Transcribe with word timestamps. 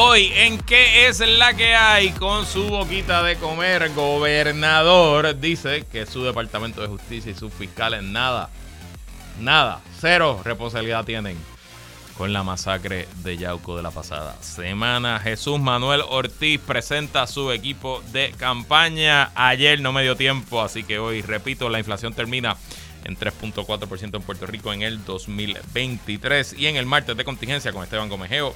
Hoy, 0.00 0.30
¿en 0.32 0.58
qué 0.58 1.08
es 1.08 1.18
la 1.18 1.54
que 1.54 1.74
hay? 1.74 2.10
Con 2.10 2.46
su 2.46 2.68
boquita 2.68 3.20
de 3.24 3.34
comer, 3.34 3.92
gobernador 3.94 5.40
dice 5.40 5.84
que 5.90 6.06
su 6.06 6.22
departamento 6.22 6.80
de 6.80 6.86
justicia 6.86 7.32
y 7.32 7.34
sus 7.34 7.52
fiscales 7.52 8.04
nada, 8.04 8.48
nada, 9.40 9.80
cero 10.00 10.40
responsabilidad 10.44 11.04
tienen 11.04 11.36
con 12.16 12.32
la 12.32 12.44
masacre 12.44 13.08
de 13.24 13.38
Yauco 13.38 13.76
de 13.76 13.82
la 13.82 13.90
pasada 13.90 14.40
semana. 14.40 15.18
Jesús 15.18 15.58
Manuel 15.58 16.02
Ortiz 16.08 16.60
presenta 16.60 17.26
su 17.26 17.50
equipo 17.50 18.00
de 18.12 18.32
campaña. 18.38 19.32
Ayer 19.34 19.80
no 19.80 19.92
me 19.92 20.04
dio 20.04 20.14
tiempo, 20.14 20.62
así 20.62 20.84
que 20.84 21.00
hoy, 21.00 21.22
repito, 21.22 21.68
la 21.68 21.80
inflación 21.80 22.14
termina 22.14 22.56
en 23.02 23.16
3.4% 23.16 24.14
en 24.14 24.22
Puerto 24.22 24.46
Rico 24.46 24.72
en 24.72 24.82
el 24.82 25.04
2023. 25.04 26.54
Y 26.56 26.68
en 26.68 26.76
el 26.76 26.86
martes 26.86 27.16
de 27.16 27.24
contingencia 27.24 27.72
con 27.72 27.82
Esteban 27.82 28.08
Gomejeo 28.08 28.54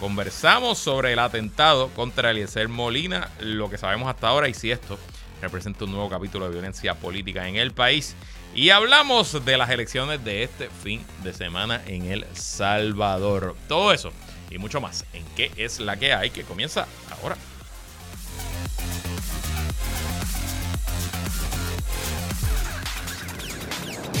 conversamos 0.00 0.78
sobre 0.78 1.12
el 1.12 1.18
atentado 1.18 1.88
contra 1.90 2.30
Eliezer 2.30 2.68
Molina, 2.68 3.30
lo 3.40 3.70
que 3.70 3.78
sabemos 3.78 4.08
hasta 4.08 4.28
ahora 4.28 4.48
y 4.48 4.54
si 4.54 4.70
esto 4.70 4.98
representa 5.40 5.84
un 5.84 5.92
nuevo 5.92 6.08
capítulo 6.08 6.46
de 6.46 6.52
violencia 6.52 6.94
política 6.94 7.48
en 7.48 7.56
el 7.56 7.72
país. 7.72 8.14
Y 8.54 8.70
hablamos 8.70 9.44
de 9.44 9.56
las 9.56 9.70
elecciones 9.70 10.24
de 10.24 10.44
este 10.44 10.68
fin 10.70 11.04
de 11.24 11.32
semana 11.32 11.82
en 11.86 12.06
El 12.06 12.24
Salvador. 12.34 13.56
Todo 13.68 13.92
eso 13.92 14.12
y 14.50 14.58
mucho 14.58 14.80
más 14.80 15.04
en 15.12 15.24
qué 15.36 15.50
es 15.56 15.80
la 15.80 15.96
que 15.96 16.12
hay 16.12 16.30
que 16.30 16.44
comienza 16.44 16.86
ahora. 17.10 17.36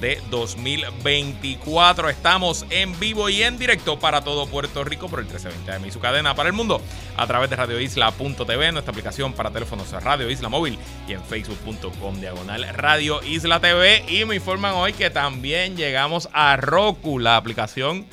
de 0.00 0.20
2024. 0.30 2.08
Estamos 2.08 2.66
en 2.70 2.98
vivo 2.98 3.28
y 3.28 3.42
en 3.42 3.58
directo 3.58 3.98
para 3.98 4.22
todo 4.22 4.46
Puerto 4.46 4.84
Rico 4.84 5.08
por 5.08 5.18
el 5.18 5.26
1320 5.26 5.86
de 5.86 5.92
su 5.92 6.00
cadena 6.00 6.34
para 6.34 6.48
el 6.48 6.52
mundo 6.52 6.80
a 7.16 7.26
través 7.26 7.50
de 7.50 7.56
radioisla.tv, 7.56 8.72
nuestra 8.72 8.90
aplicación 8.90 9.32
para 9.32 9.50
teléfonos 9.50 9.90
Radio 10.02 10.30
Isla 10.30 10.48
Móvil 10.48 10.78
y 11.06 11.12
en 11.12 11.22
facebook.com 11.22 12.20
diagonal 12.20 12.66
Radio 12.74 13.22
Isla 13.22 13.60
TV. 13.60 14.04
Y 14.08 14.24
me 14.24 14.36
informan 14.36 14.74
hoy 14.74 14.92
que 14.92 15.10
también 15.10 15.76
llegamos 15.76 16.28
a 16.32 16.56
Roku, 16.56 17.18
la 17.18 17.36
aplicación 17.36 18.06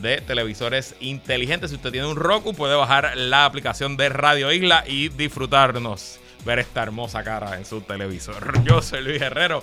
de 0.00 0.20
televisores 0.20 0.94
inteligentes. 1.00 1.70
Si 1.70 1.76
usted 1.76 1.92
tiene 1.92 2.06
un 2.06 2.16
Roku, 2.16 2.54
puede 2.54 2.74
bajar 2.74 3.16
la 3.16 3.44
aplicación 3.44 3.96
de 3.96 4.08
Radio 4.08 4.52
Isla 4.52 4.84
y 4.86 5.08
disfrutarnos 5.08 6.20
ver 6.44 6.58
esta 6.58 6.82
hermosa 6.82 7.22
cara 7.22 7.56
en 7.56 7.64
su 7.64 7.80
televisor. 7.80 8.62
Yo 8.64 8.82
soy 8.82 9.02
Luis 9.02 9.20
Herrero. 9.20 9.62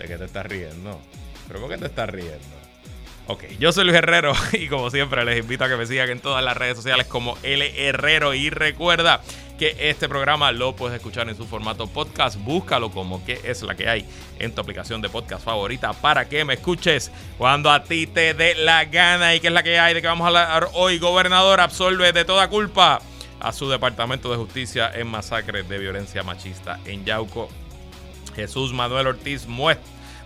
¿De 0.00 0.06
qué 0.08 0.16
te 0.16 0.24
estás 0.24 0.46
riendo? 0.46 0.98
¿Pero 1.46 1.60
por 1.60 1.68
qué 1.68 1.76
te 1.76 1.84
estás 1.84 2.08
riendo? 2.08 2.38
Ok, 3.26 3.44
yo 3.58 3.70
soy 3.70 3.84
Luis 3.84 3.98
Herrero 3.98 4.32
y 4.54 4.66
como 4.66 4.90
siempre 4.90 5.24
les 5.26 5.38
invito 5.38 5.64
a 5.64 5.68
que 5.68 5.76
me 5.76 5.86
sigan 5.86 6.08
en 6.08 6.20
todas 6.20 6.42
las 6.42 6.56
redes 6.56 6.76
sociales 6.76 7.06
como 7.06 7.36
L 7.42 7.86
Herrero 7.86 8.32
y 8.32 8.48
recuerda 8.48 9.20
que 9.58 9.76
este 9.78 10.08
programa 10.08 10.52
lo 10.52 10.74
puedes 10.74 10.96
escuchar 10.96 11.28
en 11.28 11.36
su 11.36 11.46
formato 11.46 11.86
podcast. 11.86 12.38
Búscalo 12.38 12.90
como 12.90 13.22
que 13.26 13.42
es 13.44 13.60
la 13.60 13.74
que 13.74 13.90
hay 13.90 14.06
en 14.38 14.54
tu 14.54 14.62
aplicación 14.62 15.02
de 15.02 15.10
podcast 15.10 15.44
favorita 15.44 15.92
para 15.92 16.30
que 16.30 16.46
me 16.46 16.54
escuches 16.54 17.12
cuando 17.36 17.70
a 17.70 17.84
ti 17.84 18.06
te 18.06 18.32
dé 18.32 18.54
la 18.54 18.86
gana 18.86 19.34
y 19.34 19.40
que 19.40 19.48
es 19.48 19.52
la 19.52 19.62
que 19.62 19.78
hay 19.78 19.92
de 19.92 20.00
que 20.00 20.08
vamos 20.08 20.24
a 20.24 20.28
hablar 20.28 20.70
hoy. 20.72 20.98
Gobernador 20.98 21.60
absolve 21.60 22.12
de 22.12 22.24
toda 22.24 22.48
culpa 22.48 23.02
a 23.38 23.52
su 23.52 23.68
departamento 23.68 24.30
de 24.30 24.38
justicia 24.38 24.90
en 24.94 25.08
masacres 25.08 25.68
de 25.68 25.78
violencia 25.78 26.22
machista 26.22 26.80
en 26.86 27.04
Yauco. 27.04 27.50
Jesús 28.40 28.72
Manuel 28.72 29.06
Ortiz 29.06 29.46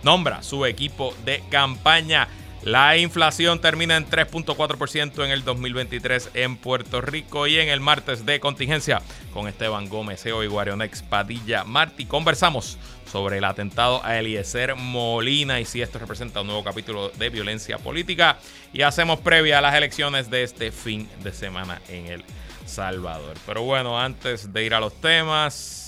nombra 0.03 0.41
su 0.41 0.65
equipo 0.65 1.13
de 1.25 1.43
campaña. 1.49 2.29
La 2.63 2.97
inflación 2.97 3.59
termina 3.59 3.97
en 3.97 4.09
3.4% 4.09 5.25
en 5.25 5.31
el 5.31 5.43
2023 5.43 6.31
en 6.33 6.55
Puerto 6.55 7.01
Rico 7.01 7.45
y 7.45 7.59
en 7.59 7.69
el 7.69 7.79
martes 7.81 8.25
de 8.25 8.39
contingencia 8.39 9.01
con 9.33 9.47
Esteban 9.47 9.89
Gómez, 9.89 10.25
EO 10.25 10.43
y 10.43 10.47
Guarionex 10.47 11.03
Padilla 11.03 11.63
Martí. 11.65 12.05
Conversamos 12.05 12.77
sobre 13.11 13.37
el 13.37 13.43
atentado 13.43 14.03
a 14.03 14.17
Eliezer 14.17 14.75
Molina 14.75 15.59
y 15.59 15.65
si 15.65 15.81
esto 15.81 15.99
representa 15.99 16.41
un 16.41 16.47
nuevo 16.47 16.63
capítulo 16.63 17.09
de 17.09 17.29
violencia 17.29 17.77
política. 17.77 18.39
Y 18.73 18.81
hacemos 18.81 19.19
previa 19.19 19.59
a 19.59 19.61
las 19.61 19.75
elecciones 19.75 20.29
de 20.29 20.43
este 20.43 20.71
fin 20.71 21.07
de 21.23 21.33
semana 21.33 21.81
en 21.89 22.07
El 22.07 22.23
Salvador. 22.65 23.37
Pero 23.45 23.61
bueno, 23.63 23.99
antes 23.99 24.51
de 24.53 24.63
ir 24.63 24.73
a 24.73 24.79
los 24.79 24.99
temas, 25.01 25.84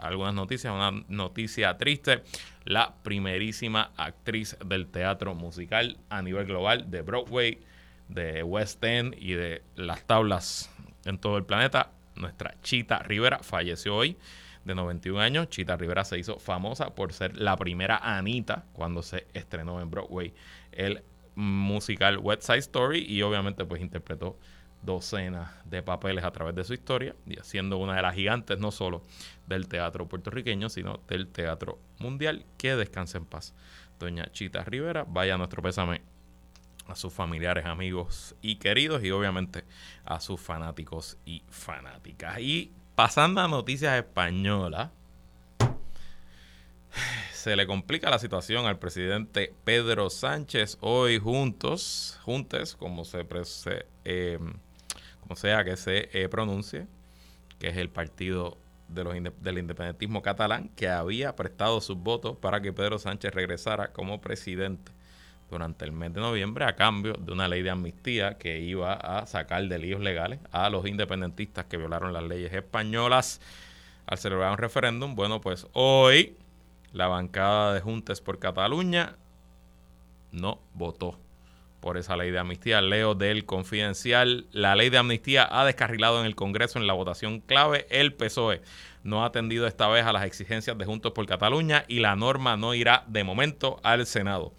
algunas 0.00 0.34
noticias, 0.34 0.72
una 0.72 1.04
noticia 1.08 1.76
triste. 1.78 2.22
La 2.64 2.94
primerísima 3.02 3.92
actriz 3.96 4.56
del 4.64 4.86
teatro 4.86 5.34
musical 5.34 5.98
a 6.08 6.22
nivel 6.22 6.46
global 6.46 6.90
de 6.90 7.02
Broadway, 7.02 7.58
de 8.08 8.42
West 8.42 8.82
End 8.84 9.14
y 9.18 9.32
de 9.32 9.62
las 9.76 10.04
tablas 10.04 10.70
en 11.04 11.18
todo 11.18 11.38
el 11.38 11.44
planeta, 11.44 11.90
nuestra 12.16 12.54
Chita 12.62 12.98
Rivera 12.98 13.38
falleció 13.40 13.96
hoy 13.96 14.16
de 14.64 14.74
91 14.74 15.20
años. 15.20 15.48
Chita 15.48 15.76
Rivera 15.76 16.04
se 16.04 16.18
hizo 16.18 16.38
famosa 16.38 16.94
por 16.94 17.12
ser 17.12 17.36
la 17.36 17.56
primera 17.56 17.96
Anita 17.96 18.64
cuando 18.72 19.02
se 19.02 19.26
estrenó 19.32 19.80
en 19.80 19.90
Broadway 19.90 20.34
el 20.72 21.02
musical 21.34 22.18
West 22.18 22.42
Side 22.42 22.58
Story 22.58 23.04
y 23.08 23.22
obviamente 23.22 23.64
pues 23.64 23.80
interpretó 23.80 24.36
docenas 24.82 25.50
de 25.64 25.82
papeles 25.82 26.24
a 26.24 26.30
través 26.30 26.54
de 26.54 26.64
su 26.64 26.74
historia 26.74 27.14
y 27.26 27.36
siendo 27.42 27.78
una 27.78 27.96
de 27.96 28.02
las 28.02 28.14
gigantes 28.14 28.58
no 28.58 28.70
solo 28.70 29.02
del 29.46 29.68
teatro 29.68 30.08
puertorriqueño, 30.08 30.68
sino 30.68 31.00
del 31.08 31.28
teatro 31.28 31.78
mundial. 31.98 32.46
Que 32.56 32.76
descanse 32.76 33.18
en 33.18 33.26
paz. 33.26 33.54
Doña 33.98 34.30
Chita 34.32 34.64
Rivera, 34.64 35.04
vaya 35.06 35.36
nuestro 35.36 35.62
pésame 35.62 36.02
a 36.86 36.96
sus 36.96 37.12
familiares, 37.12 37.66
amigos 37.66 38.34
y 38.42 38.56
queridos 38.56 39.04
y 39.04 39.10
obviamente 39.10 39.64
a 40.04 40.20
sus 40.20 40.40
fanáticos 40.40 41.18
y 41.24 41.42
fanáticas. 41.48 42.40
Y 42.40 42.72
pasando 42.94 43.40
a 43.40 43.48
noticias 43.48 43.96
españolas, 43.96 44.90
se 47.32 47.56
le 47.56 47.66
complica 47.66 48.10
la 48.10 48.18
situación 48.18 48.66
al 48.66 48.78
presidente 48.78 49.54
Pedro 49.64 50.10
Sánchez 50.10 50.78
hoy 50.80 51.18
juntos, 51.18 52.18
juntes, 52.22 52.74
como 52.74 53.04
se, 53.04 53.26
se 53.44 53.86
eh, 54.04 54.38
o 55.30 55.36
sea 55.36 55.62
que 55.62 55.76
se 55.76 56.10
eh, 56.12 56.28
pronuncie, 56.28 56.88
que 57.60 57.68
es 57.68 57.76
el 57.76 57.88
partido 57.88 58.58
de 58.88 59.04
los, 59.04 59.14
del 59.14 59.58
independentismo 59.58 60.22
catalán, 60.22 60.70
que 60.74 60.88
había 60.88 61.36
prestado 61.36 61.80
sus 61.80 61.96
votos 61.96 62.36
para 62.36 62.60
que 62.60 62.72
Pedro 62.72 62.98
Sánchez 62.98 63.32
regresara 63.32 63.92
como 63.92 64.20
presidente 64.20 64.90
durante 65.48 65.84
el 65.84 65.92
mes 65.92 66.12
de 66.12 66.20
noviembre 66.20 66.64
a 66.64 66.74
cambio 66.74 67.12
de 67.14 67.32
una 67.32 67.46
ley 67.46 67.62
de 67.62 67.70
amnistía 67.70 68.38
que 68.38 68.58
iba 68.58 68.92
a 68.92 69.24
sacar 69.26 69.62
de 69.68 69.78
líos 69.78 70.00
legales 70.00 70.40
a 70.50 70.68
los 70.68 70.84
independentistas 70.84 71.66
que 71.66 71.76
violaron 71.76 72.12
las 72.12 72.24
leyes 72.24 72.52
españolas 72.52 73.40
al 74.06 74.18
celebrar 74.18 74.50
un 74.50 74.58
referéndum. 74.58 75.14
Bueno, 75.14 75.40
pues 75.40 75.68
hoy 75.74 76.36
la 76.92 77.06
bancada 77.06 77.72
de 77.72 77.80
Juntes 77.80 78.20
por 78.20 78.40
Cataluña 78.40 79.14
no 80.32 80.60
votó 80.74 81.18
por 81.80 81.96
esa 81.96 82.16
ley 82.16 82.30
de 82.30 82.38
amnistía. 82.38 82.80
Leo 82.80 83.14
del 83.14 83.44
Confidencial. 83.46 84.46
La 84.52 84.76
ley 84.76 84.90
de 84.90 84.98
amnistía 84.98 85.48
ha 85.50 85.64
descarrilado 85.64 86.20
en 86.20 86.26
el 86.26 86.36
Congreso 86.36 86.78
en 86.78 86.86
la 86.86 86.92
votación 86.92 87.40
clave. 87.40 87.86
El 87.90 88.14
PSOE 88.14 88.62
no 89.02 89.22
ha 89.22 89.26
atendido 89.26 89.66
esta 89.66 89.88
vez 89.88 90.04
a 90.04 90.12
las 90.12 90.24
exigencias 90.24 90.76
de 90.76 90.84
Juntos 90.84 91.12
por 91.12 91.26
Cataluña 91.26 91.84
y 91.88 92.00
la 92.00 92.16
norma 92.16 92.56
no 92.56 92.74
irá 92.74 93.04
de 93.08 93.24
momento 93.24 93.80
al 93.82 94.06
Senado. 94.06 94.52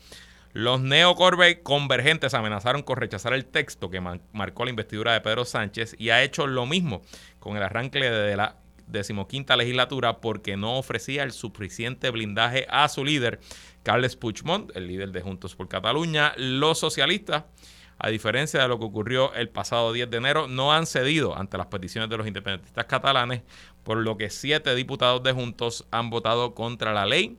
Los 0.53 0.81
neocorbe 0.81 1.62
convergentes 1.62 2.33
amenazaron 2.33 2.83
con 2.83 2.97
rechazar 2.97 3.33
el 3.33 3.45
texto 3.45 3.89
que 3.89 4.01
marcó 4.01 4.65
la 4.65 4.71
investidura 4.71 5.13
de 5.13 5.21
Pedro 5.21 5.45
Sánchez 5.45 5.95
y 5.97 6.09
ha 6.09 6.23
hecho 6.23 6.45
lo 6.45 6.65
mismo 6.65 7.01
con 7.39 7.56
el 7.56 7.63
arranque 7.63 8.00
de 8.00 8.35
la 8.35 8.57
decimoquinta 8.88 9.56
legislatura 9.56 10.19
porque 10.19 10.57
no 10.57 10.77
ofrecía 10.77 11.23
el 11.23 11.31
suficiente 11.31 12.09
blindaje 12.09 12.68
a 12.69 12.89
su 12.89 13.06
líder 13.06 13.39
Carles 13.83 14.16
Puigdemont, 14.16 14.75
el 14.75 14.88
líder 14.88 15.12
de 15.12 15.22
Juntos 15.22 15.56
por 15.56 15.68
Cataluña. 15.68 16.33
Los 16.38 16.80
socialistas, 16.80 17.45
a 17.98 18.10
diferencia 18.10 18.62
de 18.62 18.68
lo 18.68 18.80
que 18.80 18.86
ocurrió 18.86 19.33
el 19.33 19.50
pasado 19.50 19.94
10 19.94 20.10
de 20.10 20.18
enero, 20.18 20.48
no 20.48 20.74
han 20.74 20.86
cedido 20.86 21.38
ante 21.38 21.57
las 21.57 21.68
peticiones 21.68 22.10
de 22.10 22.18
los 22.18 22.28
independentistas 22.28 22.86
catalanes, 22.86 23.42
por 23.83 23.98
lo 23.98 24.18
que 24.18 24.30
siete 24.30 24.75
diputados 24.75 25.24
de 25.24 25.31
Juntos 25.31 25.86
han 25.92 26.10
votado 26.10 26.54
contra 26.54 26.94
la 26.94 27.06
ley 27.06 27.38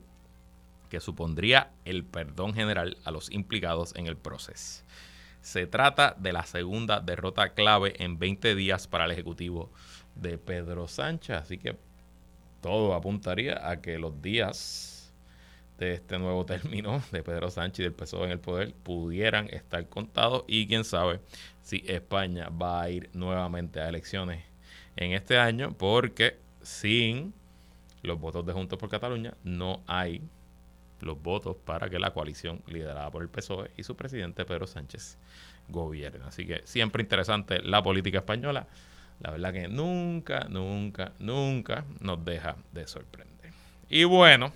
que 0.93 0.99
supondría 0.99 1.71
el 1.85 2.05
perdón 2.05 2.53
general 2.53 2.97
a 3.03 3.09
los 3.09 3.31
implicados 3.31 3.95
en 3.95 4.05
el 4.05 4.15
proceso. 4.15 4.83
Se 5.41 5.65
trata 5.65 6.15
de 6.19 6.31
la 6.33 6.43
segunda 6.43 6.99
derrota 6.99 7.55
clave 7.55 7.95
en 7.97 8.19
20 8.19 8.53
días 8.53 8.85
para 8.87 9.05
el 9.05 9.11
Ejecutivo 9.11 9.71
de 10.13 10.37
Pedro 10.37 10.87
Sánchez. 10.87 11.35
Así 11.35 11.57
que 11.57 11.77
todo 12.61 12.93
apuntaría 12.93 13.67
a 13.67 13.81
que 13.81 13.97
los 13.97 14.21
días 14.21 14.92
de 15.77 15.93
este 15.93 16.19
nuevo 16.19 16.45
término 16.47 17.01
de 17.11 17.23
Pedro 17.23 17.49
Sánchez 17.49 17.79
y 17.79 17.83
del 17.83 17.93
PSOE 17.93 18.25
en 18.25 18.31
el 18.31 18.39
poder 18.39 18.73
pudieran 18.73 19.47
estar 19.49 19.87
contados 19.87 20.43
y 20.47 20.67
quién 20.67 20.83
sabe 20.83 21.19
si 21.61 21.83
España 21.87 22.49
va 22.49 22.81
a 22.81 22.89
ir 22.89 23.09
nuevamente 23.13 23.79
a 23.79 23.89
elecciones 23.89 24.43
en 24.95 25.13
este 25.13 25.37
año 25.37 25.75
porque 25.77 26.37
sin 26.61 27.33
los 28.01 28.19
votos 28.19 28.45
de 28.45 28.53
Juntos 28.53 28.77
por 28.77 28.89
Cataluña 28.89 29.33
no 29.43 29.81
hay 29.87 30.21
los 30.99 31.21
votos 31.21 31.57
para 31.63 31.89
que 31.89 31.99
la 31.99 32.11
coalición 32.11 32.61
liderada 32.67 33.09
por 33.11 33.21
el 33.21 33.29
PSOE 33.29 33.71
y 33.77 33.83
su 33.83 33.95
presidente 33.95 34.45
Pedro 34.45 34.67
Sánchez 34.67 35.17
gobiernen. 35.67 36.23
Así 36.23 36.45
que 36.45 36.61
siempre 36.65 37.03
interesante 37.03 37.61
la 37.61 37.83
política 37.83 38.19
española. 38.19 38.67
La 39.19 39.31
verdad 39.31 39.53
que 39.53 39.67
nunca, 39.67 40.47
nunca, 40.49 41.13
nunca 41.19 41.85
nos 41.99 42.23
deja 42.25 42.57
de 42.71 42.87
sorprender. 42.87 43.51
Y 43.89 44.05
bueno, 44.05 44.51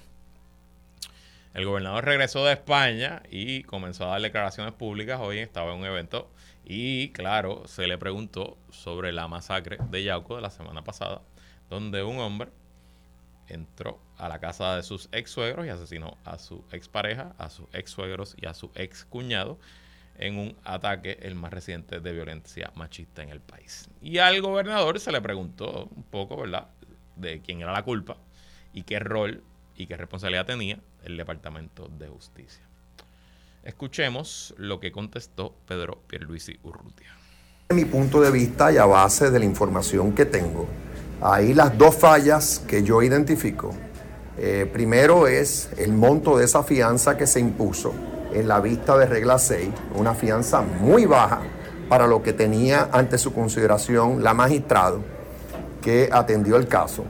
el 1.58 1.66
gobernador 1.66 2.06
regresó 2.06 2.46
de 2.46 2.54
España 2.54 3.24
y 3.32 3.64
comenzó 3.64 4.06
a 4.06 4.10
dar 4.10 4.22
declaraciones 4.22 4.74
públicas. 4.74 5.20
Hoy 5.20 5.40
estaba 5.40 5.74
en 5.74 5.80
un 5.80 5.86
evento 5.88 6.30
y, 6.64 7.10
claro, 7.14 7.64
se 7.66 7.88
le 7.88 7.98
preguntó 7.98 8.60
sobre 8.70 9.12
la 9.12 9.28
masacre 9.28 9.80
de 9.90 10.04
Yauco 10.04 10.36
de 10.36 10.44
la 10.44 10.52
semana 10.52 10.84
pasada, 10.84 11.24
donde 11.68 12.04
un 12.04 12.20
hombre 12.20 12.52
entró 13.48 14.00
a 14.20 14.30
la 14.30 14.38
casa 14.38 14.76
de 14.76 14.84
sus 14.84 15.10
ex 15.12 15.32
suegros 15.32 15.66
y 15.66 15.70
asesinó 15.70 16.20
a 16.26 16.38
su 16.38 16.64
expareja, 16.72 17.34
a 17.40 17.50
sus 17.50 17.66
ex 17.74 17.90
suegros 17.90 18.36
y 18.40 18.46
a 18.46 18.54
su 18.54 18.70
ex 18.76 19.04
cuñado 19.06 19.58
en 20.20 20.38
un 20.38 20.56
ataque, 20.64 21.18
el 21.24 21.34
más 21.34 21.52
reciente, 21.52 22.00
de 22.00 22.14
violencia 22.14 22.72
machista 22.76 23.24
en 23.24 23.30
el 23.30 23.42
país. 23.42 23.90
Y 24.00 24.20
al 24.20 24.42
gobernador 24.42 25.00
se 25.00 25.12
le 25.12 25.22
preguntó 25.22 25.90
un 25.96 26.04
poco, 26.04 26.38
¿verdad?, 26.38 26.68
de 27.16 27.42
quién 27.42 27.62
era 27.62 27.72
la 27.72 27.82
culpa 27.82 28.18
y 28.74 28.84
qué 28.84 29.00
rol 29.00 29.44
y 29.78 29.88
qué 29.88 29.96
responsabilidad 29.96 30.46
tenía 30.46 30.80
el 31.04 31.16
Departamento 31.16 31.88
de 31.88 32.08
Justicia. 32.08 32.64
Escuchemos 33.64 34.54
lo 34.58 34.80
que 34.80 34.92
contestó 34.92 35.54
Pedro 35.68 36.02
Pierluisi 36.08 36.60
Urrutia. 36.64 37.16
Mi 37.70 37.86
punto 37.86 38.22
de 38.22 38.32
vista 38.32 38.72
y 38.72 38.78
a 38.78 38.86
base 38.86 39.30
de 39.30 39.40
la 39.40 39.46
información 39.46 40.14
que 40.14 40.26
tengo, 40.26 40.68
Ahí 41.22 41.56
las 41.56 41.76
dos 41.76 41.96
fallas 41.96 42.62
que 42.68 42.84
yo 42.84 43.02
identifico. 43.02 43.74
Eh, 44.38 44.70
primero 44.72 45.28
es 45.28 45.70
el 45.78 45.94
monto 45.94 46.38
de 46.38 46.46
esa 46.46 46.62
fianza 46.62 47.18
que 47.18 47.26
se 47.26 47.40
impuso 47.40 47.92
en 48.32 48.48
la 48.48 48.60
vista 48.60 48.96
de 48.98 49.08
regla 49.08 49.40
6, 49.40 49.68
una 49.96 50.14
fianza 50.14 50.62
muy 50.62 51.06
baja 51.08 51.42
para 51.90 52.06
lo 52.06 52.22
que 52.22 52.34
tenía 52.34 52.90
ante 52.92 53.18
su 53.18 53.34
consideración 53.34 54.24
la 54.24 54.36
magistrado 54.36 55.02
que 55.82 56.10
atendió 56.12 56.58
el 56.58 56.68
caso, 56.68 57.04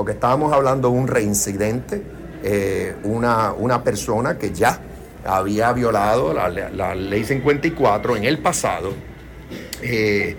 porque 0.00 0.12
estábamos 0.12 0.50
hablando 0.54 0.88
de 0.88 0.96
un 0.96 1.06
reincidente, 1.06 2.00
eh, 2.42 2.94
una, 3.02 3.52
una, 3.52 3.84
persona 3.84 4.38
que 4.38 4.50
ya 4.50 4.80
había 5.26 5.74
violado 5.74 6.32
la, 6.32 6.94
ley 6.94 7.22
54 7.22 8.16
en 8.16 8.24
el 8.24 8.38
pasado 8.38 8.94
eh, 9.82 10.36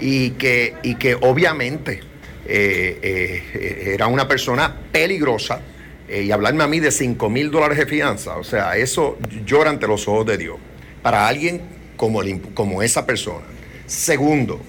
y, 0.00 0.30
que, 0.30 0.74
y 0.82 0.96
que 0.96 1.14
obviamente 1.14 2.00
eh, 2.44 3.92
era 3.94 4.08
una 4.08 4.26
persona 4.26 4.80
peligrosa 4.90 5.60
y 6.08 6.32
hablarme 6.32 6.64
a 6.64 6.66
mí 6.66 6.80
de 6.80 6.90
5 6.90 7.30
mil 7.30 7.52
dólares 7.52 7.78
de 7.78 7.86
fianza, 7.86 8.36
o 8.36 8.42
sea, 8.42 8.76
eso 8.76 9.16
llora 9.46 9.70
ante 9.70 9.86
los 9.86 10.08
ojos 10.08 10.26
de 10.26 10.38
Dios, 10.38 10.56
para 11.02 11.28
alguien 11.28 11.62
como, 11.96 12.20
como 12.52 12.82
esa 12.82 13.06
persona. 13.06 13.46
Segundo, 13.86 14.60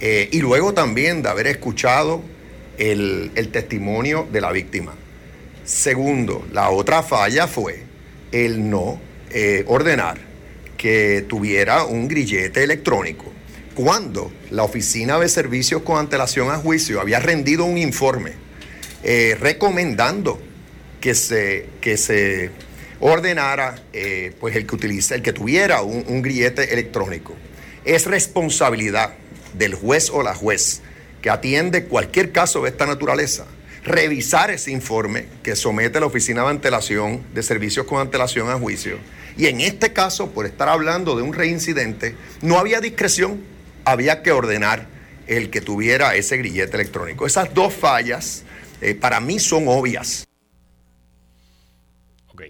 y 0.00 0.40
luego 0.40 0.74
también 0.74 1.22
de 1.22 1.28
haber 1.28 1.46
escuchado 1.46 2.34
el, 2.78 3.32
el 3.34 3.48
testimonio 3.48 4.26
de 4.30 4.40
la 4.40 4.52
víctima. 4.52 4.94
Segundo, 5.64 6.46
la 6.52 6.70
otra 6.70 7.02
falla 7.02 7.46
fue 7.46 7.82
el 8.32 8.68
no 8.70 9.00
ordenar 9.66 10.18
que 10.76 11.24
tuviera 11.28 11.84
un 11.84 12.08
grillete 12.08 12.62
electrónico 12.62 13.32
cuando 13.76 14.32
la 14.50 14.64
Oficina 14.64 15.18
de 15.18 15.28
Servicios 15.28 15.82
con 15.82 15.98
antelación 15.98 16.50
a 16.50 16.56
juicio 16.56 16.98
había 16.98 17.20
rendido 17.20 17.66
un 17.66 17.76
informe 17.76 18.32
eh, 19.04 19.36
recomendando 19.38 20.40
que 20.98 21.14
se, 21.14 21.66
que 21.82 21.98
se 21.98 22.50
ordenara 23.00 23.76
eh, 23.92 24.32
pues 24.40 24.56
el 24.56 24.66
que 24.66 24.74
utilice, 24.74 25.14
el 25.14 25.22
que 25.22 25.34
tuviera 25.34 25.82
un, 25.82 26.04
un 26.08 26.22
grillete 26.22 26.72
electrónico. 26.72 27.34
Es 27.84 28.06
responsabilidad 28.06 29.12
del 29.52 29.74
juez 29.74 30.08
o 30.10 30.22
la 30.22 30.34
juez 30.34 30.80
que 31.22 31.30
atiende 31.30 31.84
cualquier 31.86 32.32
caso 32.32 32.62
de 32.62 32.70
esta 32.70 32.86
naturaleza 32.86 33.46
revisar 33.86 34.50
ese 34.50 34.72
informe 34.72 35.28
que 35.44 35.54
somete 35.54 36.00
la 36.00 36.06
Oficina 36.06 36.42
de 36.42 36.48
Antelación 36.48 37.24
de 37.32 37.42
Servicios 37.44 37.86
con 37.86 38.00
antelación 38.00 38.50
a 38.50 38.58
juicio. 38.58 38.98
Y 39.36 39.46
en 39.46 39.60
este 39.60 39.92
caso, 39.92 40.32
por 40.32 40.44
estar 40.44 40.68
hablando 40.68 41.14
de 41.14 41.22
un 41.22 41.32
reincidente, 41.32 42.16
no 42.42 42.58
había 42.58 42.80
discreción 42.80 43.44
había 43.84 44.22
que 44.22 44.32
ordenar 44.32 44.88
el 45.28 45.48
que 45.50 45.60
tuviera 45.60 46.16
ese 46.16 46.36
grillete 46.36 46.74
electrónico. 46.74 47.26
Esas 47.26 47.54
dos 47.54 47.72
fallas 47.72 48.44
eh, 48.80 48.96
para 48.96 49.20
mí 49.20 49.38
son 49.38 49.68
obvias. 49.68 50.26
Ok. 52.32 52.42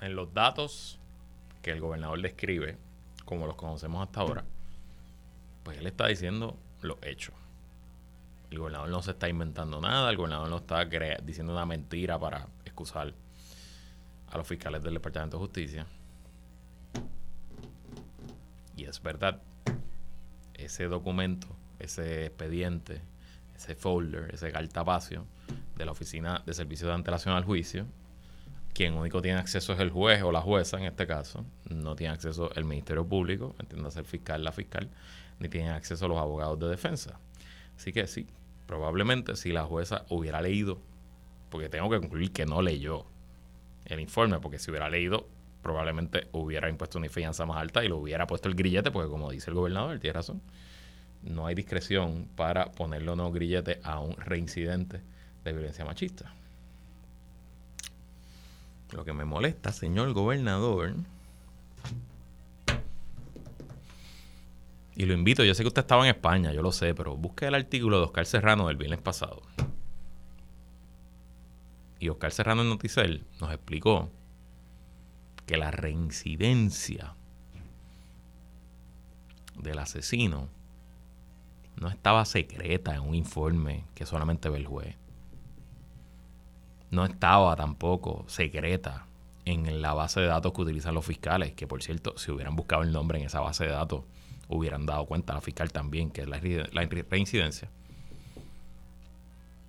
En 0.00 0.16
los 0.16 0.32
datos 0.32 0.98
que 1.60 1.70
el 1.70 1.80
gobernador 1.80 2.22
describe, 2.22 2.76
como 3.26 3.46
los 3.46 3.56
conocemos 3.56 4.02
hasta 4.02 4.20
ahora, 4.20 4.44
pues 5.62 5.78
él 5.78 5.86
está 5.86 6.06
diciendo 6.06 6.58
lo 6.80 6.98
hecho. 7.02 7.32
El 8.50 8.58
gobernador 8.58 8.88
no 8.90 9.02
se 9.02 9.12
está 9.12 9.28
inventando 9.28 9.80
nada, 9.80 10.10
el 10.10 10.16
gobernador 10.16 10.48
no 10.48 10.58
está 10.58 10.84
diciendo 10.84 11.52
una 11.52 11.64
mentira 11.64 12.18
para 12.18 12.48
excusar 12.64 13.14
a 14.28 14.36
los 14.36 14.46
fiscales 14.46 14.82
del 14.82 14.94
Departamento 14.94 15.38
de 15.38 15.44
Justicia 15.44 15.86
y 18.76 18.84
es 18.84 19.02
verdad, 19.02 19.40
ese 20.54 20.84
documento, 20.84 21.46
ese 21.78 22.26
expediente, 22.26 23.00
ese 23.54 23.74
folder, 23.74 24.34
ese 24.34 24.50
cartapacio 24.50 25.26
de 25.76 25.84
la 25.84 25.92
Oficina 25.92 26.42
de 26.44 26.54
Servicios 26.54 26.88
de 26.88 26.94
Antelación 26.94 27.34
al 27.34 27.44
Juicio, 27.44 27.86
quien 28.74 28.94
único 28.94 29.20
tiene 29.20 29.38
acceso 29.38 29.74
es 29.74 29.80
el 29.80 29.90
juez 29.90 30.22
o 30.22 30.32
la 30.32 30.40
jueza 30.40 30.78
en 30.78 30.84
este 30.84 31.06
caso, 31.06 31.44
no 31.68 31.94
tiene 31.94 32.14
acceso 32.14 32.50
el 32.54 32.64
Ministerio 32.64 33.06
Público, 33.06 33.54
entiéndase 33.58 34.00
el 34.00 34.06
fiscal, 34.06 34.42
la 34.42 34.52
fiscal, 34.52 34.88
ni 35.42 35.48
tienen 35.48 35.72
acceso 35.72 36.08
los 36.08 36.18
abogados 36.18 36.58
de 36.60 36.68
defensa. 36.68 37.18
Así 37.76 37.92
que 37.92 38.06
sí, 38.06 38.26
probablemente 38.66 39.36
si 39.36 39.52
la 39.52 39.64
jueza 39.64 40.06
hubiera 40.08 40.40
leído, 40.40 40.78
porque 41.50 41.68
tengo 41.68 41.90
que 41.90 42.00
concluir 42.00 42.32
que 42.32 42.46
no 42.46 42.62
leyó 42.62 43.04
el 43.84 44.00
informe, 44.00 44.38
porque 44.38 44.58
si 44.58 44.70
hubiera 44.70 44.88
leído 44.88 45.26
probablemente 45.62 46.26
hubiera 46.32 46.68
impuesto 46.68 46.98
una 46.98 47.08
fianza 47.08 47.46
más 47.46 47.58
alta 47.58 47.84
y 47.84 47.88
lo 47.88 47.98
hubiera 47.98 48.26
puesto 48.26 48.48
el 48.48 48.54
grillete, 48.54 48.90
porque 48.90 49.08
como 49.08 49.30
dice 49.30 49.50
el 49.50 49.54
gobernador, 49.54 49.98
tiene 50.00 50.14
razón, 50.14 50.42
no 51.22 51.46
hay 51.46 51.54
discreción 51.54 52.28
para 52.36 52.72
ponerle 52.72 53.10
o 53.10 53.16
no 53.16 53.30
grillete 53.30 53.80
a 53.84 54.00
un 54.00 54.16
reincidente 54.16 55.00
de 55.44 55.52
violencia 55.52 55.84
machista. 55.84 56.34
Lo 58.90 59.04
que 59.04 59.12
me 59.12 59.24
molesta, 59.24 59.72
señor 59.72 60.12
gobernador, 60.12 60.94
y 65.02 65.06
lo 65.06 65.14
invito, 65.14 65.42
yo 65.42 65.52
sé 65.54 65.64
que 65.64 65.68
usted 65.68 65.82
estaba 65.82 66.04
en 66.04 66.14
España, 66.14 66.52
yo 66.52 66.62
lo 66.62 66.70
sé, 66.70 66.94
pero 66.94 67.16
busque 67.16 67.46
el 67.46 67.56
artículo 67.56 67.98
de 67.98 68.04
Oscar 68.04 68.24
Serrano 68.24 68.68
del 68.68 68.76
viernes 68.76 69.00
pasado. 69.00 69.42
Y 71.98 72.08
Oscar 72.08 72.30
Serrano 72.30 72.62
en 72.62 72.68
Noticel 72.68 73.26
nos 73.40 73.52
explicó 73.52 74.10
que 75.44 75.56
la 75.56 75.72
reincidencia 75.72 77.16
del 79.56 79.78
asesino 79.80 80.48
no 81.76 81.88
estaba 81.88 82.24
secreta 82.24 82.94
en 82.94 83.00
un 83.00 83.16
informe 83.16 83.84
que 83.96 84.06
solamente 84.06 84.48
ve 84.50 84.58
el 84.58 84.66
juez. 84.66 84.96
No 86.90 87.04
estaba 87.04 87.56
tampoco 87.56 88.24
secreta 88.28 89.06
en 89.46 89.82
la 89.82 89.94
base 89.94 90.20
de 90.20 90.26
datos 90.26 90.52
que 90.52 90.62
utilizan 90.62 90.94
los 90.94 91.04
fiscales, 91.04 91.54
que 91.54 91.66
por 91.66 91.82
cierto, 91.82 92.16
si 92.18 92.30
hubieran 92.30 92.54
buscado 92.54 92.82
el 92.82 92.92
nombre 92.92 93.18
en 93.18 93.26
esa 93.26 93.40
base 93.40 93.64
de 93.64 93.70
datos, 93.70 94.04
hubieran 94.52 94.86
dado 94.86 95.06
cuenta 95.06 95.34
la 95.34 95.40
fiscal 95.40 95.72
también, 95.72 96.10
que 96.10 96.22
es 96.22 96.28
la, 96.28 96.40
la 96.72 96.88
reincidencia 97.10 97.70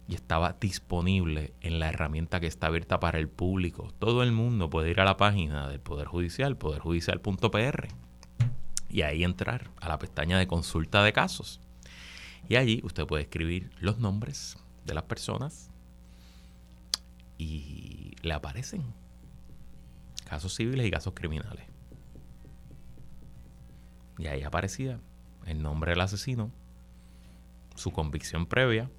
y 0.08 0.16
estaba 0.16 0.56
disponible 0.60 1.54
en 1.62 1.80
la 1.80 1.90
herramienta 1.90 2.40
que 2.40 2.48
está 2.48 2.68
abierta 2.68 3.00
para 3.00 3.20
el 3.20 3.30
público. 3.30 3.94
Todo 4.00 4.24
el 4.24 4.32
mundo 4.32 4.70
puede 4.70 4.92
ir 4.92 5.00
a 5.00 5.06
la 5.06 5.18
página 5.18 5.70
del 5.70 5.80
Poder 5.80 6.08
Judicial, 6.08 6.58
poderjudicial.pr, 6.58 7.88
y 8.90 9.02
ahí 9.02 9.24
entrar 9.24 9.70
a 9.80 9.88
la 9.88 10.00
pestaña 10.00 10.38
de 10.38 10.48
consulta 10.48 11.04
de 11.04 11.14
casos. 11.14 11.62
Y 12.50 12.58
allí 12.58 12.82
usted 12.84 13.06
puede 13.06 13.24
escribir 13.24 13.72
los 13.80 14.00
nombres 14.00 14.58
de 14.86 14.94
las 14.94 15.04
personas 15.04 15.70
y 17.38 18.16
le 18.22 18.34
aparecen 18.34 18.84
casos 20.26 20.54
civiles 20.54 20.86
y 20.86 20.92
casos 20.92 21.14
criminales. 21.16 21.73
Y 24.18 24.28
ahí 24.28 24.44
aparecía 24.44 25.00
el 25.46 25.62
nombre 25.62 25.92
del 25.92 26.02
asesino, 26.02 26.52
su 27.76 27.92
convicción 27.92 28.46
previa. 28.46 28.90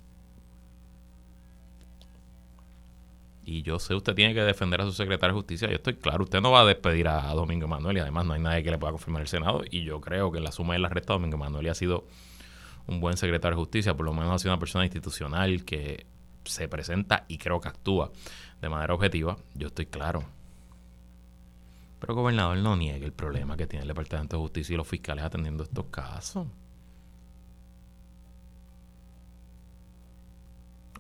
Y 3.47 3.62
yo 3.62 3.78
sé, 3.78 3.94
usted 3.94 4.14
tiene 4.14 4.33
que 4.33 4.40
defender 4.40 4.80
a 4.80 4.85
su 4.85 4.92
secretario 4.92 5.35
de 5.35 5.40
justicia. 5.40 5.68
Yo 5.68 5.76
estoy 5.76 5.94
claro, 5.94 6.25
usted 6.25 6.40
no 6.40 6.50
va 6.50 6.61
a 6.61 6.64
despedir 6.64 7.09
a, 7.09 7.33
Domingo 7.35 7.68
Manuel 7.68 7.99
y 7.99 8.00
además 8.00 8.25
no 8.25 8.33
hay 8.33 8.40
nadie 8.40 8.62
que 8.62 8.71
le 8.71 8.78
pueda 8.78 8.92
confirmar 8.92 9.23
el 9.23 9.28
Senado. 9.28 9.62
Y 9.71 9.85
yo 9.85 10.00
creo 10.00 10.33
que 10.33 10.38
en 10.38 10.44
la 10.44 10.52
suma 10.52 10.73
de 10.75 10.80
la 10.80 10.88
resta, 10.88 11.12
Domingo 11.12 11.37
Manuel 11.37 11.68
ha 11.68 11.75
sido 11.75 12.06
un 12.87 13.00
buen 13.00 13.16
secretario 13.16 13.56
de 13.56 13.62
justicia, 13.62 13.94
por 13.94 14.06
lo 14.06 14.12
menos 14.12 14.33
ha 14.33 14.38
sido 14.38 14.52
una 14.52 14.61
persona 14.61 14.85
institucional 14.85 15.64
que 15.64 16.06
se 16.44 16.68
presenta 16.68 17.25
y 17.28 17.38
creo 17.38 17.61
que 17.61 17.68
actúa 17.68 18.11
de 18.61 18.68
manera 18.68 18.94
objetiva. 18.94 19.37
Yo 19.54 19.68
estoy 19.68 19.87
claro. 19.87 20.25
Pero 22.05 22.17
gobernador 22.17 22.59
no 22.59 22.77
niegue 22.77 23.07
el 23.07 23.15
problema 23.15 23.57
que 23.57 23.67
tiene 23.67 23.85
el 23.85 23.89
Departamento 23.89 24.37
de 24.37 24.43
Justicia 24.43 24.75
y 24.75 24.77
los 24.77 24.87
fiscales 24.87 25.25
atendiendo 25.25 25.63
estos 25.63 25.87
casos. 25.87 26.47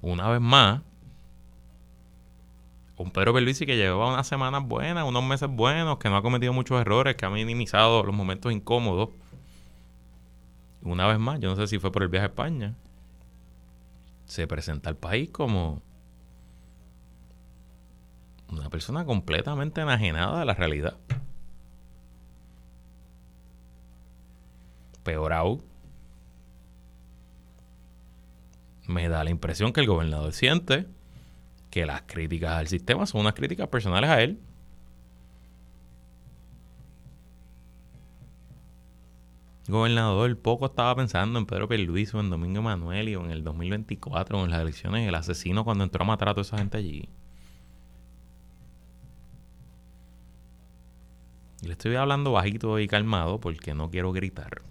Una 0.00 0.30
vez 0.30 0.40
más, 0.40 0.80
un 2.96 3.10
Pedro 3.10 3.34
Berluisi 3.34 3.66
que 3.66 3.76
lleva 3.76 4.10
unas 4.10 4.26
semanas 4.26 4.66
buenas, 4.66 5.06
unos 5.06 5.22
meses 5.22 5.50
buenos, 5.50 5.98
que 5.98 6.08
no 6.08 6.16
ha 6.16 6.22
cometido 6.22 6.54
muchos 6.54 6.80
errores, 6.80 7.16
que 7.16 7.26
ha 7.26 7.30
minimizado 7.30 8.02
los 8.02 8.14
momentos 8.14 8.50
incómodos. 8.50 9.10
Una 10.80 11.06
vez 11.06 11.18
más, 11.18 11.38
yo 11.38 11.50
no 11.50 11.56
sé 11.56 11.66
si 11.66 11.78
fue 11.78 11.92
por 11.92 12.02
el 12.02 12.08
viaje 12.08 12.24
a 12.24 12.28
España, 12.28 12.76
se 14.24 14.46
presenta 14.46 14.88
al 14.88 14.96
país 14.96 15.28
como 15.28 15.82
una 18.50 18.70
persona 18.70 19.04
completamente 19.04 19.80
enajenada 19.80 20.40
de 20.40 20.44
la 20.44 20.54
realidad. 20.54 20.96
Peor 25.02 25.32
aún, 25.32 25.62
me 28.86 29.08
da 29.08 29.24
la 29.24 29.30
impresión 29.30 29.72
que 29.72 29.80
el 29.80 29.86
gobernador 29.86 30.32
siente 30.32 30.86
que 31.70 31.86
las 31.86 32.02
críticas 32.02 32.52
al 32.52 32.68
sistema 32.68 33.06
son 33.06 33.22
unas 33.22 33.34
críticas 33.34 33.68
personales 33.68 34.10
a 34.10 34.22
él. 34.22 34.38
Gobernador, 39.66 40.38
poco 40.38 40.66
estaba 40.66 40.94
pensando 40.94 41.38
en 41.38 41.46
Pedro 41.46 41.66
Pierluisi 41.68 42.16
o 42.16 42.20
en 42.20 42.28
Domingo 42.28 42.60
Manuel 42.60 43.08
y 43.08 43.14
en 43.14 43.30
el 43.30 43.42
2024 43.42 44.44
en 44.44 44.50
las 44.50 44.60
elecciones 44.60 45.08
el 45.08 45.14
asesino 45.14 45.64
cuando 45.64 45.84
entró 45.84 46.04
a 46.04 46.06
matar 46.06 46.28
a 46.28 46.34
toda 46.34 46.42
esa 46.42 46.58
gente 46.58 46.76
allí. 46.76 47.08
Le 51.66 51.72
estoy 51.72 51.96
hablando 51.96 52.32
bajito 52.32 52.78
y 52.78 52.88
calmado 52.88 53.40
porque 53.40 53.74
no 53.74 53.90
quiero 53.90 54.12
gritar. 54.12 54.62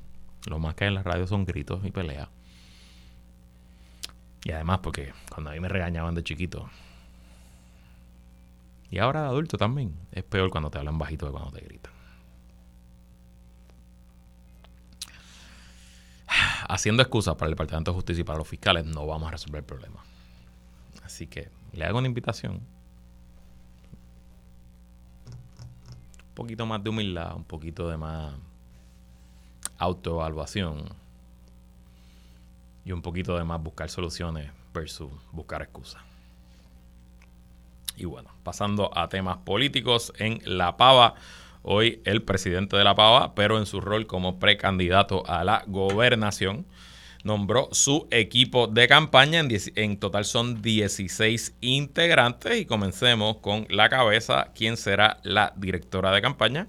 Lo 0.47 0.59
más 0.59 0.75
que 0.75 0.85
hay 0.85 0.89
en 0.89 0.95
la 0.95 1.03
radio 1.03 1.27
son 1.27 1.45
gritos 1.45 1.83
y 1.85 1.91
peleas. 1.91 2.29
Y 4.43 4.51
además 4.51 4.79
porque 4.83 5.13
cuando 5.29 5.51
a 5.51 5.53
mí 5.53 5.59
me 5.59 5.69
regañaban 5.69 6.15
de 6.15 6.23
chiquito, 6.23 6.69
y 8.93 8.99
ahora 8.99 9.25
adulto 9.25 9.57
también. 9.57 9.95
Es 10.11 10.23
peor 10.23 10.51
cuando 10.51 10.69
te 10.69 10.77
hablan 10.77 10.99
bajito 10.99 11.25
que 11.25 11.31
cuando 11.31 11.49
te 11.49 11.65
gritan. 11.65 11.91
Haciendo 16.69 17.01
excusas 17.01 17.33
para 17.33 17.47
el 17.47 17.53
Departamento 17.53 17.89
de 17.89 17.95
Justicia 17.95 18.21
y 18.21 18.23
para 18.23 18.37
los 18.37 18.47
fiscales, 18.47 18.85
no 18.85 19.07
vamos 19.07 19.29
a 19.29 19.31
resolver 19.31 19.61
el 19.61 19.65
problema. 19.65 20.03
Así 21.03 21.25
que 21.25 21.49
le 21.71 21.85
hago 21.85 21.97
una 21.97 22.07
invitación. 22.07 22.61
Poquito 26.33 26.65
más 26.65 26.83
de 26.83 26.89
humildad, 26.89 27.35
un 27.35 27.43
poquito 27.43 27.89
de 27.89 27.97
más 27.97 28.33
autoevaluación 29.77 30.85
y 32.85 32.91
un 32.91 33.01
poquito 33.01 33.37
de 33.37 33.43
más 33.43 33.61
buscar 33.61 33.89
soluciones 33.89 34.51
versus 34.73 35.11
buscar 35.31 35.61
excusas. 35.61 36.01
Y 37.95 38.05
bueno, 38.05 38.29
pasando 38.43 38.95
a 38.97 39.07
temas 39.07 39.37
políticos 39.37 40.13
en 40.17 40.41
La 40.45 40.77
Pava. 40.77 41.15
Hoy 41.61 42.01
el 42.03 42.23
presidente 42.23 42.75
de 42.75 42.83
La 42.83 42.95
Pava, 42.95 43.35
pero 43.35 43.57
en 43.57 43.65
su 43.65 43.79
rol 43.79 44.05
como 44.05 44.39
precandidato 44.39 45.25
a 45.27 45.43
la 45.45 45.63
gobernación, 45.67 46.65
nombró 47.23 47.69
su 47.71 48.07
equipo 48.11 48.67
de 48.67 48.87
campaña. 48.87 49.41
En, 49.75 49.97
total 49.97 50.25
son 50.25 50.61
16 50.61 51.55
integrantes 51.61 52.59
y 52.59 52.65
comencemos 52.65 53.37
con 53.37 53.65
la 53.69 53.89
cabeza, 53.89 54.51
quien 54.55 54.77
será 54.77 55.19
la 55.23 55.53
directora 55.55 56.11
de 56.11 56.21
campaña. 56.21 56.67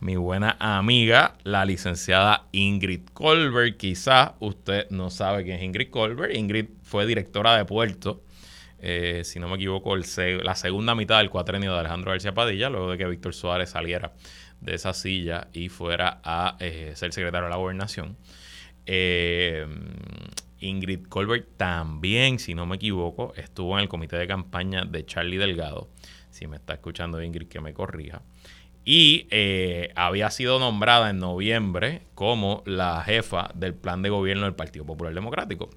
Mi 0.00 0.16
buena 0.16 0.56
amiga, 0.58 1.36
la 1.44 1.64
licenciada 1.64 2.46
Ingrid 2.52 3.02
Colbert. 3.12 3.76
Quizá 3.76 4.34
usted 4.40 4.90
no 4.90 5.10
sabe 5.10 5.44
quién 5.44 5.58
es 5.58 5.62
Ingrid 5.62 5.90
Colbert. 5.90 6.34
Ingrid 6.34 6.66
fue 6.82 7.06
directora 7.06 7.56
de 7.56 7.64
Puerto 7.64 8.22
eh, 8.84 9.22
si 9.24 9.38
no 9.38 9.48
me 9.48 9.54
equivoco, 9.54 9.96
la 9.96 10.56
segunda 10.56 10.96
mitad 10.96 11.18
del 11.18 11.30
cuatrenio 11.30 11.72
de 11.72 11.78
Alejandro 11.78 12.10
García 12.10 12.34
Padilla, 12.34 12.68
luego 12.68 12.90
de 12.90 12.98
que 12.98 13.06
Víctor 13.06 13.32
Suárez 13.32 13.70
saliera 13.70 14.12
de 14.60 14.74
esa 14.74 14.92
silla 14.92 15.46
y 15.52 15.68
fuera 15.68 16.20
a 16.24 16.56
eh, 16.58 16.92
ser 16.96 17.12
secretario 17.12 17.44
de 17.44 17.50
la 17.50 17.56
gobernación. 17.56 18.16
Eh, 18.86 19.66
Ingrid 20.60 21.06
Colbert 21.08 21.48
también, 21.56 22.38
si 22.38 22.54
no 22.54 22.66
me 22.66 22.76
equivoco, 22.76 23.32
estuvo 23.36 23.76
en 23.76 23.82
el 23.82 23.88
comité 23.88 24.16
de 24.16 24.26
campaña 24.26 24.84
de 24.84 25.04
Charlie 25.04 25.38
Delgado. 25.38 25.88
Si 26.30 26.46
me 26.46 26.56
está 26.56 26.74
escuchando 26.74 27.22
Ingrid, 27.22 27.48
que 27.48 27.60
me 27.60 27.74
corrija. 27.74 28.22
Y 28.84 29.28
había 29.94 30.30
sido 30.30 30.58
nombrada 30.58 31.10
en 31.10 31.18
noviembre 31.18 32.02
como 32.14 32.62
la 32.66 33.02
jefa 33.02 33.50
del 33.54 33.74
plan 33.74 34.02
de 34.02 34.10
gobierno 34.10 34.44
del 34.44 34.54
Partido 34.54 34.84
Popular 34.84 35.14
Democrático. 35.14 35.70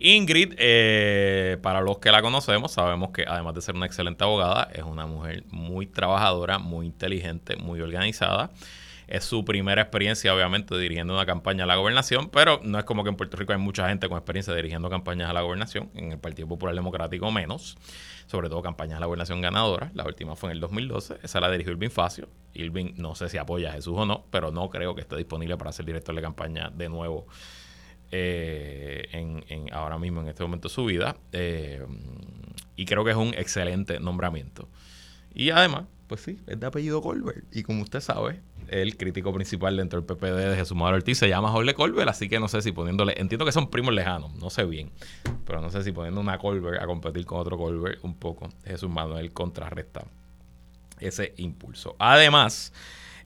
Ingrid, 0.00 0.54
eh, 0.58 1.58
para 1.60 1.80
los 1.80 1.98
que 1.98 2.12
la 2.12 2.22
conocemos, 2.22 2.72
sabemos 2.72 3.10
que 3.10 3.24
además 3.26 3.54
de 3.54 3.62
ser 3.62 3.74
una 3.74 3.86
excelente 3.86 4.22
abogada, 4.22 4.68
es 4.72 4.84
una 4.84 5.06
mujer 5.06 5.42
muy 5.50 5.86
trabajadora, 5.86 6.58
muy 6.58 6.86
inteligente, 6.86 7.56
muy 7.56 7.80
organizada. 7.80 8.50
Es 9.08 9.24
su 9.24 9.42
primera 9.42 9.80
experiencia, 9.80 10.34
obviamente, 10.34 10.76
dirigiendo 10.78 11.14
una 11.14 11.24
campaña 11.24 11.64
a 11.64 11.66
la 11.66 11.76
gobernación, 11.76 12.28
pero 12.28 12.60
no 12.62 12.78
es 12.78 12.84
como 12.84 13.04
que 13.04 13.08
en 13.08 13.16
Puerto 13.16 13.38
Rico 13.38 13.52
hay 13.52 13.58
mucha 13.58 13.88
gente 13.88 14.06
con 14.06 14.18
experiencia 14.18 14.54
dirigiendo 14.54 14.90
campañas 14.90 15.30
a 15.30 15.32
la 15.32 15.40
gobernación, 15.40 15.90
en 15.94 16.12
el 16.12 16.18
Partido 16.18 16.46
Popular 16.46 16.74
Democrático 16.74 17.32
menos, 17.32 17.78
sobre 18.26 18.50
todo 18.50 18.60
campañas 18.60 18.98
a 18.98 19.00
la 19.00 19.06
gobernación 19.06 19.40
ganadoras. 19.40 19.94
La 19.94 20.04
última 20.04 20.36
fue 20.36 20.50
en 20.50 20.56
el 20.56 20.60
2012, 20.60 21.20
esa 21.22 21.40
la 21.40 21.50
dirigió 21.50 21.72
Irving 21.72 21.88
Facio. 21.88 22.28
Irving 22.52 22.92
no 22.96 23.14
sé 23.14 23.30
si 23.30 23.38
apoya 23.38 23.70
a 23.70 23.72
Jesús 23.72 23.94
o 23.96 24.04
no, 24.04 24.26
pero 24.30 24.50
no 24.50 24.68
creo 24.68 24.94
que 24.94 25.00
esté 25.00 25.16
disponible 25.16 25.56
para 25.56 25.72
ser 25.72 25.86
director 25.86 26.14
de 26.14 26.20
campaña 26.20 26.68
de 26.68 26.90
nuevo 26.90 27.26
eh, 28.10 29.08
en, 29.12 29.72
ahora 29.72 29.98
mismo 29.98 30.20
en 30.20 30.28
este 30.28 30.42
momento 30.42 30.68
de 30.68 30.74
su 30.74 30.84
vida. 30.84 31.16
Eh, 31.32 31.82
y 32.76 32.84
creo 32.84 33.04
que 33.04 33.12
es 33.12 33.16
un 33.16 33.32
excelente 33.34 34.00
nombramiento. 34.00 34.68
Y 35.38 35.50
además, 35.50 35.84
pues 36.08 36.22
sí, 36.22 36.40
es 36.48 36.58
de 36.58 36.66
apellido 36.66 37.00
Colbert. 37.00 37.44
Y 37.52 37.62
como 37.62 37.82
usted 37.82 38.00
sabe, 38.00 38.40
el 38.66 38.96
crítico 38.96 39.32
principal 39.32 39.76
dentro 39.76 40.00
del 40.00 40.04
PPD 40.04 40.50
de 40.50 40.56
Jesús 40.56 40.76
Manuel 40.76 40.96
Ortiz 40.96 41.16
se 41.16 41.28
llama 41.28 41.48
Jorge 41.50 41.74
Colbert, 41.74 42.08
así 42.08 42.28
que 42.28 42.40
no 42.40 42.48
sé 42.48 42.60
si 42.60 42.72
poniéndole, 42.72 43.14
entiendo 43.18 43.44
que 43.44 43.52
son 43.52 43.70
primos 43.70 43.94
lejanos, 43.94 44.34
no 44.34 44.50
sé 44.50 44.64
bien, 44.64 44.90
pero 45.46 45.60
no 45.60 45.70
sé 45.70 45.84
si 45.84 45.92
poniendo 45.92 46.20
una 46.20 46.38
Colbert 46.38 46.82
a 46.82 46.86
competir 46.86 47.24
con 47.24 47.38
otro 47.38 47.56
Colbert 47.56 48.00
un 48.02 48.16
poco, 48.16 48.48
Jesús 48.64 48.90
Manuel 48.90 49.32
contrarresta 49.32 50.04
ese 50.98 51.34
impulso. 51.36 51.94
Además, 52.00 52.72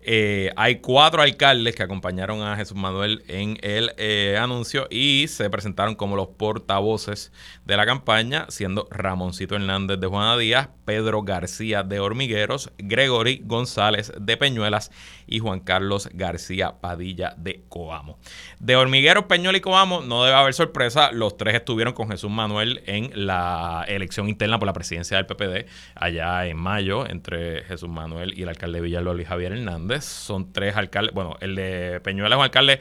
eh, 0.04 0.50
hay 0.56 0.76
cuatro 0.80 1.22
alcaldes 1.22 1.76
que 1.76 1.82
acompañaron 1.84 2.42
a 2.42 2.56
Jesús 2.56 2.76
Manuel 2.76 3.22
en 3.28 3.56
el 3.62 3.92
eh, 3.98 4.36
anuncio 4.38 4.88
y 4.90 5.26
se 5.28 5.48
presentaron 5.48 5.94
como 5.94 6.16
los 6.16 6.28
portavoces 6.28 7.32
de 7.64 7.76
la 7.76 7.86
campaña, 7.86 8.46
siendo 8.48 8.88
Ramoncito 8.90 9.54
Hernández 9.54 10.00
de 10.00 10.06
Juana 10.08 10.36
Díaz, 10.36 10.70
Pedro 10.84 11.22
García 11.22 11.84
de 11.84 12.00
Hormigueros, 12.00 12.72
Gregory 12.78 13.42
González 13.44 14.12
de 14.20 14.36
Peñuelas 14.36 14.90
y 15.28 15.38
Juan 15.38 15.60
Carlos 15.60 16.08
García 16.12 16.80
Padilla 16.80 17.34
de 17.38 17.62
Coamo. 17.68 18.18
De 18.58 18.74
Hormigueros, 18.74 19.26
Peñuelas 19.26 19.60
y 19.60 19.62
Coamo 19.62 20.00
no 20.00 20.24
debe 20.24 20.36
haber 20.36 20.54
sorpresa, 20.54 21.12
los 21.12 21.36
tres 21.36 21.54
estuvieron 21.54 21.94
con 21.94 22.10
Jesús 22.10 22.30
Manuel 22.30 22.82
en 22.86 23.12
la 23.14 23.84
elección 23.86 24.28
interna 24.28 24.58
por 24.58 24.66
la 24.66 24.72
presidencia 24.72 25.16
del 25.16 25.26
PPD 25.26 25.68
allá 25.94 26.46
en 26.46 26.56
mayo 26.56 27.06
entre 27.08 27.62
Jesús 27.64 27.88
Manuel 27.88 28.36
y 28.36 28.42
el 28.42 28.48
alcalde 28.48 28.78
de 28.78 28.82
Villalobos 28.82 29.20
y 29.20 29.24
Javier 29.24 29.52
Hernández. 29.52 29.91
Son 30.00 30.52
tres 30.52 30.76
alcaldes. 30.76 31.14
Bueno, 31.14 31.36
el 31.40 31.54
de 31.54 32.00
Peñuela 32.00 32.34
es 32.34 32.38
un 32.38 32.44
alcalde 32.44 32.80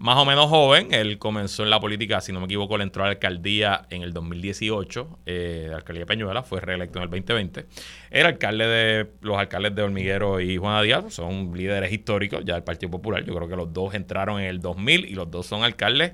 más 0.00 0.16
o 0.16 0.24
menos 0.24 0.48
joven. 0.48 0.94
Él 0.94 1.18
comenzó 1.18 1.62
en 1.62 1.68
la 1.68 1.78
política, 1.78 2.22
si 2.22 2.32
no 2.32 2.40
me 2.40 2.46
equivoco, 2.46 2.78
le 2.78 2.84
entró 2.84 3.02
a 3.02 3.06
la 3.06 3.12
alcaldía 3.12 3.86
en 3.90 4.02
el 4.02 4.14
2018. 4.14 5.18
Eh, 5.26 5.66
la 5.68 5.76
alcaldía 5.76 6.00
de 6.00 6.06
Peñuela 6.06 6.42
fue 6.42 6.60
reelecto 6.60 6.98
en 6.98 7.04
el 7.04 7.10
2020. 7.10 7.66
El 8.10 8.26
alcalde 8.26 8.66
de 8.66 9.10
los 9.20 9.38
alcaldes 9.38 9.74
de 9.74 9.82
Hormiguero 9.82 10.40
y 10.40 10.56
Juana 10.56 10.80
Díaz 10.80 11.12
son 11.12 11.52
líderes 11.54 11.92
históricos 11.92 12.42
ya 12.46 12.54
del 12.54 12.64
Partido 12.64 12.90
Popular. 12.90 13.22
Yo 13.24 13.34
creo 13.34 13.46
que 13.46 13.56
los 13.56 13.72
dos 13.74 13.92
entraron 13.92 14.40
en 14.40 14.46
el 14.46 14.60
2000 14.60 15.04
y 15.04 15.14
los 15.14 15.30
dos 15.30 15.46
son 15.46 15.64
alcaldes 15.64 16.12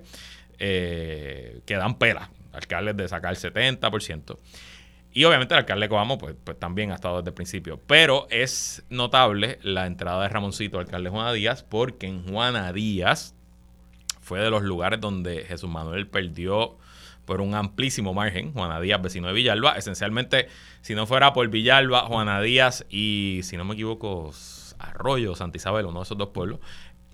eh, 0.58 1.60
que 1.64 1.76
dan 1.76 1.96
pela. 1.96 2.28
Alcaldes 2.52 2.96
de 2.96 3.06
sacar 3.06 3.34
el 3.34 3.38
70%. 3.38 4.36
Y 5.16 5.24
obviamente 5.24 5.54
el 5.54 5.60
alcalde 5.60 5.86
de 5.86 5.88
Coamo 5.88 6.18
pues, 6.18 6.36
pues, 6.44 6.58
también 6.58 6.92
ha 6.92 6.94
estado 6.94 7.16
desde 7.16 7.30
el 7.30 7.34
principio. 7.34 7.80
Pero 7.86 8.26
es 8.28 8.84
notable 8.90 9.58
la 9.62 9.86
entrada 9.86 10.22
de 10.22 10.28
Ramoncito, 10.28 10.78
alcalde 10.78 11.08
Juana 11.08 11.32
Díaz, 11.32 11.62
porque 11.62 12.06
en 12.06 12.28
Juana 12.28 12.70
Díaz 12.74 13.34
fue 14.20 14.40
de 14.40 14.50
los 14.50 14.62
lugares 14.62 15.00
donde 15.00 15.46
Jesús 15.46 15.70
Manuel 15.70 16.06
perdió 16.06 16.76
por 17.24 17.40
un 17.40 17.54
amplísimo 17.54 18.12
margen. 18.12 18.52
Juana 18.52 18.78
Díaz, 18.78 19.00
vecino 19.00 19.28
de 19.28 19.32
Villalba. 19.32 19.78
Esencialmente, 19.78 20.48
si 20.82 20.94
no 20.94 21.06
fuera 21.06 21.32
por 21.32 21.48
Villalba, 21.48 22.02
Juana 22.02 22.42
Díaz 22.42 22.84
y, 22.90 23.40
si 23.42 23.56
no 23.56 23.64
me 23.64 23.72
equivoco, 23.72 24.34
Arroyo, 24.78 25.34
Santa 25.34 25.56
Isabel, 25.56 25.86
uno 25.86 26.00
de 26.00 26.04
esos 26.04 26.18
dos 26.18 26.28
pueblos, 26.28 26.60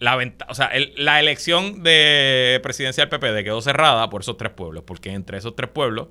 la, 0.00 0.18
o 0.48 0.54
sea, 0.56 0.72
la 0.96 1.20
elección 1.20 1.84
de 1.84 2.58
presidencia 2.64 3.06
del 3.06 3.16
PPD 3.16 3.44
quedó 3.44 3.62
cerrada 3.62 4.10
por 4.10 4.22
esos 4.22 4.36
tres 4.36 4.50
pueblos, 4.50 4.82
porque 4.84 5.12
entre 5.12 5.38
esos 5.38 5.54
tres 5.54 5.70
pueblos 5.70 6.08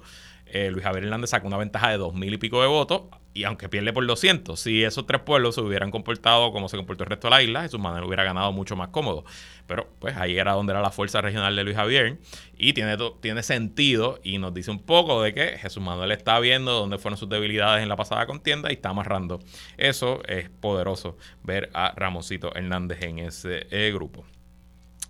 eh, 0.52 0.70
Luis 0.72 0.84
Javier 0.84 1.06
Hernández 1.06 1.32
saca 1.32 1.48
una 1.48 1.58
ventaja 1.58 1.90
de 1.90 1.98
dos 1.98 2.14
mil 2.14 2.34
y 2.34 2.38
pico 2.38 2.62
de 2.62 2.68
votos, 2.68 3.04
y 3.34 3.46
aunque 3.46 3.70
pierde 3.70 3.94
por 3.94 4.06
200, 4.06 4.60
si 4.60 4.84
esos 4.84 5.08
tres 5.08 5.22
pueblos 5.22 5.56
se 5.56 5.62
hubieran 5.62 5.90
comportado 5.90 6.52
como 6.52 6.68
se 6.68 6.76
comportó 6.76 7.06
el 7.06 7.10
resto 7.10 7.28
de 7.28 7.32
la 7.32 7.42
isla, 7.42 7.62
Jesús 7.62 7.80
Manuel 7.80 8.04
hubiera 8.04 8.26
ganado 8.26 8.52
mucho 8.52 8.76
más 8.76 8.90
cómodo. 8.90 9.24
Pero 9.68 9.88
pues 10.00 10.18
ahí 10.18 10.38
era 10.38 10.52
donde 10.52 10.74
era 10.74 10.82
la 10.82 10.92
fuerza 10.92 11.22
regional 11.22 11.56
de 11.56 11.64
Luis 11.64 11.78
Javier, 11.78 12.20
y 12.58 12.74
tiene, 12.74 12.98
tiene 13.22 13.42
sentido, 13.42 14.20
y 14.22 14.38
nos 14.38 14.54
dice 14.54 14.70
un 14.70 14.80
poco 14.80 15.22
de 15.22 15.34
que 15.34 15.58
Jesús 15.58 15.82
Manuel 15.82 16.12
está 16.12 16.40
viendo 16.40 16.74
dónde 16.74 16.98
fueron 16.98 17.18
sus 17.18 17.30
debilidades 17.30 17.82
en 17.82 17.90
la 17.90 17.96
pasada 17.96 18.26
contienda 18.26 18.70
y 18.70 18.74
está 18.74 18.90
amarrando. 18.90 19.40
Eso 19.78 20.22
es 20.28 20.50
poderoso, 20.50 21.18
ver 21.42 21.70
a 21.74 21.94
Ramosito 21.96 22.54
Hernández 22.54 23.02
en 23.02 23.20
ese 23.20 23.68
eh, 23.72 23.92
grupo. 23.94 24.26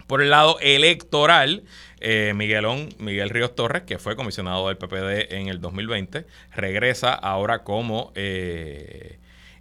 Por 0.05 0.21
el 0.21 0.29
lado 0.29 0.57
electoral, 0.59 1.63
eh, 2.01 2.33
Miguelón, 2.35 2.89
Miguel 2.97 3.29
Ríos 3.29 3.55
Torres, 3.55 3.83
que 3.83 3.99
fue 3.99 4.15
comisionado 4.15 4.67
del 4.67 4.77
PPD 4.77 5.33
en 5.35 5.47
el 5.47 5.61
2020, 5.61 6.25
regresa 6.51 7.13
ahora 7.13 7.63
como 7.63 8.11
eh, 8.15 9.19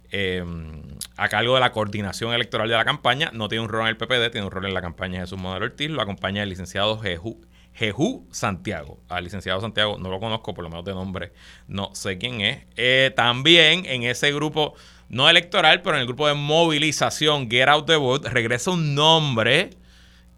em, 0.09 0.81
a 1.17 1.29
cargo 1.29 1.53
de 1.53 1.59
la 1.59 1.71
coordinación 1.71 2.33
electoral 2.33 2.67
de 2.67 2.75
la 2.75 2.83
campaña. 2.83 3.29
No 3.33 3.47
tiene 3.47 3.63
un 3.63 3.69
rol 3.69 3.83
en 3.83 3.89
el 3.89 3.97
PPD, 3.97 4.31
tiene 4.31 4.45
un 4.45 4.51
rol 4.51 4.65
en 4.65 4.73
la 4.73 4.81
campaña 4.81 5.19
de 5.19 5.25
Jesús 5.25 5.39
Manuel 5.39 5.63
Ortiz. 5.63 5.89
Lo 5.91 6.01
acompaña 6.01 6.41
el 6.41 6.49
licenciado 6.49 6.99
Jejú, 6.99 8.27
Santiago. 8.31 8.99
Al 9.07 9.23
licenciado 9.23 9.61
Santiago 9.61 9.97
no 9.99 10.09
lo 10.09 10.19
conozco, 10.19 10.53
por 10.53 10.63
lo 10.63 10.69
menos 10.69 10.83
de 10.83 10.93
nombre 10.93 11.33
no 11.67 11.93
sé 11.93 12.17
quién 12.17 12.41
es. 12.41 12.63
Eh, 12.75 13.13
también 13.15 13.85
en 13.85 14.03
ese 14.03 14.33
grupo, 14.33 14.73
no 15.09 15.29
electoral, 15.29 15.83
pero 15.83 15.95
en 15.95 16.01
el 16.01 16.07
grupo 16.07 16.27
de 16.27 16.33
movilización 16.33 17.51
Get 17.51 17.67
Out 17.67 17.85
the 17.85 17.95
Vote, 17.97 18.29
regresa 18.29 18.71
un 18.71 18.95
nombre 18.95 19.69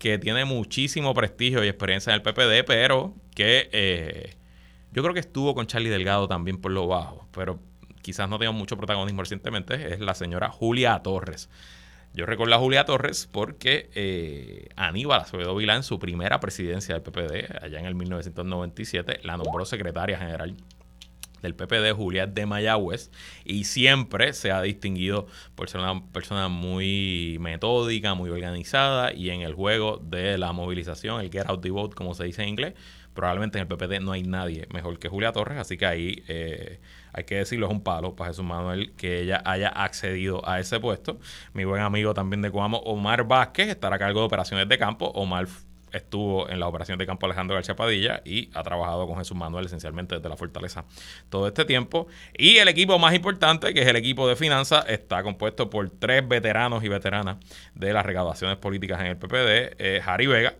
que 0.03 0.19
tiene 0.19 0.43
muchísimo 0.43 1.13
prestigio 1.13 1.63
y 1.63 1.69
experiencia 1.69 2.13
en 2.13 2.15
el 2.15 2.21
PPD, 2.21 2.67
pero 2.67 3.13
que 3.33 3.69
eh, 3.71 4.35
yo 4.91 5.01
creo 5.01 5.13
que 5.13 5.21
estuvo 5.21 5.55
con 5.55 5.65
Charlie 5.65 5.89
Delgado 5.89 6.27
también 6.27 6.57
por 6.57 6.73
lo 6.73 6.87
bajo, 6.87 7.25
pero 7.31 7.57
quizás 8.01 8.27
no 8.27 8.37
tenga 8.37 8.51
mucho 8.51 8.75
protagonismo 8.75 9.21
recientemente, 9.21 9.93
es 9.93 10.01
la 10.01 10.13
señora 10.13 10.49
Julia 10.49 10.99
Torres. 10.99 11.49
Yo 12.13 12.25
recuerdo 12.25 12.53
a 12.53 12.57
Julia 12.57 12.83
Torres 12.83 13.29
porque 13.31 13.89
eh, 13.95 14.67
Aníbal 14.75 15.21
Acevedo 15.21 15.55
Vilá 15.55 15.77
en 15.77 15.83
su 15.83 15.99
primera 15.99 16.41
presidencia 16.41 16.95
del 16.95 17.01
PPD, 17.01 17.63
allá 17.63 17.79
en 17.79 17.85
el 17.85 17.95
1997, 17.95 19.21
la 19.23 19.37
nombró 19.37 19.63
secretaria 19.63 20.17
general 20.17 20.57
del 21.43 21.53
PPD, 21.53 21.91
Julián 21.95 22.33
de 22.33 22.47
Mayagüez, 22.47 23.11
y 23.45 23.65
siempre 23.65 24.33
se 24.33 24.51
ha 24.51 24.61
distinguido 24.61 25.27
por 25.53 25.69
ser 25.69 25.81
una 25.81 26.03
persona 26.07 26.47
muy 26.47 27.37
metódica, 27.39 28.15
muy 28.15 28.31
organizada, 28.31 29.13
y 29.13 29.29
en 29.29 29.41
el 29.41 29.53
juego 29.53 30.01
de 30.03 30.39
la 30.39 30.51
movilización, 30.53 31.21
el 31.21 31.29
get 31.29 31.45
out 31.47 31.61
the 31.61 31.69
vote, 31.69 31.93
como 31.93 32.15
se 32.15 32.23
dice 32.23 32.41
en 32.41 32.49
inglés, 32.49 32.73
probablemente 33.13 33.59
en 33.59 33.61
el 33.61 33.67
PPD 33.67 34.01
no 34.01 34.11
hay 34.11 34.23
nadie 34.23 34.67
mejor 34.73 34.97
que 34.97 35.07
Julia 35.07 35.31
Torres, 35.31 35.59
así 35.59 35.77
que 35.77 35.85
ahí 35.85 36.23
eh, 36.27 36.79
hay 37.13 37.23
que 37.25 37.35
decirlo, 37.35 37.67
es 37.67 37.71
un 37.71 37.83
palo 37.83 38.15
para 38.15 38.31
Jesús 38.31 38.43
Manuel 38.43 38.93
que 38.93 39.21
ella 39.21 39.41
haya 39.45 39.69
accedido 39.69 40.47
a 40.47 40.59
ese 40.59 40.79
puesto. 40.79 41.19
Mi 41.53 41.63
buen 41.63 41.81
amigo 41.81 42.13
también 42.13 42.41
de 42.41 42.49
Cuamo, 42.49 42.79
Omar 42.79 43.27
Vázquez, 43.27 43.69
estará 43.69 43.97
a 43.97 43.99
cargo 43.99 44.21
de 44.21 44.25
operaciones 44.25 44.67
de 44.67 44.77
campo. 44.77 45.05
Omar 45.13 45.47
estuvo 45.93 46.49
en 46.49 46.59
la 46.59 46.67
operación 46.67 46.97
de 46.97 47.05
campo 47.05 47.25
Alejandro 47.25 47.55
García 47.55 48.21
y 48.25 48.49
ha 48.53 48.63
trabajado 48.63 49.07
con 49.07 49.17
Jesús 49.17 49.37
Manuel 49.37 49.65
esencialmente 49.65 50.15
desde 50.15 50.27
la 50.27 50.35
Fortaleza 50.35 50.85
todo 51.29 51.47
este 51.47 51.65
tiempo. 51.65 52.07
Y 52.37 52.57
el 52.57 52.67
equipo 52.67 52.99
más 52.99 53.13
importante, 53.13 53.73
que 53.73 53.81
es 53.81 53.87
el 53.87 53.95
equipo 53.95 54.27
de 54.27 54.35
finanzas, 54.35 54.85
está 54.87 55.23
compuesto 55.23 55.69
por 55.69 55.89
tres 55.89 56.27
veteranos 56.27 56.83
y 56.83 56.89
veteranas 56.89 57.37
de 57.75 57.93
las 57.93 58.05
recaudaciones 58.05 58.57
políticas 58.57 58.99
en 59.01 59.07
el 59.07 59.17
PPD, 59.17 59.75
eh, 59.77 60.01
Harry 60.05 60.27
Vega, 60.27 60.55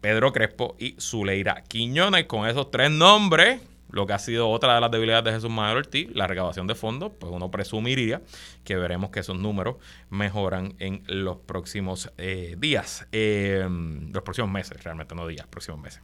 Pedro 0.00 0.32
Crespo 0.32 0.76
y 0.78 0.96
Zuleira 1.00 1.62
Quiñones. 1.66 2.26
Con 2.26 2.48
esos 2.48 2.70
tres 2.70 2.90
nombres, 2.90 3.60
lo 3.90 4.06
que 4.06 4.12
ha 4.12 4.18
sido 4.18 4.48
otra 4.50 4.74
de 4.74 4.80
las 4.80 4.90
debilidades 4.90 5.24
de 5.24 5.32
Jesús 5.32 5.50
Manuel 5.50 5.78
Ortiz, 5.78 6.08
la 6.14 6.26
recaudación 6.26 6.66
de 6.66 6.74
fondos, 6.74 7.12
pues 7.18 7.32
uno 7.32 7.50
presumiría 7.50 8.22
que 8.64 8.76
veremos 8.76 9.10
que 9.10 9.20
esos 9.20 9.38
números 9.38 9.76
mejoran 10.10 10.74
en 10.78 11.02
los 11.06 11.38
próximos 11.38 12.12
eh, 12.18 12.56
días, 12.58 13.06
eh, 13.12 13.66
los 14.12 14.22
próximos 14.22 14.50
meses, 14.50 14.82
realmente 14.82 15.14
no 15.14 15.26
días, 15.26 15.46
próximos 15.46 15.80
meses. 15.80 16.02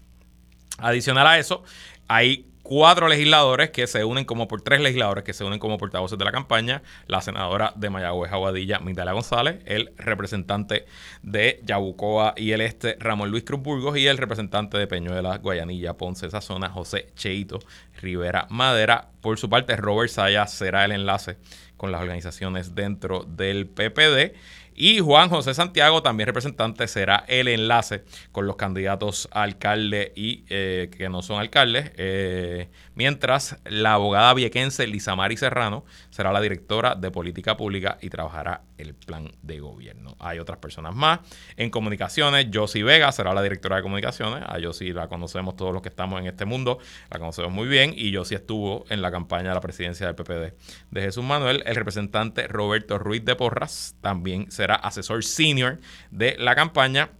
Adicional 0.78 1.26
a 1.26 1.38
eso, 1.38 1.62
hay 2.08 2.53
cuatro 2.64 3.08
legisladores 3.08 3.70
que 3.70 3.86
se 3.86 4.04
unen 4.04 4.24
como 4.24 4.48
por 4.48 4.62
tres 4.62 4.80
legisladores 4.80 5.22
que 5.22 5.34
se 5.34 5.44
unen 5.44 5.58
como 5.58 5.76
portavoces 5.76 6.18
de 6.18 6.24
la 6.24 6.32
campaña, 6.32 6.82
la 7.06 7.20
senadora 7.20 7.74
de 7.76 7.90
Mayagüez 7.90 8.32
Aguadilla, 8.32 8.80
Migdalia 8.80 9.12
González, 9.12 9.58
el 9.66 9.92
representante 9.98 10.86
de 11.22 11.60
Yabucoa 11.64 12.32
y 12.36 12.52
el 12.52 12.62
Este, 12.62 12.96
Ramón 12.98 13.30
Luis 13.30 13.44
Cruz 13.44 13.60
Burgos, 13.60 13.98
y 13.98 14.06
el 14.06 14.16
representante 14.16 14.78
de 14.78 14.86
Peñuelas, 14.86 15.42
Guayanilla, 15.42 15.92
Ponce, 15.92 16.26
esa 16.26 16.40
zona, 16.40 16.70
José 16.70 17.10
Cheito 17.14 17.60
Rivera 18.00 18.46
Madera. 18.48 19.08
Por 19.20 19.38
su 19.38 19.50
parte, 19.50 19.76
Robert 19.76 20.10
Sayas 20.10 20.52
será 20.52 20.86
el 20.86 20.92
enlace 20.92 21.36
con 21.76 21.92
las 21.92 22.00
organizaciones 22.00 22.74
dentro 22.74 23.24
del 23.24 23.66
PPD. 23.66 24.34
Y 24.74 25.00
Juan 25.00 25.28
José 25.28 25.54
Santiago, 25.54 26.02
también 26.02 26.26
representante, 26.26 26.88
será 26.88 27.24
el 27.28 27.48
enlace 27.48 28.04
con 28.32 28.46
los 28.46 28.56
candidatos 28.56 29.28
a 29.32 29.42
alcalde 29.42 30.12
y 30.16 30.44
eh, 30.48 30.90
que 30.96 31.08
no 31.08 31.22
son 31.22 31.40
alcaldes. 31.40 31.92
Eh, 31.96 32.68
mientras 32.94 33.58
la 33.64 33.94
abogada 33.94 34.34
viequense 34.34 34.86
Mari 35.16 35.36
Serrano 35.36 35.84
será 36.10 36.32
la 36.32 36.40
directora 36.40 36.94
de 36.94 37.10
política 37.10 37.56
pública 37.56 37.98
y 38.00 38.10
trabajará 38.10 38.62
el 38.78 38.94
plan 38.94 39.30
de 39.42 39.60
gobierno. 39.60 40.16
Hay 40.18 40.38
otras 40.38 40.58
personas 40.58 40.94
más. 40.94 41.20
En 41.56 41.70
comunicaciones, 41.70 42.48
Josie 42.52 42.82
Vega 42.82 43.12
será 43.12 43.32
la 43.34 43.42
directora 43.42 43.76
de 43.76 43.82
comunicaciones. 43.82 44.42
A 44.46 44.58
Josie 44.62 44.92
la 44.92 45.08
conocemos 45.08 45.56
todos 45.56 45.72
los 45.72 45.82
que 45.82 45.88
estamos 45.88 46.20
en 46.20 46.26
este 46.26 46.44
mundo, 46.44 46.78
la 47.10 47.18
conocemos 47.18 47.52
muy 47.52 47.68
bien. 47.68 47.92
Y 47.96 48.14
Josie 48.14 48.36
estuvo 48.36 48.84
en 48.88 49.02
la 49.02 49.10
campaña 49.10 49.50
de 49.50 49.54
la 49.54 49.60
presidencia 49.60 50.06
del 50.06 50.16
PPD 50.16 50.54
de 50.90 51.00
Jesús 51.00 51.22
Manuel. 51.22 51.62
El 51.66 51.76
representante 51.76 52.48
Roberto 52.48 52.98
Ruiz 52.98 53.24
de 53.24 53.36
Porras 53.36 53.96
también 54.00 54.50
será 54.50 54.63
será 54.64 54.76
asesor 54.76 55.22
senior 55.22 55.78
de 56.10 56.36
la 56.38 56.54
campaña. 56.54 57.10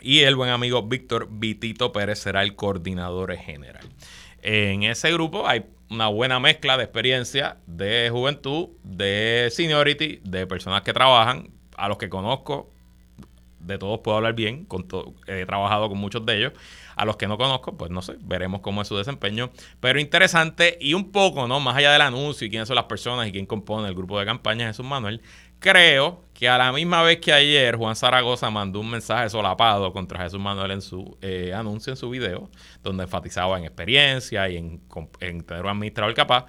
Y 0.00 0.20
el 0.20 0.34
buen 0.34 0.50
amigo 0.50 0.82
Víctor 0.82 1.28
Vitito 1.30 1.92
Pérez 1.92 2.18
será 2.18 2.42
el 2.42 2.56
coordinador 2.56 3.36
general. 3.36 3.88
En 4.42 4.82
ese 4.82 5.12
grupo 5.12 5.46
hay 5.46 5.66
una 5.90 6.08
buena 6.08 6.40
mezcla 6.40 6.76
de 6.76 6.82
experiencia, 6.82 7.58
de 7.68 8.08
juventud, 8.10 8.70
de 8.82 9.48
seniority, 9.52 10.20
de 10.24 10.48
personas 10.48 10.82
que 10.82 10.92
trabajan, 10.92 11.50
a 11.76 11.88
los 11.88 11.98
que 11.98 12.08
conozco, 12.08 12.68
de 13.60 13.78
todos 13.78 14.00
puedo 14.00 14.16
hablar 14.16 14.34
bien, 14.34 14.66
he 15.28 15.46
trabajado 15.46 15.88
con 15.88 15.98
muchos 15.98 16.26
de 16.26 16.38
ellos. 16.38 16.52
A 16.96 17.04
los 17.04 17.16
que 17.16 17.28
no 17.28 17.36
conozco, 17.36 17.76
pues 17.76 17.90
no 17.90 18.02
sé, 18.02 18.16
veremos 18.20 18.60
cómo 18.60 18.82
es 18.82 18.88
su 18.88 18.96
desempeño. 18.96 19.50
Pero 19.80 20.00
interesante 20.00 20.78
y 20.80 20.94
un 20.94 21.12
poco, 21.12 21.46
¿no? 21.46 21.60
Más 21.60 21.76
allá 21.76 21.92
del 21.92 22.00
anuncio 22.00 22.46
y 22.46 22.50
quiénes 22.50 22.68
son 22.68 22.74
las 22.74 22.86
personas 22.86 23.28
y 23.28 23.32
quién 23.32 23.46
compone 23.46 23.86
el 23.86 23.94
grupo 23.94 24.18
de 24.18 24.24
campaña 24.24 24.66
Jesús 24.66 24.86
Manuel, 24.86 25.20
creo 25.58 26.25
que 26.38 26.50
a 26.50 26.58
la 26.58 26.70
misma 26.70 27.02
vez 27.02 27.18
que 27.18 27.32
ayer 27.32 27.76
Juan 27.76 27.96
Zaragoza 27.96 28.50
mandó 28.50 28.80
un 28.80 28.90
mensaje 28.90 29.30
solapado 29.30 29.90
contra 29.92 30.22
Jesús 30.22 30.38
Manuel 30.38 30.70
en 30.72 30.82
su 30.82 31.16
eh, 31.22 31.54
anuncio, 31.54 31.92
en 31.92 31.96
su 31.96 32.10
video, 32.10 32.50
donde 32.82 33.04
enfatizaba 33.04 33.56
en 33.58 33.64
experiencia 33.64 34.46
y 34.50 34.58
en, 34.58 34.82
en 35.20 35.42
tener 35.44 35.64
un 35.64 35.70
administrador 35.70 36.12
capaz, 36.12 36.44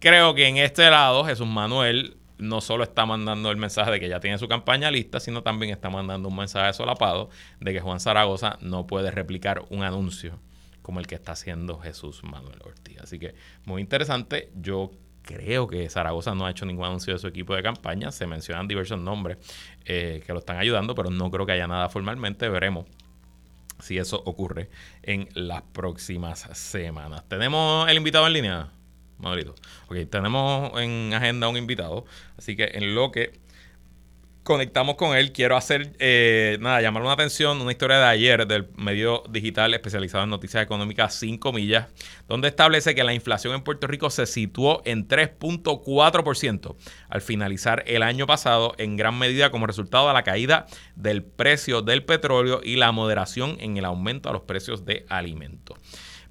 creo 0.00 0.34
que 0.34 0.48
en 0.48 0.56
este 0.56 0.90
lado 0.90 1.24
Jesús 1.24 1.46
Manuel 1.46 2.16
no 2.38 2.60
solo 2.60 2.82
está 2.82 3.06
mandando 3.06 3.52
el 3.52 3.56
mensaje 3.56 3.92
de 3.92 4.00
que 4.00 4.08
ya 4.08 4.18
tiene 4.18 4.38
su 4.38 4.48
campaña 4.48 4.90
lista, 4.90 5.20
sino 5.20 5.44
también 5.44 5.72
está 5.72 5.88
mandando 5.88 6.28
un 6.28 6.36
mensaje 6.36 6.72
solapado 6.72 7.30
de 7.60 7.72
que 7.72 7.80
Juan 7.80 8.00
Zaragoza 8.00 8.58
no 8.60 8.88
puede 8.88 9.12
replicar 9.12 9.64
un 9.70 9.84
anuncio 9.84 10.40
como 10.82 10.98
el 10.98 11.06
que 11.06 11.14
está 11.14 11.32
haciendo 11.32 11.78
Jesús 11.78 12.24
Manuel 12.24 12.58
Ortiz. 12.64 12.98
Así 13.00 13.20
que 13.20 13.34
muy 13.64 13.82
interesante. 13.82 14.50
Yo 14.56 14.90
creo 15.22 15.66
que 15.66 15.88
Zaragoza 15.88 16.34
no 16.34 16.46
ha 16.46 16.50
hecho 16.50 16.64
ningún 16.64 16.86
anuncio 16.86 17.12
de 17.12 17.18
su 17.18 17.26
equipo 17.26 17.54
de 17.54 17.62
campaña. 17.62 18.10
Se 18.10 18.26
mencionan 18.26 18.68
diversos 18.68 18.98
nombres 18.98 19.38
eh, 19.84 20.22
que 20.26 20.32
lo 20.32 20.40
están 20.40 20.58
ayudando, 20.58 20.94
pero 20.94 21.10
no 21.10 21.30
creo 21.30 21.46
que 21.46 21.52
haya 21.52 21.66
nada 21.66 21.88
formalmente. 21.88 22.48
Veremos 22.48 22.86
si 23.80 23.98
eso 23.98 24.22
ocurre 24.24 24.68
en 25.02 25.28
las 25.34 25.62
próximas 25.62 26.40
semanas. 26.52 27.28
¿Tenemos 27.28 27.88
el 27.88 27.96
invitado 27.96 28.26
en 28.26 28.32
línea? 28.32 28.68
Maurito. 29.18 29.54
Ok, 29.88 29.96
tenemos 30.10 30.78
en 30.80 31.12
agenda 31.12 31.48
un 31.48 31.56
invitado, 31.56 32.04
así 32.36 32.56
que 32.56 32.70
en 32.74 32.94
lo 32.94 33.10
que 33.10 33.40
conectamos 34.42 34.96
con 34.96 35.16
él. 35.16 35.32
Quiero 35.32 35.56
hacer, 35.56 35.94
eh, 35.98 36.58
nada, 36.60 36.80
llamar 36.80 37.02
una 37.02 37.12
atención, 37.12 37.60
una 37.60 37.72
historia 37.72 37.98
de 37.98 38.04
ayer 38.04 38.46
del 38.46 38.68
medio 38.76 39.22
digital 39.28 39.74
especializado 39.74 40.24
en 40.24 40.30
noticias 40.30 40.62
económicas 40.62 41.14
5 41.14 41.52
millas, 41.52 41.88
donde 42.26 42.48
establece 42.48 42.94
que 42.94 43.04
la 43.04 43.14
inflación 43.14 43.54
en 43.54 43.62
Puerto 43.62 43.86
Rico 43.86 44.10
se 44.10 44.26
situó 44.26 44.82
en 44.84 45.06
3.4% 45.06 46.76
al 47.08 47.20
finalizar 47.20 47.84
el 47.86 48.02
año 48.02 48.26
pasado, 48.26 48.74
en 48.78 48.96
gran 48.96 49.18
medida 49.18 49.50
como 49.50 49.66
resultado 49.66 50.08
de 50.08 50.14
la 50.14 50.22
caída 50.22 50.66
del 50.96 51.22
precio 51.22 51.82
del 51.82 52.04
petróleo 52.04 52.60
y 52.62 52.76
la 52.76 52.92
moderación 52.92 53.56
en 53.60 53.76
el 53.76 53.84
aumento 53.84 54.28
a 54.28 54.32
los 54.32 54.42
precios 54.42 54.84
de 54.84 55.04
alimentos. 55.08 55.78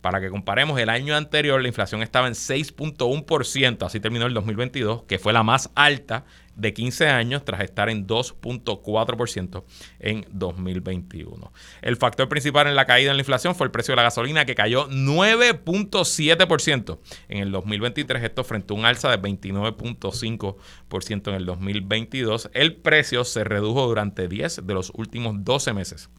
Para 0.01 0.19
que 0.21 0.29
comparemos, 0.29 0.79
el 0.79 0.89
año 0.89 1.15
anterior 1.15 1.59
la 1.61 1.67
inflación 1.67 2.01
estaba 2.03 2.27
en 2.27 2.33
6.1%, 2.33 3.85
así 3.85 3.99
terminó 3.99 4.27
el 4.27 4.33
2022, 4.33 5.03
que 5.03 5.19
fue 5.19 5.33
la 5.33 5.43
más 5.43 5.69
alta 5.75 6.23
de 6.55 6.73
15 6.73 7.07
años 7.07 7.43
tras 7.45 7.61
estar 7.61 7.89
en 7.89 8.07
2.4% 8.07 9.63
en 9.99 10.25
2021. 10.31 11.53
El 11.81 11.97
factor 11.97 12.29
principal 12.29 12.67
en 12.67 12.75
la 12.75 12.85
caída 12.85 13.11
en 13.11 13.17
la 13.17 13.21
inflación 13.21 13.55
fue 13.55 13.65
el 13.65 13.71
precio 13.71 13.93
de 13.93 13.97
la 13.97 14.03
gasolina 14.03 14.45
que 14.45 14.55
cayó 14.55 14.87
9.7% 14.89 16.99
en 17.29 17.39
el 17.39 17.51
2023, 17.51 18.23
esto 18.23 18.43
frente 18.43 18.73
a 18.73 18.77
un 18.77 18.85
alza 18.85 19.09
de 19.09 19.19
29.5% 19.19 21.29
en 21.29 21.35
el 21.35 21.45
2022. 21.45 22.49
El 22.53 22.75
precio 22.75 23.23
se 23.23 23.43
redujo 23.43 23.87
durante 23.87 24.27
10 24.27 24.65
de 24.65 24.73
los 24.73 24.91
últimos 24.95 25.43
12 25.43 25.73
meses 25.73 26.09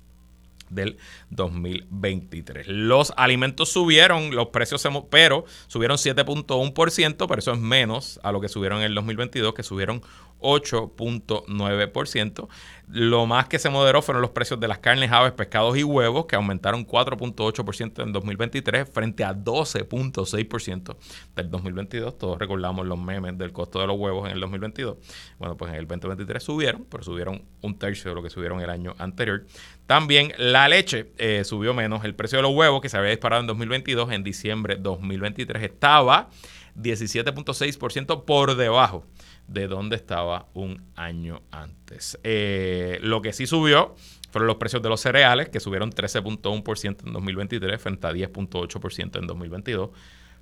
del 0.71 0.99
2023. 1.31 2.69
Los 2.69 3.13
alimentos 3.17 3.71
subieron, 3.71 4.35
los 4.35 4.49
precios, 4.49 4.87
pero 5.11 5.45
subieron 5.67 5.97
7.1%, 5.97 7.17
pero 7.29 7.39
eso 7.39 7.53
es 7.53 7.59
menos 7.59 8.21
a 8.23 8.33
lo 8.33 8.41
que 8.41 8.49
subieron 8.49 8.79
en 8.79 8.85
el 8.85 8.95
2022, 8.95 9.55
que 9.55 9.63
subieron 9.63 10.03
8.9%. 10.41 12.49
Lo 12.91 13.27
más 13.27 13.49
que 13.49 13.59
se 13.59 13.69
moderó 13.69 14.01
fueron 14.01 14.23
los 14.23 14.31
precios 14.31 14.59
de 14.61 14.67
las 14.67 14.79
carnes, 14.79 15.13
aves, 15.13 15.33
pescados 15.33 15.77
y 15.77 15.85
huevos, 15.85 16.25
que 16.25 16.37
aumentaron 16.37 16.87
4.8% 16.87 18.03
en 18.03 18.13
2023 18.13 18.89
frente 18.89 19.25
a 19.25 19.35
12.6% 19.35 20.97
del 21.37 21.51
2022. 21.51 22.17
Todos 22.17 22.39
recordamos 22.39 22.87
los 22.87 22.99
memes 22.99 23.37
del 23.37 23.53
costo 23.53 23.81
de 23.81 23.87
los 23.87 23.99
huevos 23.99 24.27
en 24.27 24.35
el 24.35 24.41
2022. 24.41 24.97
Bueno, 25.39 25.57
pues 25.57 25.71
en 25.71 25.79
el 25.79 25.87
2023 25.87 26.43
subieron, 26.43 26.87
pero 26.89 27.03
subieron 27.03 27.43
un 27.61 27.79
tercio 27.79 28.11
de 28.11 28.15
lo 28.15 28.23
que 28.23 28.31
subieron 28.31 28.63
el 28.63 28.71
año 28.71 28.95
anterior. 28.99 29.45
También 29.87 30.33
la 30.39 30.67
leche 30.69 31.13
eh, 31.19 31.45
subió 31.45 31.75
menos. 31.75 32.05
El 32.05 32.15
precio 32.15 32.39
de 32.39 32.43
los 32.43 32.53
huevos, 32.53 32.81
que 32.81 32.89
se 32.89 32.97
había 32.97 33.11
disparado 33.11 33.43
en 33.43 33.49
2022, 33.49 34.13
en 34.13 34.25
diciembre 34.25 34.77
2023 34.77 35.63
estaba 35.63 36.31
17.6% 36.75 38.25
por 38.25 38.57
debajo 38.57 39.05
de 39.49 39.67
donde 39.67 39.97
estaba 39.97 40.47
un 40.55 40.85
año 40.95 41.43
antes. 41.51 42.17
Eh, 42.23 43.01
lo 43.03 43.21
que 43.23 43.33
sí 43.33 43.47
subió 43.47 43.97
fueron 44.31 44.47
los 44.47 44.57
precios 44.57 44.83
de 44.83 44.91
los 44.91 45.01
cereales, 45.01 45.49
que 45.49 45.59
subieron 45.59 45.91
13.1% 45.91 47.07
en 47.07 47.13
2023 47.13 47.81
frente 47.81 48.07
a 48.07 48.13
10.8% 48.13 49.19
en 49.19 49.27
2022. 49.27 49.91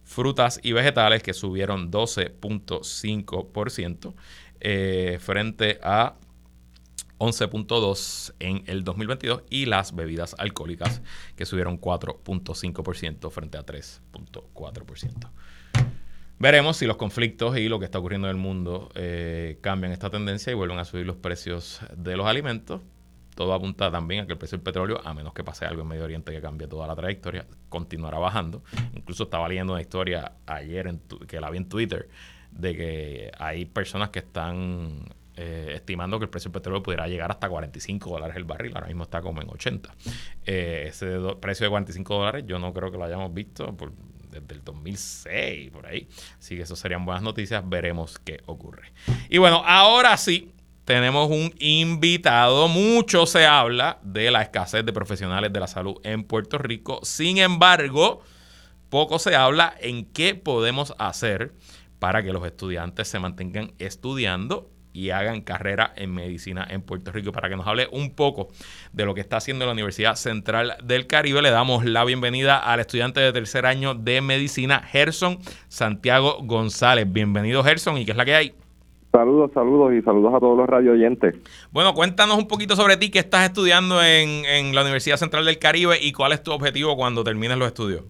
Frutas 0.05 0.61
y 0.63 0.73
vegetales, 0.73 1.23
que 1.23 1.33
subieron 1.33 1.91
12.5% 1.91 4.15
eh, 4.61 5.17
frente 5.21 5.79
a 5.83 6.17
11.2 7.19 8.35
en 8.41 8.63
el 8.67 8.85
2022 8.85 9.45
y 9.49 9.65
las 9.67 9.95
bebidas 9.95 10.35
alcohólicas 10.39 11.01
que 11.35 11.47
subieron 11.47 11.81
4.5% 11.81 13.31
frente 13.31 13.59
a 13.59 13.65
3.4%. 13.65 15.31
Veremos 16.39 16.77
si 16.77 16.87
los 16.87 16.99
conflictos 16.99 17.57
y 17.57 17.69
lo 17.69 17.79
que 17.79 17.87
está 17.87 17.99
ocurriendo 17.99 18.29
en 18.29 18.37
el 18.37 18.41
mundo 18.41 18.91
eh, 18.95 19.59
cambian 19.63 19.93
esta 19.93 20.11
tendencia 20.11 20.51
y 20.51 20.55
vuelven 20.55 20.79
a 20.79 20.85
subir 20.85 21.07
los 21.07 21.17
precios 21.17 21.81
de 21.97 22.15
los 22.17 22.27
alimentos. 22.27 22.83
Todo 23.35 23.55
apunta 23.55 23.91
también 23.91 24.25
a 24.25 24.27
que 24.27 24.33
el 24.33 24.39
precio 24.39 24.59
del 24.59 24.63
petróleo, 24.63 25.01
a 25.03 25.15
menos 25.15 25.33
que 25.33 25.45
pase 25.45 25.65
algo 25.65 25.83
en 25.83 25.89
Medio 25.89 26.05
Oriente 26.05 26.33
que 26.33 26.41
cambie 26.43 26.69
toda 26.69 26.87
la 26.87 26.95
trayectoria, 26.95 27.47
continuará 27.71 28.19
bajando. 28.19 28.63
Incluso 28.95 29.25
estaba 29.25 29.49
leyendo 29.49 29.73
una 29.73 29.81
historia 29.81 30.33
ayer 30.47 30.89
en 30.89 31.01
que 31.27 31.41
la 31.41 31.51
vi 31.51 31.59
en 31.59 31.69
Twitter 31.69 32.09
de 32.51 32.77
que 32.77 33.33
hay 33.39 33.65
personas 33.65 34.11
que 34.11 34.19
están 34.19 35.07
eh, 35.37 35.73
estimando 35.75 36.19
que 36.19 36.25
el 36.25 36.31
precio 36.31 36.51
del 36.51 36.61
petróleo 36.61 36.83
pudiera 36.83 37.07
llegar 37.09 37.31
hasta 37.31 37.49
45 37.49 38.09
dólares 38.09 38.37
el 38.37 38.45
barril, 38.45 38.73
ahora 38.75 38.87
mismo 38.87 39.05
está 39.05 39.21
como 39.21 39.43
en 39.43 39.49
80. 39.51 39.95
Eh, 40.47 40.87
ese 40.89 41.19
precio 41.41 41.65
de 41.65 41.71
45 41.71 42.15
dólares 42.15 42.45
yo 42.47 42.59
no 42.59 42.73
creo 42.73 42.91
que 42.91 42.97
lo 42.97 43.05
hayamos 43.05 43.33
visto 43.35 43.75
por, 43.77 43.93
desde 44.41 44.55
el 44.55 44.65
2006, 44.65 45.71
por 45.71 45.87
ahí. 45.87 46.09
Así 46.39 46.57
que 46.57 46.63
eso 46.63 46.77
serían 46.77 47.05
buenas 47.05 47.23
noticias, 47.23 47.63
veremos 47.69 48.19
qué 48.19 48.41
ocurre. 48.47 48.93
Y 49.29 49.39
bueno, 49.39 49.63
ahora 49.67 50.17
sí, 50.17 50.53
tenemos 50.85 51.29
un 51.31 51.53
invitado. 51.59 52.69
Mucho 52.69 53.27
se 53.27 53.45
habla 53.45 53.99
de 54.03 54.31
la 54.31 54.43
escasez 54.43 54.87
de 54.87 54.93
profesionales 54.93 55.53
de 55.53 55.61
la 55.61 55.67
salud 55.67 55.97
en 56.05 56.25
Puerto 56.25 56.59
Rico. 56.59 57.01
Sin 57.03 57.39
embargo, 57.39 58.23
poco 58.89 59.19
se 59.19 59.35
habla 59.35 59.75
en 59.81 60.07
qué 60.07 60.35
podemos 60.35 60.95
hacer 60.99 61.55
para 61.99 62.23
que 62.23 62.33
los 62.33 62.47
estudiantes 62.47 63.09
se 63.09 63.19
mantengan 63.19 63.73
estudiando 63.79 64.71
y 64.97 65.11
hagan 65.11 65.43
carrera 65.43 65.93
en 65.95 66.15
medicina 66.15 66.67
en 66.71 66.81
Puerto 66.81 67.13
Rico. 67.13 67.31
Para 67.31 67.51
que 67.51 67.57
nos 67.57 67.67
hable 67.67 67.87
un 67.93 68.15
poco 68.15 68.49
de 68.95 69.05
lo 69.05 69.15
que 69.15 69.21
está 69.21 69.37
haciendo 69.37 69.67
la 69.67 69.73
Universidad 69.73 70.15
Central 70.15 70.73
del 70.83 71.07
Caribe, 71.07 71.43
le 71.43 71.51
damos 71.51 71.85
la 71.85 72.03
bienvenida 72.05 72.57
al 72.57 72.81
estudiante 72.81 73.21
de 73.21 73.31
tercer 73.31 73.67
año 73.67 73.95
de 73.95 74.23
medicina, 74.23 74.81
Gerson 74.81 75.39
Santiago 75.69 76.39
González. 76.43 77.13
Bienvenido, 77.13 77.63
Gerson, 77.63 77.99
¿y 77.99 78.07
qué 78.07 78.13
es 78.13 78.17
la 78.17 78.25
que 78.25 78.35
hay? 78.35 78.55
Saludos, 79.13 79.51
saludos 79.53 79.93
y 79.93 80.01
saludos 80.01 80.35
a 80.35 80.41
todos 80.41 80.57
los 80.57 80.67
radio 80.67 80.93
oyentes. 80.93 81.35
Bueno, 81.71 81.93
cuéntanos 81.93 82.39
un 82.39 82.49
poquito 82.49 82.75
sobre 82.75 82.97
ti, 82.97 83.11
qué 83.11 83.19
estás 83.19 83.45
estudiando 83.45 84.03
en, 84.03 84.47
en 84.47 84.75
la 84.75 84.81
Universidad 84.81 85.19
Central 85.19 85.45
del 85.45 85.59
Caribe 85.59 85.99
y 86.01 86.13
cuál 86.13 86.33
es 86.33 86.43
tu 86.43 86.53
objetivo 86.53 86.97
cuando 86.97 87.23
termines 87.23 87.59
los 87.59 87.69
estudios. 87.69 88.05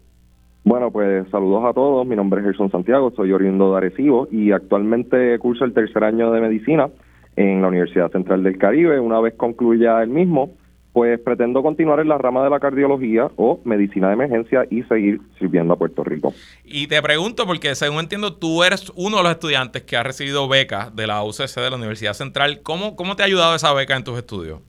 Bueno, 0.67 0.91
pues 0.91 1.31
saludos 1.31 1.65
a 1.65 1.73
todos. 1.73 2.05
Mi 2.05 2.17
nombre 2.17 2.41
es 2.41 2.47
Gerson 2.47 2.73
Santiago, 2.73 3.13
soy 3.15 3.31
oriundo 3.31 3.71
de 3.71 3.77
Arecibo 3.77 4.27
y 4.33 4.51
actualmente 4.51 5.39
curso 5.39 5.65
el 5.65 5.73
tercer 5.73 6.03
año 6.03 6.33
de 6.33 6.41
medicina 6.41 6.89
en 7.37 7.63
la 7.63 7.69
Universidad 7.69 8.11
Central 8.11 8.43
del 8.43 8.59
Caribe. 8.59 8.99
Una 8.99 9.21
vez 9.21 9.35
concluya 9.35 10.03
el 10.03 10.09
mismo, 10.09 10.57
pues 10.93 11.21
pretendo 11.21 11.63
continuar 11.63 12.01
en 12.01 12.09
la 12.09 12.19
rama 12.19 12.43
de 12.43 12.51
la 12.51 12.59
cardiología 12.59 13.31
o 13.37 13.61
medicina 13.65 14.09
de 14.09 14.15
emergencia 14.15 14.67
y 14.69 14.83
seguir 14.83 15.21
sirviendo 15.39 15.73
a 15.73 15.79
Puerto 15.79 16.03
Rico. 16.03 16.35
Y 16.65 16.89
te 16.89 17.01
pregunto, 17.01 17.47
porque 17.47 17.77
según 17.77 18.01
entiendo, 18.01 18.35
tú 18.35 18.65
eres 18.65 18.93
uno 18.97 19.19
de 19.19 19.23
los 19.23 19.31
estudiantes 19.31 19.85
que 19.85 19.97
ha 19.97 20.03
recibido 20.03 20.49
becas 20.49 20.97
de 20.97 21.07
la 21.07 21.23
UCC 21.23 21.61
de 21.61 21.71
la 21.71 21.77
Universidad 21.77 22.15
Central. 22.15 22.59
¿Cómo, 22.65 22.97
cómo 22.97 23.15
te 23.15 23.23
ha 23.23 23.27
ayudado 23.27 23.55
esa 23.55 23.73
beca 23.73 23.95
en 23.95 24.03
tus 24.03 24.19
estudios? 24.19 24.63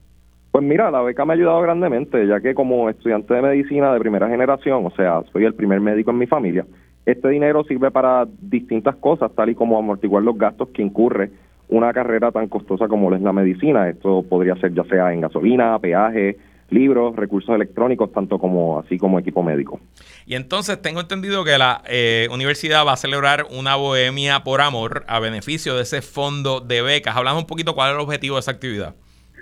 Pues 0.58 0.66
mira, 0.66 0.90
la 0.90 1.02
beca 1.02 1.24
me 1.24 1.34
ha 1.34 1.36
ayudado 1.36 1.60
grandemente, 1.60 2.26
ya 2.26 2.40
que 2.40 2.52
como 2.52 2.90
estudiante 2.90 3.32
de 3.32 3.42
medicina 3.42 3.92
de 3.92 4.00
primera 4.00 4.28
generación, 4.28 4.84
o 4.84 4.90
sea, 4.90 5.22
soy 5.32 5.44
el 5.44 5.54
primer 5.54 5.78
médico 5.80 6.10
en 6.10 6.18
mi 6.18 6.26
familia, 6.26 6.66
este 7.06 7.28
dinero 7.28 7.62
sirve 7.62 7.92
para 7.92 8.26
distintas 8.40 8.96
cosas, 8.96 9.30
tal 9.36 9.50
y 9.50 9.54
como 9.54 9.78
amortiguar 9.78 10.24
los 10.24 10.36
gastos 10.36 10.70
que 10.70 10.82
incurre 10.82 11.30
una 11.68 11.92
carrera 11.92 12.32
tan 12.32 12.48
costosa 12.48 12.88
como 12.88 13.14
es 13.14 13.22
la 13.22 13.32
medicina. 13.32 13.88
Esto 13.88 14.24
podría 14.28 14.56
ser 14.56 14.74
ya 14.74 14.82
sea 14.82 15.12
en 15.12 15.20
gasolina, 15.20 15.78
peaje, 15.78 16.38
libros, 16.70 17.14
recursos 17.14 17.54
electrónicos, 17.54 18.10
tanto 18.10 18.40
como 18.40 18.80
así 18.80 18.98
como 18.98 19.20
equipo 19.20 19.44
médico. 19.44 19.78
Y 20.26 20.34
entonces 20.34 20.82
tengo 20.82 20.98
entendido 20.98 21.44
que 21.44 21.56
la 21.56 21.84
eh, 21.86 22.26
universidad 22.32 22.84
va 22.84 22.94
a 22.94 22.96
celebrar 22.96 23.46
una 23.56 23.76
bohemia 23.76 24.42
por 24.42 24.60
amor 24.60 25.04
a 25.06 25.20
beneficio 25.20 25.76
de 25.76 25.82
ese 25.82 26.02
fondo 26.02 26.58
de 26.58 26.82
becas. 26.82 27.16
Hablamos 27.16 27.42
un 27.42 27.46
poquito 27.46 27.76
cuál 27.76 27.90
es 27.90 27.94
el 27.94 28.00
objetivo 28.00 28.34
de 28.34 28.40
esa 28.40 28.50
actividad. 28.50 28.96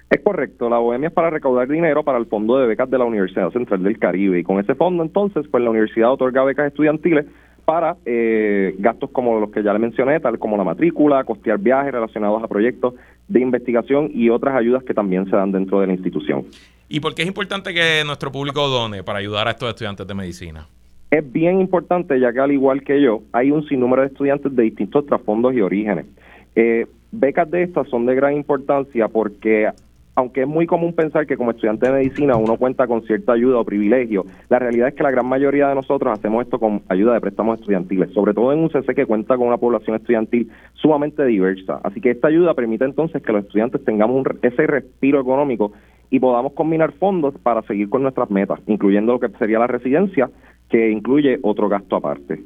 Es 0.09 0.21
correcto, 0.21 0.69
la 0.71 0.79
Bohemia 0.79 1.09
es 1.09 1.15
para 1.15 1.31
recaudar 1.31 1.67
dinero 1.67 2.05
para 2.05 2.19
el 2.19 2.27
Fondo 2.27 2.59
de 2.59 2.69
Becas 2.69 2.89
de 2.89 2.99
la 2.99 3.05
Universidad 3.05 3.51
Central 3.51 3.83
del 3.83 3.99
Caribe 3.99 4.39
y 4.39 4.45
con 4.45 4.61
ese 4.61 4.77
fondo 4.77 5.03
entonces 5.03 5.47
pues 5.51 5.65
la 5.65 5.71
universidad 5.71 6.13
otorga 6.13 6.45
becas 6.45 6.69
estudiantiles 6.69 7.27
para 7.65 7.97
eh, 8.05 8.77
gastos 8.79 9.11
como 9.11 9.41
los 9.41 9.51
que 9.51 9.65
ya 9.65 9.73
le 9.73 9.81
mencioné, 9.81 10.21
tal 10.21 10.39
como 10.39 10.57
la 10.57 10.63
matrícula, 10.63 11.25
costear 11.25 11.59
viajes 11.59 11.91
relacionados 11.91 12.43
a 12.43 12.47
proyectos 12.47 12.95
de 13.27 13.41
investigación 13.41 14.09
y 14.15 14.31
otras 14.31 14.55
ayudas 14.55 14.85
que 14.85 14.95
también 14.95 15.29
se 15.29 15.35
dan 15.35 15.51
dentro 15.51 15.81
de 15.81 15.89
la 15.89 15.95
institución. 15.95 16.45
¿Y 16.89 17.01
por 17.01 17.17
qué 17.17 17.23
es 17.23 17.29
importante 17.29 17.75
que 17.75 18.05
nuestro 18.07 18.31
público 18.31 18.69
done 18.69 19.03
para 19.03 19.19
ayudar 19.19 19.49
a 19.49 19.51
estos 19.51 19.69
estudiantes 19.69 20.07
de 20.07 20.15
medicina? 20.15 20.67
Es 21.11 21.33
bien 21.33 21.61
importante 21.61 22.19
ya 22.21 22.33
que 22.33 22.39
al 22.39 22.53
igual 22.53 22.83
que 22.83 23.03
yo, 23.03 23.23
hay 23.33 23.51
un 23.51 23.67
sinnúmero 23.67 24.03
de 24.03 24.09
estudiantes 24.09 24.55
de 24.55 24.63
distintos 24.63 25.05
trasfondos 25.07 25.53
y 25.53 25.61
orígenes. 25.61 26.07
Eh, 26.55 26.87
becas 27.11 27.51
de 27.51 27.65
estas 27.65 27.89
son 27.89 28.07
de 28.07 28.15
gran 28.15 28.35
importancia 28.35 29.09
porque 29.09 29.69
aunque 30.17 30.43
es 30.43 30.49
muy 30.49 30.67
común 30.67 30.95
pensar 30.95 31.27
que 31.27 31.37
como 31.37 31.51
estudiante 31.51 31.87
de 31.87 31.93
medicina 31.93 32.37
uno 32.37 32.57
cuenta 32.57 32.87
con 32.87 33.03
cierta 33.03 33.35
ayuda 33.35 33.59
o 33.59 33.65
privilegio, 33.65 34.25
la 34.49 34.59
realidad 34.59 34.89
es 34.89 34.95
que 34.95 35.03
la 35.03 35.11
gran 35.11 35.27
mayoría 35.27 35.69
de 35.69 35.75
nosotros 35.75 36.19
hacemos 36.19 36.43
esto 36.43 36.59
con 36.59 36.83
ayuda 36.89 37.13
de 37.13 37.21
préstamos 37.21 37.61
estudiantiles, 37.61 38.13
sobre 38.15 38.33
todo 38.33 38.51
en 38.53 38.61
un 38.61 38.71
CC 38.71 38.95
que 38.95 39.05
cuenta 39.05 39.37
con 39.37 39.47
una 39.47 39.59
población 39.59 39.95
estudiantil 39.97 40.51
sumamente 40.73 41.25
diversa. 41.27 41.81
Así 41.85 42.01
que 42.01 42.11
esta 42.11 42.29
ayuda 42.29 42.55
permite 42.55 42.87
entonces 42.87 43.23
que 43.23 43.31
los 43.31 43.45
estudiantes 43.45 43.85
tengamos 43.85 44.27
ese 44.41 44.67
respiro 44.67 45.21
económico 45.21 45.73
y 46.09 46.19
podamos 46.19 46.55
combinar 46.55 46.93
fondos 46.93 47.35
para 47.43 47.61
seguir 47.63 47.91
con 47.91 48.03
nuestras 48.03 48.31
metas, 48.31 48.61
incluyendo 48.67 49.13
lo 49.13 49.21
que 49.21 49.29
sería 49.39 49.59
la 49.59 49.67
residencia, 49.67 50.31
que 50.71 50.91
incluye 50.91 51.39
otro 51.43 51.69
gasto 51.69 51.95
aparte. 51.97 52.43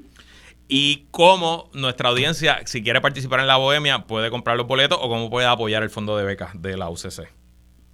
y 0.72 1.06
cómo 1.10 1.68
nuestra 1.74 2.10
audiencia, 2.10 2.60
si 2.64 2.80
quiere 2.82 3.00
participar 3.00 3.40
en 3.40 3.48
la 3.48 3.56
bohemia, 3.56 4.06
puede 4.06 4.30
comprar 4.30 4.56
los 4.56 4.68
boletos 4.68 4.98
o 5.02 5.08
cómo 5.08 5.28
puede 5.28 5.46
apoyar 5.48 5.82
el 5.82 5.90
fondo 5.90 6.16
de 6.16 6.24
becas 6.24 6.50
de 6.62 6.76
la 6.76 6.88
UCC. 6.88 7.39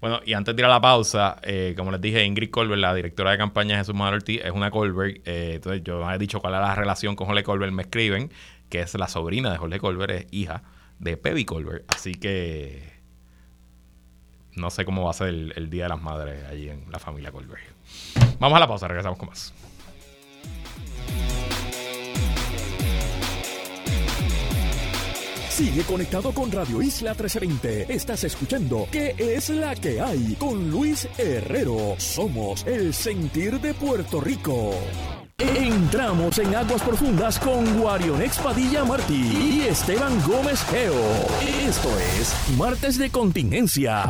Bueno, 0.04 0.20
y 0.26 0.34
antes 0.34 0.54
de 0.54 0.60
ir 0.60 0.66
a 0.66 0.68
la 0.68 0.82
pausa, 0.82 1.38
eh, 1.40 1.72
como 1.78 1.90
les 1.90 1.98
dije, 1.98 2.22
Ingrid 2.22 2.50
Colbert, 2.50 2.78
la 2.78 2.92
directora 2.92 3.30
de 3.30 3.38
campaña 3.38 3.76
de 3.76 3.78
Jesús 3.78 3.94
Manuel 3.94 4.22
es 4.26 4.50
una 4.50 4.70
Colbert. 4.70 5.26
Eh, 5.26 5.52
entonces, 5.54 5.82
yo 5.82 6.10
he 6.10 6.18
dicho 6.18 6.40
cuál 6.40 6.52
es 6.52 6.60
la 6.60 6.74
relación 6.74 7.16
con 7.16 7.26
Jorge 7.26 7.42
Colbert. 7.42 7.72
Me 7.72 7.84
escriben 7.84 8.30
que 8.68 8.80
es 8.80 8.92
la 8.96 9.08
sobrina 9.08 9.50
de 9.50 9.56
Jorge 9.56 9.78
Colbert, 9.78 10.10
es 10.10 10.26
hija 10.30 10.62
de 10.98 11.16
Pebi 11.16 11.46
Colbert. 11.46 11.86
Así 11.88 12.12
que 12.16 12.82
no 14.56 14.68
sé 14.68 14.84
cómo 14.84 15.04
va 15.04 15.12
a 15.12 15.14
ser 15.14 15.28
el, 15.28 15.70
Día 15.70 15.84
de 15.84 15.88
las 15.88 16.02
Madres 16.02 16.44
allí 16.50 16.68
en 16.68 16.84
la 16.92 16.98
familia 16.98 17.32
Colbert. 17.32 17.62
Vamos 18.38 18.58
a 18.58 18.60
la 18.60 18.68
pausa, 18.68 18.86
regresamos 18.86 19.18
con 19.18 19.30
más. 19.30 19.54
Sigue 25.54 25.84
conectado 25.84 26.32
con 26.34 26.50
Radio 26.50 26.82
Isla 26.82 27.12
1320. 27.12 27.94
Estás 27.94 28.24
escuchando 28.24 28.88
¿Qué 28.90 29.14
es 29.16 29.50
la 29.50 29.76
que 29.76 30.00
hay? 30.00 30.34
Con 30.34 30.68
Luis 30.68 31.06
Herrero. 31.16 31.94
Somos 31.96 32.66
el 32.66 32.92
sentir 32.92 33.60
de 33.60 33.72
Puerto 33.72 34.20
Rico. 34.20 34.72
Entramos 35.38 36.38
en 36.38 36.56
aguas 36.56 36.82
profundas 36.82 37.38
con 37.38 37.78
Guarion 37.78 38.20
Padilla 38.42 38.84
Martí 38.84 39.14
y 39.14 39.68
Esteban 39.68 40.20
Gómez 40.26 40.64
Geo. 40.64 41.00
Esto 41.68 41.88
es 42.18 42.34
Martes 42.58 42.98
de 42.98 43.10
Contingencia. 43.10 44.02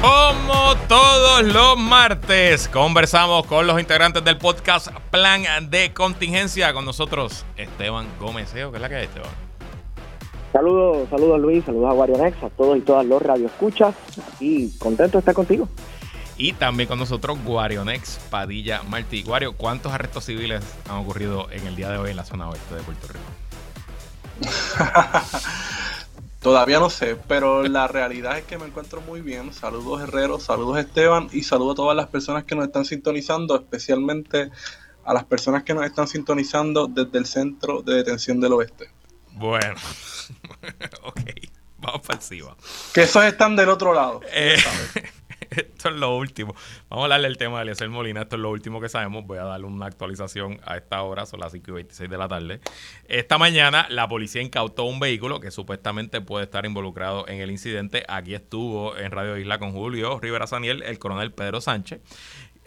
Como 0.00 0.74
todos 0.88 1.44
los 1.44 1.78
martes, 1.78 2.66
conversamos 2.66 3.46
con 3.46 3.64
los 3.68 3.78
integrantes 3.78 4.24
del 4.24 4.38
podcast 4.38 4.88
Plan 5.12 5.70
de 5.70 5.92
Contingencia. 5.92 6.72
Con 6.72 6.84
nosotros, 6.84 7.44
Esteban 7.56 8.08
Gómez 8.18 8.52
Geo. 8.52 8.72
¿Qué 8.72 8.78
es 8.78 8.82
la 8.82 8.88
que 8.88 8.96
hay, 8.96 9.04
Esteban? 9.04 9.47
Saludos, 10.52 11.08
saludos 11.10 11.40
Luis, 11.40 11.64
saludos 11.64 11.90
a 11.90 11.92
Guarionex, 11.92 12.42
a 12.42 12.50
todos 12.50 12.78
y 12.78 12.80
todas 12.80 13.04
los 13.04 13.20
radioescuchas 13.20 13.94
y 14.40 14.70
contento 14.78 15.18
de 15.18 15.20
estar 15.20 15.34
contigo. 15.34 15.68
Y 16.38 16.52
también 16.52 16.88
con 16.88 16.98
nosotros 16.98 17.36
Guarionex 17.44 18.18
Padilla 18.30 18.82
Martí. 18.88 19.22
Guario, 19.22 19.54
¿cuántos 19.54 19.92
arrestos 19.92 20.24
civiles 20.24 20.64
han 20.88 20.98
ocurrido 20.98 21.50
en 21.50 21.66
el 21.66 21.76
día 21.76 21.90
de 21.90 21.98
hoy 21.98 22.10
en 22.10 22.16
la 22.16 22.24
zona 22.24 22.48
oeste 22.48 22.76
de 22.76 22.82
Puerto 22.82 23.08
Rico? 23.08 23.20
Todavía 26.40 26.78
no 26.78 26.88
sé, 26.88 27.16
pero 27.26 27.64
la 27.64 27.88
realidad 27.88 28.38
es 28.38 28.44
que 28.44 28.56
me 28.56 28.66
encuentro 28.66 29.00
muy 29.00 29.20
bien. 29.20 29.52
Saludos 29.52 30.00
Herrero, 30.00 30.38
saludos 30.38 30.78
Esteban 30.78 31.28
y 31.32 31.42
saludos 31.42 31.72
a 31.72 31.76
todas 31.76 31.96
las 31.96 32.06
personas 32.06 32.44
que 32.44 32.54
nos 32.54 32.66
están 32.66 32.84
sintonizando, 32.84 33.56
especialmente 33.56 34.50
a 35.04 35.12
las 35.12 35.24
personas 35.24 35.64
que 35.64 35.74
nos 35.74 35.84
están 35.84 36.06
sintonizando 36.06 36.86
desde 36.86 37.18
el 37.18 37.26
centro 37.26 37.82
de 37.82 37.94
detención 37.96 38.40
del 38.40 38.52
oeste. 38.52 38.90
Bueno, 39.38 39.76
ok, 41.04 41.20
vamos 41.78 42.00
para 42.00 42.18
encima. 42.18 42.56
Que 42.92 43.02
esos 43.02 43.22
están 43.24 43.54
del 43.54 43.68
otro 43.68 43.94
lado. 43.94 44.20
Eh, 44.32 44.56
esto 45.50 45.90
es 45.90 45.94
lo 45.94 46.16
último. 46.16 46.56
Vamos 46.88 47.02
a 47.02 47.04
hablarle 47.04 47.28
el 47.28 47.38
tema 47.38 47.58
de 47.58 47.62
Eliezer 47.62 47.88
Molina. 47.88 48.22
Esto 48.22 48.34
es 48.34 48.42
lo 48.42 48.50
último 48.50 48.80
que 48.80 48.88
sabemos. 48.88 49.24
Voy 49.26 49.38
a 49.38 49.44
darle 49.44 49.68
una 49.68 49.86
actualización 49.86 50.60
a 50.64 50.76
esta 50.76 51.02
hora. 51.02 51.24
Son 51.24 51.38
las 51.38 51.52
5 51.52 51.70
y 51.70 51.74
26 51.74 52.10
de 52.10 52.18
la 52.18 52.26
tarde. 52.26 52.60
Esta 53.06 53.38
mañana 53.38 53.86
la 53.90 54.08
policía 54.08 54.42
incautó 54.42 54.84
un 54.84 54.98
vehículo 54.98 55.38
que 55.38 55.52
supuestamente 55.52 56.20
puede 56.20 56.46
estar 56.46 56.66
involucrado 56.66 57.28
en 57.28 57.40
el 57.40 57.52
incidente. 57.52 58.04
Aquí 58.08 58.34
estuvo 58.34 58.96
en 58.96 59.12
Radio 59.12 59.36
Isla 59.36 59.60
con 59.60 59.70
Julio 59.70 60.18
Rivera 60.18 60.48
Saniel, 60.48 60.82
el 60.82 60.98
coronel 60.98 61.30
Pedro 61.30 61.60
Sánchez 61.60 62.00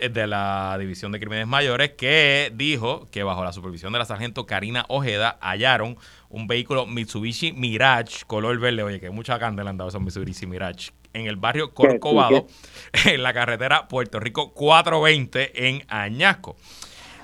de 0.09 0.27
la 0.27 0.75
División 0.79 1.11
de 1.11 1.19
Crímenes 1.19 1.47
Mayores, 1.47 1.91
que 1.91 2.51
dijo 2.55 3.07
que 3.11 3.23
bajo 3.23 3.43
la 3.43 3.53
supervisión 3.53 3.93
de 3.93 3.99
la 3.99 4.05
sargento 4.05 4.45
Karina 4.45 4.85
Ojeda 4.87 5.37
hallaron 5.41 5.97
un 6.29 6.47
vehículo 6.47 6.87
Mitsubishi 6.87 7.51
Mirage 7.53 8.25
color 8.25 8.59
verde. 8.59 8.83
Oye, 8.83 8.99
que 8.99 9.09
mucha 9.09 9.37
candela 9.39 9.69
han 9.69 9.77
dado 9.77 9.89
esos 9.89 10.01
Mitsubishi 10.01 10.47
Mirage. 10.47 10.91
En 11.13 11.27
el 11.27 11.35
barrio 11.35 11.73
Corcovado, 11.73 12.47
en 13.05 13.21
la 13.21 13.33
carretera 13.33 13.87
Puerto 13.87 14.19
Rico 14.19 14.53
420 14.53 15.67
en 15.67 15.83
Añasco 15.87 16.55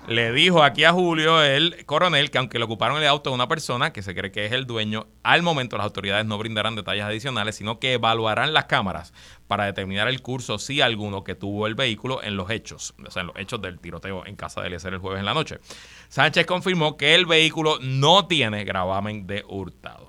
le 0.08 0.32
dijo 0.32 0.64
aquí 0.64 0.86
a 0.86 0.94
Julio, 0.94 1.44
el 1.44 1.86
coronel, 1.86 2.32
que 2.32 2.38
aunque 2.38 2.58
le 2.58 2.66
ocuparon 2.66 3.02
el 3.02 3.08
auto 3.08 3.30
de 3.30 3.36
una 3.36 3.50
persona 3.50 3.92
que 3.92 4.02
se 4.02 4.16
cree 4.16 4.32
que 4.32 4.46
es 4.46 4.54
el 4.54 4.66
dueño, 4.66 5.08
al 5.22 5.42
momento 5.42 5.78
las 5.78 5.84
autoridades 5.84 6.26
no 6.26 6.38
brindarán 6.38 6.76
detalles 6.76 7.04
adicionales, 7.04 7.56
sino 7.56 7.80
que 7.80 7.94
evaluarán 7.94 8.54
las 8.54 8.66
cámaras 8.66 9.14
para 9.48 9.66
determinar 9.66 10.08
el 10.08 10.22
curso, 10.22 10.60
si 10.60 10.80
alguno, 10.80 11.26
que 11.26 11.36
tuvo 11.36 11.68
el 11.68 11.76
vehículo 11.76 12.24
en 12.24 12.38
los 12.38 12.50
hechos, 12.50 12.94
o 13.06 13.12
sea, 13.12 13.22
en 13.22 13.28
los 13.28 13.36
hechos 13.38 13.62
del 13.62 13.80
tiroteo 13.80 14.26
en 14.26 14.38
casa 14.38 14.62
de 14.62 14.68
Eliezer 14.68 14.94
el 14.94 15.00
jueves 15.00 15.20
en 15.20 15.26
la 15.26 15.34
noche. 15.34 15.60
Sánchez 16.08 16.46
confirmó 16.46 16.96
que 16.96 17.14
el 17.14 17.26
vehículo 17.26 17.78
no 17.82 18.28
tiene 18.28 18.64
gravamen 18.64 19.28
de 19.28 19.44
hurtado. 19.48 20.07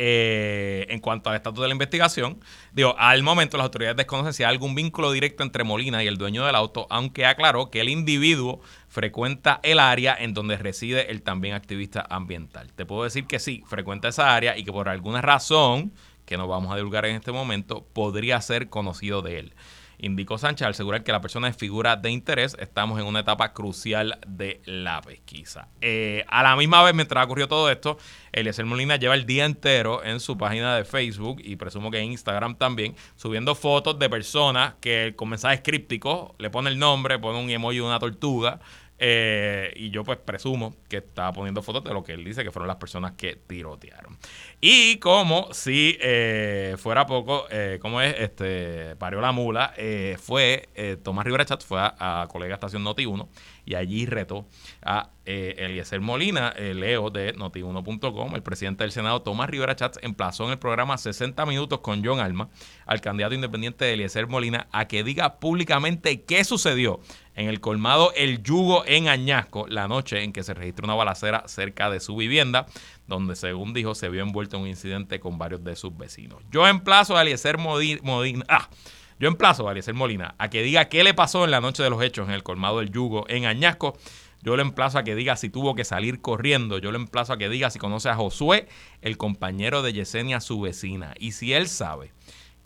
Eh, 0.00 0.86
en 0.90 1.00
cuanto 1.00 1.28
al 1.28 1.34
estatus 1.34 1.60
de 1.60 1.66
la 1.66 1.72
investigación, 1.72 2.38
digo, 2.72 2.94
al 2.98 3.24
momento 3.24 3.56
las 3.56 3.64
autoridades 3.64 3.96
desconocen 3.96 4.32
si 4.32 4.44
hay 4.44 4.50
algún 4.50 4.76
vínculo 4.76 5.10
directo 5.10 5.42
entre 5.42 5.64
Molina 5.64 6.04
y 6.04 6.06
el 6.06 6.16
dueño 6.18 6.46
del 6.46 6.54
auto, 6.54 6.86
aunque 6.88 7.26
aclaró 7.26 7.68
que 7.68 7.80
el 7.80 7.88
individuo 7.88 8.60
frecuenta 8.86 9.58
el 9.64 9.80
área 9.80 10.16
en 10.16 10.34
donde 10.34 10.56
reside 10.56 11.10
el 11.10 11.22
también 11.22 11.56
activista 11.56 12.06
ambiental. 12.08 12.72
Te 12.74 12.86
puedo 12.86 13.02
decir 13.02 13.26
que 13.26 13.40
sí, 13.40 13.64
frecuenta 13.66 14.06
esa 14.06 14.36
área 14.36 14.56
y 14.56 14.62
que 14.62 14.70
por 14.70 14.88
alguna 14.88 15.20
razón, 15.20 15.92
que 16.26 16.36
no 16.36 16.46
vamos 16.46 16.72
a 16.72 16.76
divulgar 16.76 17.04
en 17.04 17.16
este 17.16 17.32
momento, 17.32 17.84
podría 17.92 18.40
ser 18.40 18.68
conocido 18.68 19.20
de 19.20 19.40
él 19.40 19.52
indicó 19.98 20.38
Sánchez 20.38 20.64
al 20.66 20.70
asegurar 20.70 21.04
que 21.04 21.12
la 21.12 21.20
persona 21.20 21.48
es 21.48 21.56
figura 21.56 21.96
de 21.96 22.10
interés. 22.10 22.56
Estamos 22.58 23.00
en 23.00 23.06
una 23.06 23.20
etapa 23.20 23.52
crucial 23.52 24.18
de 24.26 24.60
la 24.64 25.00
pesquisa. 25.02 25.68
Eh, 25.80 26.24
a 26.28 26.42
la 26.42 26.56
misma 26.56 26.82
vez, 26.82 26.94
mientras 26.94 27.24
ocurrió 27.24 27.48
todo 27.48 27.70
esto, 27.70 27.98
Eliezer 28.32 28.64
Molina 28.64 28.96
lleva 28.96 29.14
el 29.14 29.26
día 29.26 29.44
entero 29.44 30.04
en 30.04 30.20
su 30.20 30.38
página 30.38 30.76
de 30.76 30.84
Facebook 30.84 31.40
y 31.42 31.56
presumo 31.56 31.90
que 31.90 31.98
en 31.98 32.12
Instagram 32.12 32.56
también, 32.56 32.94
subiendo 33.16 33.54
fotos 33.54 33.98
de 33.98 34.08
personas 34.08 34.74
que 34.80 35.14
con 35.16 35.28
mensajes 35.28 35.60
crípticos 35.62 36.32
le 36.38 36.50
pone 36.50 36.70
el 36.70 36.78
nombre, 36.78 37.18
pone 37.18 37.38
un 37.40 37.50
emoji 37.50 37.76
de 37.76 37.82
una 37.82 37.98
tortuga 37.98 38.60
eh, 38.98 39.72
y 39.76 39.90
yo 39.90 40.04
pues 40.04 40.18
presumo 40.18 40.74
que 40.88 40.98
estaba 40.98 41.32
poniendo 41.32 41.62
fotos 41.62 41.84
de 41.84 41.92
lo 41.92 42.02
que 42.02 42.12
él 42.12 42.24
dice 42.24 42.42
que 42.42 42.50
fueron 42.50 42.66
las 42.66 42.76
personas 42.76 43.12
que 43.12 43.36
tirotearon. 43.36 44.18
Y 44.60 44.96
como 44.98 45.52
si 45.52 45.96
eh, 46.00 46.76
fuera 46.78 47.06
poco, 47.06 47.46
eh, 47.50 47.78
como 47.80 48.00
es, 48.00 48.14
este, 48.18 48.96
parió 48.96 49.20
la 49.20 49.32
mula, 49.32 49.74
fue 50.18 50.68
Tomás 51.02 51.24
Rivera 51.24 51.44
Chat, 51.44 51.62
fue 51.62 51.80
a, 51.80 52.22
a 52.22 52.26
colega 52.28 52.54
estación 52.54 52.82
Noti 52.82 53.06
1 53.06 53.28
y 53.68 53.74
allí 53.74 54.06
retó 54.06 54.46
a 54.80 55.10
eh, 55.26 55.56
Eliezer 55.58 56.00
Molina, 56.00 56.54
Leo 56.56 57.10
de 57.10 57.34
Noti1.com, 57.34 58.34
el 58.34 58.42
presidente 58.42 58.84
del 58.84 58.92
Senado, 58.92 59.20
Tomás 59.20 59.50
Rivera 59.50 59.76
Chats, 59.76 59.98
emplazó 60.02 60.46
en 60.46 60.52
el 60.52 60.58
programa 60.58 60.96
60 60.96 61.44
Minutos 61.44 61.80
con 61.80 62.02
John 62.02 62.18
Alma 62.18 62.48
al 62.86 63.02
candidato 63.02 63.34
independiente 63.34 63.84
de 63.84 63.92
Eliezer 63.92 64.26
Molina 64.26 64.68
a 64.72 64.88
que 64.88 65.04
diga 65.04 65.38
públicamente 65.38 66.22
qué 66.22 66.44
sucedió 66.44 67.00
en 67.34 67.46
el 67.46 67.60
colmado 67.60 68.10
El 68.16 68.42
Yugo 68.42 68.84
en 68.86 69.08
Añasco 69.08 69.66
la 69.68 69.86
noche 69.86 70.22
en 70.22 70.32
que 70.32 70.42
se 70.42 70.54
registró 70.54 70.86
una 70.86 70.94
balacera 70.94 71.44
cerca 71.46 71.90
de 71.90 72.00
su 72.00 72.16
vivienda, 72.16 72.64
donde 73.06 73.36
según 73.36 73.74
dijo 73.74 73.94
se 73.94 74.08
vio 74.08 74.22
envuelto 74.22 74.56
en 74.56 74.62
un 74.62 74.68
incidente 74.68 75.20
con 75.20 75.36
varios 75.36 75.62
de 75.62 75.76
sus 75.76 75.94
vecinos. 75.94 76.42
Yo 76.50 76.66
emplazo 76.66 77.18
a 77.18 77.22
Eliezer 77.22 77.58
Molina... 77.58 78.46
Ah, 78.48 78.70
yo 79.18 79.28
emplazo 79.28 79.68
a 79.68 79.72
Eliezer 79.72 79.94
Molina 79.94 80.34
a 80.38 80.48
que 80.48 80.62
diga 80.62 80.88
qué 80.88 81.02
le 81.02 81.14
pasó 81.14 81.44
en 81.44 81.50
la 81.50 81.60
noche 81.60 81.82
de 81.82 81.90
los 81.90 82.02
hechos 82.02 82.28
en 82.28 82.34
el 82.34 82.42
colmado 82.42 82.78
del 82.78 82.90
Yugo 82.90 83.24
en 83.28 83.46
Añasco. 83.46 83.96
Yo 84.42 84.56
le 84.56 84.62
emplazo 84.62 84.98
a 84.98 85.04
que 85.04 85.16
diga 85.16 85.36
si 85.36 85.50
tuvo 85.50 85.74
que 85.74 85.84
salir 85.84 86.20
corriendo. 86.20 86.78
Yo 86.78 86.92
le 86.92 86.98
emplazo 86.98 87.32
a 87.32 87.38
que 87.38 87.48
diga 87.48 87.70
si 87.70 87.78
conoce 87.78 88.08
a 88.08 88.14
Josué, 88.14 88.68
el 89.02 89.16
compañero 89.16 89.82
de 89.82 89.92
Yesenia, 89.92 90.40
su 90.40 90.60
vecina. 90.60 91.14
Y 91.18 91.32
si 91.32 91.52
él 91.52 91.66
sabe 91.68 92.12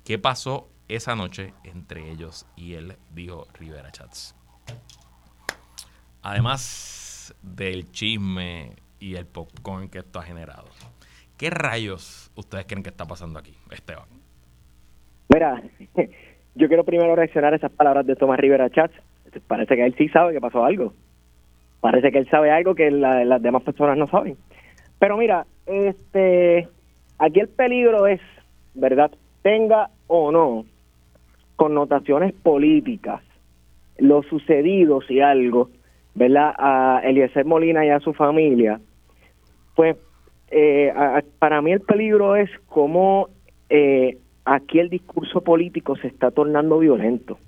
qué 0.05 0.19
pasó 0.19 0.69
esa 0.89 1.17
noche 1.17 1.55
entre 1.65 2.11
ellos 2.11 2.47
y 2.57 2.75
él, 2.75 2.97
dijo 3.11 3.47
Rivera 3.55 3.91
Chats. 3.91 4.35
Además 6.21 7.35
del 7.43 7.91
chisme 7.91 8.77
y 9.01 9.15
el 9.15 9.27
popcorn 9.27 9.89
que 9.89 10.01
esto 10.01 10.19
ha 10.19 10.23
generado. 10.23 10.69
¿Qué 11.39 11.49
rayos 11.49 12.31
ustedes 12.37 12.67
creen 12.67 12.83
que 12.83 12.91
está 12.91 13.07
pasando 13.07 13.39
aquí, 13.39 13.57
Esteban? 13.71 14.07
Mira, 15.29 15.63
yo 16.55 16.69
quiero 16.69 16.85
primero 16.85 17.17
reaccionar 17.17 17.53
a 17.53 17.57
esas 17.57 17.73
palabras 17.73 18.07
de 18.07 18.17
Tomás 18.17 18.39
Rivera 18.39 18.71
Chats. 18.71 18.95
Parece 19.47 19.77
que 19.77 19.85
él 19.85 19.95
sí 19.97 20.09
sabe 20.09 20.33
que 20.33 20.41
pasó 20.41 20.65
algo. 20.65 20.93
Parece 21.81 22.13
que 22.13 22.19
él 22.19 22.29
sabe 22.29 22.51
algo 22.51 22.75
que 22.75 22.91
las 22.91 23.43
demás 23.43 23.63
personas 23.63 23.97
no 23.97 24.07
saben. 24.07 24.37
Pero 24.99 25.17
mira, 25.17 25.47
este, 25.67 26.69
aquí 27.19 27.41
el 27.41 27.49
peligro 27.49 28.07
es, 28.07 28.21
¿verdad? 28.75 29.11
tenga 29.43 29.91
o 30.07 30.31
no 30.33 30.65
connotaciones 31.57 32.33
políticas, 32.33 33.23
lo 33.99 34.23
sucedido, 34.23 35.01
si 35.03 35.21
algo, 35.21 35.71
¿verdad? 36.15 36.55
A 36.59 37.01
Eliezer 37.05 37.45
Molina 37.45 37.85
y 37.85 37.91
a 37.91 38.01
su 38.01 38.15
familia, 38.15 38.81
pues 39.77 39.97
eh, 40.51 40.93
para 41.39 41.63
mí 41.63 41.73
el 41.73 41.81
peligro 41.81 42.37
es 42.37 42.51
cómo 42.67 43.29
eh, 43.69 44.19
aquí 44.45 44.79
el 44.79 44.89
discurso 44.89 45.41
político 45.41 45.97
se 45.97 46.09
está 46.09 46.31
tornando 46.31 46.79
violento. 46.79 47.39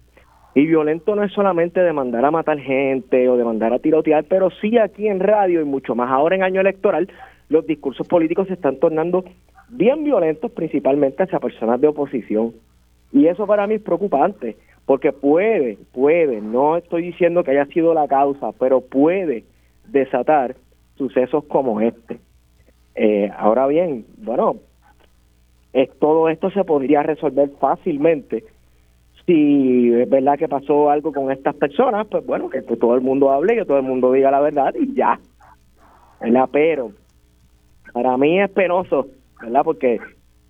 Y 0.54 0.66
violento 0.66 1.16
no 1.16 1.24
es 1.24 1.32
solamente 1.32 1.80
de 1.80 1.92
mandar 1.92 2.24
a 2.24 2.30
matar 2.30 2.58
gente 2.60 3.28
o 3.28 3.36
de 3.36 3.44
mandar 3.44 3.72
a 3.72 3.80
tirotear, 3.80 4.24
pero 4.24 4.50
sí 4.50 4.78
aquí 4.78 5.08
en 5.08 5.18
radio 5.18 5.60
y 5.60 5.64
mucho 5.64 5.96
más 5.96 6.10
ahora 6.10 6.36
en 6.36 6.44
año 6.44 6.60
electoral, 6.60 7.08
los 7.48 7.66
discursos 7.66 8.06
políticos 8.06 8.46
se 8.46 8.54
están 8.54 8.76
tornando 8.76 9.24
bien 9.68 10.04
violentos, 10.04 10.52
principalmente 10.52 11.24
hacia 11.24 11.40
personas 11.40 11.80
de 11.80 11.88
oposición. 11.88 12.52
Y 13.12 13.26
eso 13.26 13.46
para 13.46 13.66
mí 13.66 13.74
es 13.74 13.82
preocupante, 13.82 14.56
porque 14.86 15.12
puede, 15.12 15.78
puede, 15.92 16.40
no 16.40 16.76
estoy 16.76 17.02
diciendo 17.02 17.42
que 17.42 17.50
haya 17.50 17.66
sido 17.66 17.92
la 17.92 18.06
causa, 18.06 18.52
pero 18.58 18.80
puede 18.80 19.44
desatar 19.88 20.54
sucesos 20.96 21.44
como 21.44 21.80
este. 21.80 22.18
Eh, 22.94 23.30
ahora 23.36 23.66
bien, 23.66 24.04
bueno, 24.18 24.56
todo 26.00 26.28
esto 26.28 26.50
se 26.50 26.64
podría 26.64 27.02
resolver 27.02 27.50
fácilmente 27.60 28.44
si 29.26 29.92
es 29.92 30.08
verdad 30.08 30.38
que 30.38 30.48
pasó 30.48 30.90
algo 30.90 31.12
con 31.12 31.30
estas 31.30 31.54
personas, 31.54 32.06
pues 32.08 32.26
bueno, 32.26 32.50
que 32.50 32.60
todo 32.62 32.94
el 32.94 33.00
mundo 33.00 33.30
hable, 33.30 33.56
que 33.56 33.64
todo 33.64 33.78
el 33.78 33.84
mundo 33.84 34.12
diga 34.12 34.30
la 34.30 34.40
verdad 34.40 34.74
y 34.78 34.94
ya. 34.94 35.18
¿verdad? 36.20 36.48
Pero 36.52 36.92
para 37.92 38.16
mí 38.16 38.40
es 38.40 38.50
penoso, 38.50 39.08
¿verdad? 39.40 39.62
Porque 39.64 39.98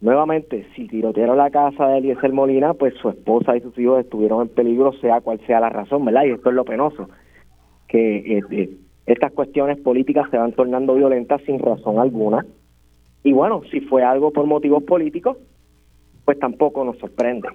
nuevamente, 0.00 0.66
si 0.74 0.88
tirotearon 0.88 1.36
la 1.36 1.50
casa 1.50 1.88
de 1.88 1.98
Eliezer 1.98 2.32
Molina, 2.32 2.74
pues 2.74 2.94
su 2.94 3.08
esposa 3.08 3.56
y 3.56 3.60
sus 3.60 3.78
hijos 3.78 4.00
estuvieron 4.00 4.42
en 4.42 4.48
peligro, 4.48 4.92
sea 4.94 5.20
cual 5.20 5.40
sea 5.46 5.60
la 5.60 5.70
razón, 5.70 6.04
¿verdad? 6.04 6.24
Y 6.24 6.30
esto 6.30 6.50
es 6.50 6.54
lo 6.54 6.64
penoso, 6.64 7.08
que 7.88 8.38
este, 8.38 8.70
estas 9.06 9.32
cuestiones 9.32 9.78
políticas 9.78 10.30
se 10.30 10.38
van 10.38 10.52
tornando 10.52 10.94
violentas 10.94 11.42
sin 11.42 11.58
razón 11.58 11.98
alguna. 11.98 12.44
Y 13.24 13.32
bueno, 13.32 13.62
si 13.70 13.80
fue 13.80 14.04
algo 14.04 14.30
por 14.32 14.46
motivos 14.46 14.84
políticos, 14.84 15.38
pues 16.24 16.38
tampoco 16.38 16.84
nos 16.84 16.98
sorprende. 16.98 17.48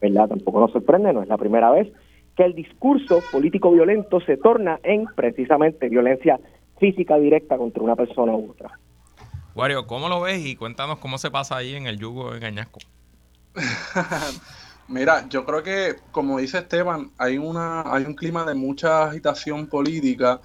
¿verdad? 0.00 0.28
Tampoco 0.28 0.60
nos 0.60 0.72
sorprende, 0.72 1.12
no 1.12 1.22
es 1.22 1.28
la 1.28 1.38
primera 1.38 1.70
vez 1.70 1.90
que 2.36 2.44
el 2.44 2.54
discurso 2.54 3.22
político 3.30 3.70
violento 3.70 4.20
se 4.20 4.36
torna 4.36 4.80
en 4.82 5.06
precisamente 5.14 5.88
violencia 5.88 6.40
física 6.78 7.16
directa 7.16 7.56
contra 7.56 7.82
una 7.82 7.96
persona 7.96 8.32
u 8.32 8.50
otra. 8.50 8.78
Wario, 9.54 9.86
¿cómo 9.86 10.08
lo 10.08 10.20
ves? 10.20 10.44
Y 10.44 10.56
cuéntanos 10.56 10.98
cómo 10.98 11.16
se 11.16 11.30
pasa 11.30 11.56
ahí 11.56 11.74
en 11.76 11.86
el 11.86 11.98
yugo 11.98 12.34
en 12.34 12.44
Añasco. 12.44 12.80
Mira, 14.88 15.28
yo 15.28 15.44
creo 15.44 15.62
que, 15.62 15.94
como 16.10 16.38
dice 16.38 16.58
Esteban, 16.58 17.12
hay, 17.16 17.38
una, 17.38 17.82
hay 17.82 18.04
un 18.04 18.14
clima 18.14 18.44
de 18.44 18.54
mucha 18.54 19.04
agitación 19.04 19.68
política. 19.68 20.40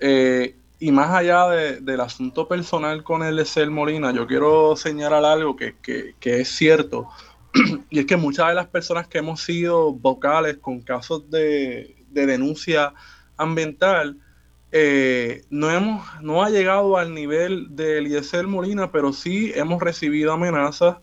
Eh, 0.00 0.56
y 0.78 0.92
más 0.92 1.10
allá 1.10 1.48
del 1.48 2.00
asunto 2.00 2.46
personal 2.46 3.02
con 3.02 3.22
el 3.22 3.44
Ser 3.44 3.70
Molina, 3.70 4.12
yo 4.12 4.26
quiero 4.26 4.76
señalar 4.76 5.24
algo 5.24 5.56
que, 5.56 5.74
que 5.82 6.40
es 6.40 6.48
cierto. 6.48 7.08
y 7.90 8.00
es 8.00 8.06
que 8.06 8.16
muchas 8.16 8.48
de 8.48 8.54
las 8.54 8.66
personas 8.66 9.08
que 9.08 9.18
hemos 9.18 9.42
sido 9.42 9.92
vocales 9.92 10.58
con 10.58 10.80
casos 10.80 11.30
de, 11.30 11.96
denuncia 12.10 12.94
ambiental, 13.36 14.18
eh, 14.72 15.44
no, 15.50 15.70
hemos, 15.70 16.04
no 16.20 16.42
ha 16.42 16.50
llegado 16.50 16.96
al 16.96 17.14
nivel 17.14 17.74
de 17.74 17.98
Eliezer 17.98 18.46
Molina, 18.46 18.90
pero 18.90 19.12
sí 19.12 19.52
hemos 19.54 19.80
recibido 19.80 20.32
amenazas, 20.32 20.96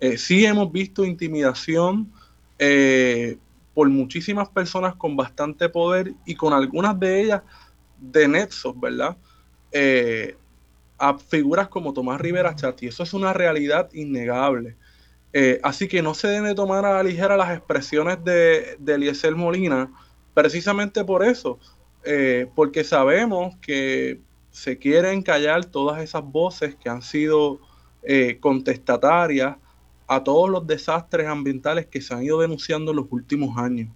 eh, 0.00 0.18
sí 0.18 0.44
hemos 0.44 0.72
visto 0.72 1.04
intimidación 1.04 2.10
eh, 2.58 3.38
por 3.74 3.88
muchísimas 3.88 4.48
personas 4.48 4.96
con 4.96 5.16
bastante 5.16 5.68
poder 5.68 6.14
y 6.26 6.34
con 6.34 6.52
algunas 6.52 6.98
de 6.98 7.22
ellas 7.22 7.42
de 8.02 8.28
nexos, 8.28 8.78
¿verdad? 8.78 9.16
a 11.02 11.18
figuras 11.18 11.66
como 11.66 11.92
Tomás 11.92 12.20
Rivera 12.20 12.54
Chat, 12.54 12.80
y 12.84 12.86
eso 12.86 13.02
es 13.02 13.12
una 13.12 13.32
realidad 13.32 13.90
innegable. 13.92 14.76
Eh, 15.32 15.58
así 15.64 15.88
que 15.88 16.00
no 16.00 16.14
se 16.14 16.28
debe 16.28 16.54
tomar 16.54 16.84
a 16.84 16.94
la 16.94 17.02
ligera 17.02 17.36
las 17.36 17.56
expresiones 17.56 18.22
de, 18.22 18.76
de 18.78 18.94
Eliezer 18.94 19.34
Molina, 19.34 19.90
precisamente 20.32 21.04
por 21.04 21.24
eso, 21.24 21.58
eh, 22.04 22.46
porque 22.54 22.84
sabemos 22.84 23.56
que 23.56 24.20
se 24.52 24.78
quieren 24.78 25.22
callar 25.22 25.64
todas 25.64 26.00
esas 26.00 26.22
voces 26.22 26.76
que 26.76 26.88
han 26.88 27.02
sido 27.02 27.58
eh, 28.04 28.38
contestatarias 28.38 29.56
a 30.06 30.22
todos 30.22 30.48
los 30.50 30.66
desastres 30.68 31.26
ambientales 31.26 31.86
que 31.86 32.00
se 32.00 32.14
han 32.14 32.22
ido 32.22 32.40
denunciando 32.40 32.92
en 32.92 32.98
los 32.98 33.06
últimos 33.10 33.58
años. 33.58 33.88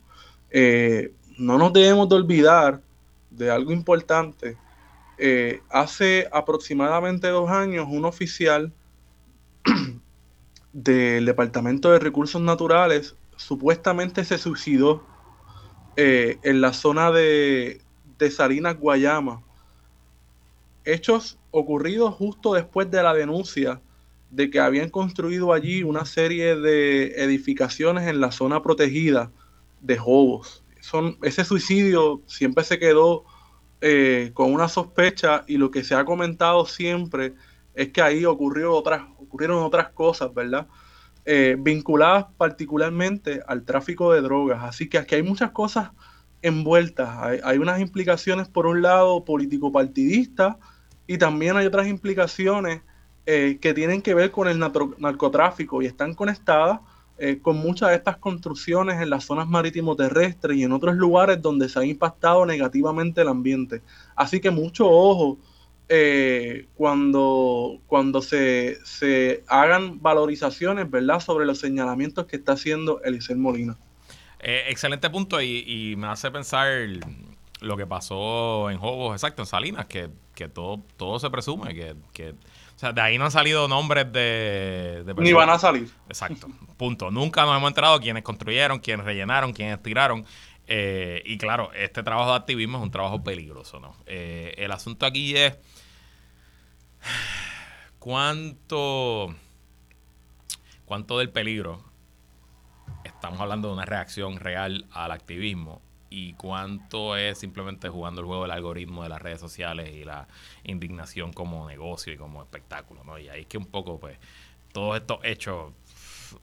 no 1.39 1.59
nos 1.59 1.73
debemos 1.73 2.09
de 2.09 2.15
olvidar 2.17 2.81
de 3.37 3.51
algo 3.51 3.73
importante. 3.73 4.57
hace 5.71 6.29
aproximadamente 6.33 7.29
dos 7.29 7.51
años, 7.51 7.87
un 7.91 8.05
oficial 8.05 8.73
del 10.73 11.25
Departamento 11.25 11.91
de 11.91 11.99
Recursos 11.99 12.41
Naturales 12.41 13.17
supuestamente 13.37 14.25
se 14.25 14.39
suicidó 14.39 15.05
eh, 15.97 16.39
en 16.43 16.61
la 16.61 16.73
zona 16.73 17.11
de, 17.11 17.81
de 18.19 18.31
Salinas, 18.31 18.79
Guayama. 18.79 19.43
Hechos 20.85 21.39
ocurridos 21.51 22.15
justo 22.15 22.55
después 22.55 22.91
de 22.91 23.03
la 23.03 23.15
denuncia 23.15 23.81
de 24.31 24.51
que 24.51 24.61
habían 24.61 24.91
construido 24.91 25.53
allí 25.53 25.83
una 25.83 26.05
serie 26.05 26.57
de 26.57 27.23
edificaciones 27.23 28.09
en 28.09 28.21
la 28.21 28.31
zona 28.31 28.63
protegida 28.63 29.31
de 29.81 29.97
Jobos. 29.97 30.63
Son, 30.87 31.19
ese 31.23 31.45
suicidio 31.45 32.23
siempre 32.27 32.63
se 32.63 32.79
quedó 32.79 33.25
eh, 33.81 34.31
con 34.35 34.53
una 34.53 34.69
sospecha 34.69 35.43
y 35.49 35.57
lo 35.57 35.73
que 35.73 35.83
se 35.83 35.97
ha 35.97 36.05
comentado 36.05 36.65
siempre 36.65 37.35
es 37.75 37.89
que 37.89 38.03
ahí 38.03 38.25
ocurrió 38.25 38.73
otras, 38.73 39.03
ocurrieron 39.19 39.65
otras 39.65 39.89
cosas, 39.89 40.33
¿verdad? 40.33 40.69
Eh, 41.25 41.57
vinculadas 41.59 42.27
particularmente 42.39 43.43
al 43.49 43.65
tráfico 43.65 44.13
de 44.13 44.21
drogas. 44.21 44.63
Así 44.63 44.89
que 44.89 44.99
aquí 44.99 45.17
hay 45.17 45.25
muchas 45.25 45.51
cosas 45.51 45.91
envueltas. 46.41 47.09
Hay, 47.43 47.59
unas 47.59 47.81
implicaciones, 47.81 48.47
por 48.47 48.67
un 48.69 48.81
lado, 48.81 49.25
político-partidistas, 49.25 50.55
y 51.09 51.19
también 51.19 51.57
hay 51.57 51.67
otras 51.67 51.89
implicaciones 51.89 52.83
eh, 53.27 53.59
que 53.61 53.75
tienen 53.75 54.03
que 54.03 54.15
ver 54.15 54.31
con 54.31 54.47
el 54.47 54.61
narcotráfico 54.61 55.83
y 55.83 55.87
están 55.87 56.15
conectadas 56.15 56.79
eh, 57.19 57.39
con 57.41 57.57
muchas 57.57 57.91
de 57.91 57.97
estas 57.97 58.19
construcciones 58.19 59.01
en 59.01 59.09
las 59.09 59.25
zonas 59.25 59.49
marítimo 59.49 59.97
terrestres 59.97 60.57
y 60.59 60.65
en 60.65 60.73
otros 60.73 60.97
lugares 60.97 61.41
donde 61.41 61.69
se 61.69 61.79
ha 61.79 61.85
impactado 61.85 62.45
negativamente 62.45 63.23
el 63.23 63.29
ambiente. 63.29 63.83
Así 64.15 64.41
que 64.41 64.51
mucho 64.51 64.87
ojo 64.89 65.39
eh, 65.89 66.67
cuando, 66.75 67.79
cuando 67.87 68.21
se, 68.21 68.77
se, 68.85 69.45
hagan 69.47 70.03
valorizaciones, 70.03 70.91
¿verdad?, 70.91 71.21
sobre 71.21 71.47
los 71.47 71.59
señalamientos 71.61 72.27
que 72.27 72.37
está 72.37 72.53
haciendo 72.53 73.01
Eliseo 73.03 73.37
Molina. 73.37 73.79
Eh, 74.41 74.65
excelente 74.69 75.09
punto 75.09 75.41
y, 75.41 75.95
me 75.97 76.09
hace 76.09 76.31
pensar 76.31 76.71
lo 77.61 77.77
que 77.77 77.87
pasó 77.87 78.69
en 78.71 78.79
Jobos, 78.79 79.15
exacto, 79.15 79.43
en 79.43 79.47
Salinas, 79.47 79.87
que, 79.87 80.11
todo, 80.49 80.83
todo 80.97 81.19
se 81.19 81.31
presume, 81.31 81.75
que, 82.13 82.35
o 82.77 82.79
sea, 82.79 82.93
de 82.93 83.01
ahí 83.01 83.19
no 83.19 83.25
han 83.25 83.31
salido 83.31 83.67
nombres 83.67 84.13
de, 84.13 85.03
Ni 85.17 85.33
van 85.33 85.51
a 85.51 85.59
salir. 85.59 85.91
Exacto, 86.09 86.49
punto. 86.77 87.11
Nunca 87.11 87.45
nos 87.45 87.57
hemos 87.57 87.69
enterado 87.69 87.99
quiénes 87.99 88.23
construyeron, 88.23 88.79
quiénes 88.79 89.05
rellenaron, 89.05 89.53
quiénes 89.53 89.83
tiraron. 89.83 90.25
Eh, 90.69 91.23
y 91.25 91.39
claro, 91.39 91.73
este 91.75 92.03
trabajo 92.03 92.31
de 92.31 92.37
activismo 92.37 92.79
es 92.79 92.85
un 92.85 92.91
trabajo 92.91 93.23
peligroso, 93.23 93.81
¿no? 93.81 93.97
el 94.07 94.71
asunto 94.73 95.07
aquí 95.07 95.37
es 95.37 95.57
¿Cuánto, 97.99 99.35
cuánto 100.85 101.19
del 101.19 101.31
peligro 101.31 101.83
estamos 103.05 103.41
hablando 103.41 103.69
de 103.69 103.75
una 103.75 103.85
reacción 103.85 104.39
real 104.39 104.87
al 104.93 105.11
activismo 105.11 105.83
y 106.11 106.35
cuánto 106.35 107.17
es 107.17 107.39
simplemente 107.39 107.89
jugando 107.89 108.21
el 108.21 108.27
juego 108.27 108.43
del 108.43 108.53
algoritmo 108.53 109.03
de 109.03 109.09
las 109.09 109.21
redes 109.21 109.41
sociales 109.41 109.95
y 109.95 110.05
la 110.05 110.29
indignación 110.65 111.33
como 111.33 111.69
negocio 111.69 112.13
y 112.13 112.17
como 112.17 112.43
espectáculo, 112.43 113.05
¿no? 113.05 113.19
Y 113.19 113.29
ahí 113.29 113.43
es 113.43 113.47
que 113.47 113.59
un 113.59 113.67
poco, 113.67 113.99
pues, 113.99 114.19
todos 114.73 114.97
estos 114.97 115.19
hechos, 115.25 115.73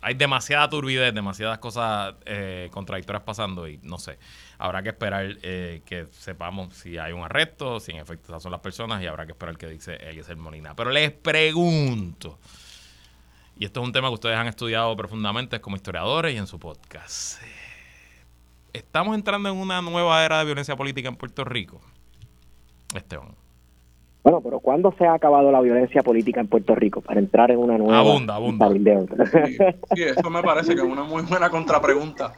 hay 0.02 0.14
demasiada 0.16 0.70
turbidez, 0.70 1.14
demasiadas 1.14 1.60
cosas 1.60 2.16
eh, 2.26 2.70
contradictorias 2.72 3.24
pasando 3.24 3.68
y 3.68 3.80
no 3.84 3.98
sé 3.98 4.18
habrá 4.64 4.82
que 4.82 4.90
esperar 4.90 5.38
eh, 5.42 5.82
que 5.86 6.08
sepamos 6.12 6.74
si 6.74 6.98
hay 6.98 7.12
un 7.12 7.22
arresto, 7.24 7.82
si 7.82 7.92
en 7.92 7.98
efecto 7.98 8.32
esas 8.32 8.42
son 8.42 8.52
las 8.52 8.62
personas 8.62 9.04
y 9.04 9.08
habrá 9.08 9.26
que 9.26 9.34
esperar 9.34 9.58
que 9.58 9.68
dice 9.68 9.96
Eliezer 9.96 10.38
Molina. 10.38 10.74
Pero 10.74 10.90
les 10.90 11.12
pregunto, 11.12 12.40
y 13.58 13.66
esto 13.66 13.82
es 13.82 13.86
un 13.86 13.92
tema 13.92 14.08
que 14.08 14.14
ustedes 14.14 14.38
han 14.38 14.48
estudiado 14.48 14.96
profundamente 14.96 15.60
como 15.60 15.76
historiadores 15.76 16.34
y 16.34 16.38
en 16.38 16.48
su 16.48 16.60
podcast. 16.60 17.42
¿Estamos 18.74 19.16
entrando 19.16 19.50
en 19.50 19.58
una 19.58 19.82
nueva 19.84 20.26
era 20.26 20.40
de 20.40 20.46
violencia 20.46 20.76
política 20.76 21.08
en 21.08 21.16
Puerto 21.16 21.44
Rico? 21.46 21.80
Esteban. 22.96 23.36
Bueno, 24.24 24.42
pero 24.42 24.60
¿cuándo 24.62 24.94
se 24.98 25.06
ha 25.06 25.14
acabado 25.14 25.52
la 25.52 25.62
violencia 25.62 26.02
política 26.02 26.42
en 26.42 26.48
Puerto 26.48 26.74
Rico 26.74 27.02
para 27.02 27.20
entrar 27.20 27.52
en 27.52 27.60
una 27.60 27.78
nueva? 27.78 28.00
Abunda, 28.00 28.36
abunda. 28.36 28.70
Sí, 28.72 29.58
sí, 29.96 30.04
eso 30.04 30.30
me 30.30 30.42
parece 30.42 30.74
que 30.74 30.82
es 30.82 30.88
una 30.88 31.04
muy 31.04 31.22
buena 31.24 31.50
contrapregunta. 31.50 32.34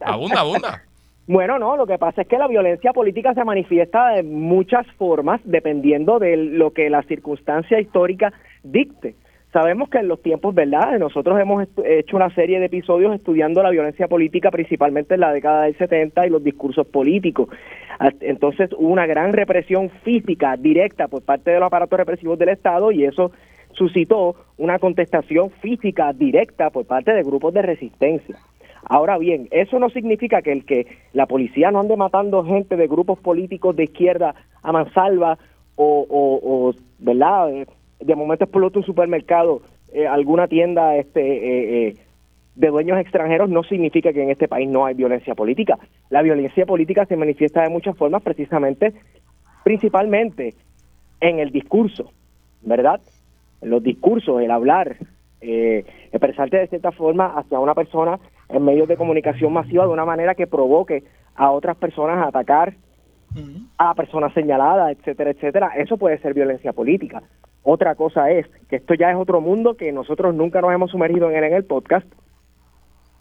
Abunda, 0.00 0.40
abunda. 0.40 0.82
Bueno, 1.28 1.58
no, 1.58 1.76
lo 1.76 1.86
que 1.86 1.98
pasa 1.98 2.22
es 2.22 2.28
que 2.28 2.38
la 2.38 2.48
violencia 2.48 2.92
política 2.94 3.34
se 3.34 3.44
manifiesta 3.44 4.08
de 4.14 4.22
muchas 4.22 4.86
formas 4.96 5.42
dependiendo 5.44 6.18
de 6.18 6.36
lo 6.38 6.72
que 6.72 6.88
la 6.88 7.02
circunstancia 7.02 7.78
histórica 7.78 8.32
dicte. 8.62 9.14
Sabemos 9.58 9.88
que 9.90 9.98
en 9.98 10.06
los 10.06 10.22
tiempos, 10.22 10.54
¿verdad? 10.54 11.00
Nosotros 11.00 11.36
hemos 11.40 11.66
hecho 11.84 12.14
una 12.14 12.32
serie 12.32 12.60
de 12.60 12.66
episodios 12.66 13.12
estudiando 13.12 13.60
la 13.60 13.70
violencia 13.70 14.06
política, 14.06 14.52
principalmente 14.52 15.14
en 15.14 15.20
la 15.20 15.32
década 15.32 15.64
del 15.64 15.76
70 15.76 16.28
y 16.28 16.30
los 16.30 16.44
discursos 16.44 16.86
políticos. 16.86 17.48
Entonces 18.20 18.70
hubo 18.78 18.86
una 18.86 19.06
gran 19.06 19.32
represión 19.32 19.90
física 20.04 20.56
directa 20.56 21.08
por 21.08 21.24
parte 21.24 21.50
de 21.50 21.58
los 21.58 21.66
aparatos 21.66 21.98
represivos 21.98 22.38
del 22.38 22.50
Estado 22.50 22.92
y 22.92 23.04
eso 23.04 23.32
suscitó 23.72 24.36
una 24.58 24.78
contestación 24.78 25.50
física 25.50 26.12
directa 26.12 26.70
por 26.70 26.86
parte 26.86 27.12
de 27.12 27.24
grupos 27.24 27.52
de 27.52 27.62
resistencia. 27.62 28.36
Ahora 28.84 29.18
bien, 29.18 29.48
eso 29.50 29.80
no 29.80 29.90
significa 29.90 30.40
que 30.40 30.52
el 30.52 30.64
que 30.66 30.86
la 31.12 31.26
policía 31.26 31.72
no 31.72 31.80
ande 31.80 31.96
matando 31.96 32.44
gente 32.44 32.76
de 32.76 32.86
grupos 32.86 33.18
políticos 33.18 33.74
de 33.74 33.84
izquierda 33.84 34.36
a 34.62 34.70
mansalva 34.70 35.36
o, 35.74 36.06
o, 36.08 36.72
¿verdad? 37.00 37.66
De 38.00 38.14
momento 38.14 38.44
explota 38.44 38.78
un 38.78 38.84
supermercado, 38.84 39.62
eh, 39.92 40.06
alguna 40.06 40.46
tienda 40.48 40.96
este, 40.96 41.20
eh, 41.20 41.88
eh, 41.88 41.96
de 42.54 42.68
dueños 42.68 42.98
extranjeros, 42.98 43.48
no 43.48 43.62
significa 43.62 44.12
que 44.12 44.22
en 44.22 44.30
este 44.30 44.48
país 44.48 44.68
no 44.68 44.84
hay 44.84 44.94
violencia 44.94 45.34
política. 45.34 45.78
La 46.10 46.22
violencia 46.22 46.66
política 46.66 47.06
se 47.06 47.16
manifiesta 47.16 47.62
de 47.62 47.70
muchas 47.70 47.96
formas, 47.96 48.22
precisamente, 48.22 48.92
principalmente 49.64 50.54
en 51.20 51.38
el 51.38 51.50
discurso, 51.50 52.12
¿verdad? 52.62 53.00
En 53.60 53.70
los 53.70 53.82
discursos, 53.82 54.40
el 54.40 54.50
hablar, 54.50 54.96
expresarte 55.40 56.56
de 56.56 56.66
cierta 56.66 56.90
forma 56.90 57.26
hacia 57.38 57.60
una 57.60 57.74
persona 57.74 58.18
en 58.48 58.64
medios 58.64 58.88
de 58.88 58.96
comunicación 58.96 59.52
masiva 59.52 59.84
de 59.84 59.92
una 59.92 60.04
manera 60.04 60.34
que 60.34 60.48
provoque 60.48 61.04
a 61.36 61.52
otras 61.52 61.76
personas 61.76 62.18
a 62.18 62.28
atacar 62.28 62.74
a 63.76 63.84
la 63.84 63.94
persona 63.94 64.32
señalada, 64.34 64.90
etcétera, 64.90 65.30
etcétera. 65.30 65.70
Eso 65.76 65.96
puede 65.96 66.18
ser 66.18 66.34
violencia 66.34 66.72
política. 66.72 67.22
Otra 67.70 67.96
cosa 67.96 68.30
es 68.30 68.46
que 68.70 68.76
esto 68.76 68.94
ya 68.94 69.10
es 69.10 69.16
otro 69.18 69.42
mundo 69.42 69.76
que 69.76 69.92
nosotros 69.92 70.34
nunca 70.34 70.62
nos 70.62 70.72
hemos 70.72 70.90
sumergido 70.90 71.28
en 71.28 71.36
él 71.36 71.44
en 71.44 71.52
el 71.52 71.64
podcast. 71.64 72.06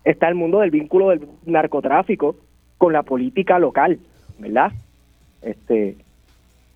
Está 0.05 0.29
el 0.29 0.35
mundo 0.35 0.59
del 0.59 0.71
vínculo 0.71 1.09
del 1.09 1.27
narcotráfico 1.45 2.37
con 2.77 2.93
la 2.93 3.03
política 3.03 3.59
local, 3.59 3.99
¿verdad? 4.39 4.71
Este 5.41 5.97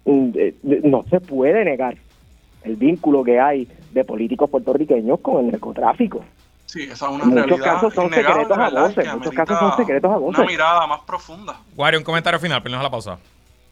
eh, 0.03 0.53
no 0.83 1.05
se 1.09 1.21
puede 1.21 1.63
negar 1.63 1.95
el 2.63 2.75
vínculo 2.75 3.23
que 3.23 3.39
hay 3.39 3.69
de 3.93 4.03
políticos 4.03 4.49
puertorriqueños 4.49 5.21
con 5.21 5.45
el 5.45 5.51
narcotráfico. 5.51 6.25
Sí, 6.65 6.83
esa 6.83 7.05
es 7.05 7.11
una 7.13 7.23
en 7.23 7.29
muchos 7.29 7.61
casos 7.61 7.93
son 7.93 8.09
secretos 8.09 8.57
a 8.57 8.69
voces. 8.69 9.13
muchos 9.13 9.33
casos 9.33 9.57
son 9.57 9.77
secretos 9.77 10.11
a 10.11 10.17
voces. 10.17 10.39
Una 10.39 10.47
mirada 10.47 10.87
más 10.87 10.99
profunda. 11.07 11.57
Wario, 11.77 12.01
un 12.01 12.03
comentario 12.03 12.37
final, 12.37 12.61
pero 12.61 12.75
no 12.75 12.83
la 12.83 12.91
pausa. 12.91 13.17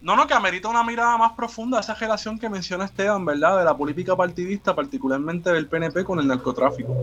No, 0.01 0.15
no, 0.15 0.27
que 0.27 0.33
amerita 0.33 0.69
una 0.69 0.83
mirada 0.83 1.17
más 1.17 1.33
profunda 1.33 1.77
a 1.77 1.81
esa 1.81 1.93
relación 1.93 2.39
que 2.39 2.49
menciona 2.49 2.85
Esteban, 2.85 3.25
¿verdad? 3.25 3.59
De 3.59 3.65
la 3.65 3.75
política 3.75 4.15
partidista, 4.15 4.73
particularmente 4.73 5.51
del 5.51 5.67
PNP 5.67 6.05
con 6.05 6.19
el 6.19 6.27
narcotráfico. 6.27 6.95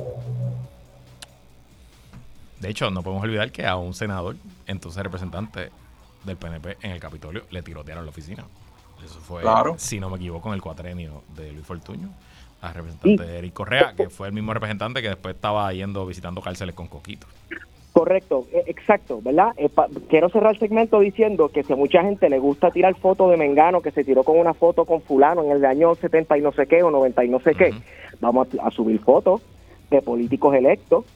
De 2.59 2.71
hecho, 2.71 2.91
no 2.91 3.03
podemos 3.03 3.25
olvidar 3.25 3.53
que 3.53 3.67
a 3.67 3.77
un 3.77 3.93
senador, 3.93 4.37
entonces 4.67 5.03
representante 5.03 5.71
del 6.25 6.37
PNP 6.37 6.79
en 6.81 6.93
el 6.93 7.01
Capitolio, 7.01 7.45
le 7.51 7.63
tirotearon 7.63 8.05
la 8.05 8.11
oficina. 8.11 8.45
Eso 9.05 9.21
fue, 9.21 9.43
si 9.77 10.01
no 10.01 10.09
me 10.09 10.17
equivoco, 10.17 10.49
en 10.49 10.55
el 10.55 10.63
cuatrenio 10.63 11.23
de 11.37 11.53
Luis 11.53 11.67
Fortuño, 11.67 12.09
a 12.63 12.73
representante 12.73 13.23
de 13.23 13.39
Eric 13.39 13.53
Correa, 13.53 13.95
que 13.95 14.09
fue 14.09 14.29
el 14.29 14.33
mismo 14.33 14.55
representante 14.55 15.03
que 15.03 15.09
después 15.09 15.35
estaba 15.35 15.71
yendo 15.75 16.07
visitando 16.07 16.41
cárceles 16.41 16.75
con 16.75 16.89
Coquito. 16.89 17.27
Correcto, 17.97 18.47
e, 18.53 18.63
exacto, 18.67 19.23
¿verdad? 19.23 19.55
Eh, 19.57 19.71
quiero 20.11 20.29
cerrar 20.29 20.53
el 20.53 20.61
segmento 20.61 21.01
diciendo 21.01 21.49
que 21.49 21.63
si 21.63 21.73
a 21.73 21.77
mucha 21.77 22.03
gente 22.03 22.29
le 22.29 22.39
gusta 22.39 22.71
tirar 22.71 22.95
fotos 22.95 23.31
de 23.31 23.39
Mengano, 23.39 23.81
que 23.81 23.91
se 23.91 24.05
tiró 24.05 24.23
con 24.23 24.39
una 24.39 24.53
foto 24.53 24.85
con 24.85 25.01
fulano 25.01 25.43
en 25.43 25.53
el 25.53 25.65
año 25.65 25.95
70 25.95 26.37
y 26.37 26.43
no 26.43 26.53
sé 26.53 26.67
qué, 26.67 26.83
o 26.83 26.91
90 26.91 27.25
y 27.25 27.31
no 27.31 27.41
sé 27.41 27.55
qué, 27.55 27.73
vamos 28.21 28.49
a, 28.63 28.71
subir 28.71 29.01
fotos 29.01 29.41
de 29.89 30.03
políticos 30.03 30.55
electos 30.55 31.07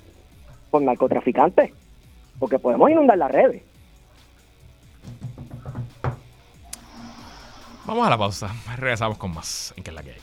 con 0.71 0.87
narcotraficantes, 0.87 1.71
porque 2.39 2.59
podemos 2.59 2.91
inundar 2.91 3.19
las 3.19 3.31
redes. 3.31 3.63
Vamos 7.85 8.07
a 8.07 8.09
la 8.09 8.17
pausa, 8.17 8.55
regresamos 8.79 9.19
con 9.19 9.35
más 9.35 9.75
en 9.77 9.85
que 9.85 9.91
es 9.91 9.95
la 9.95 10.03
que 10.03 10.13
hay. 10.13 10.21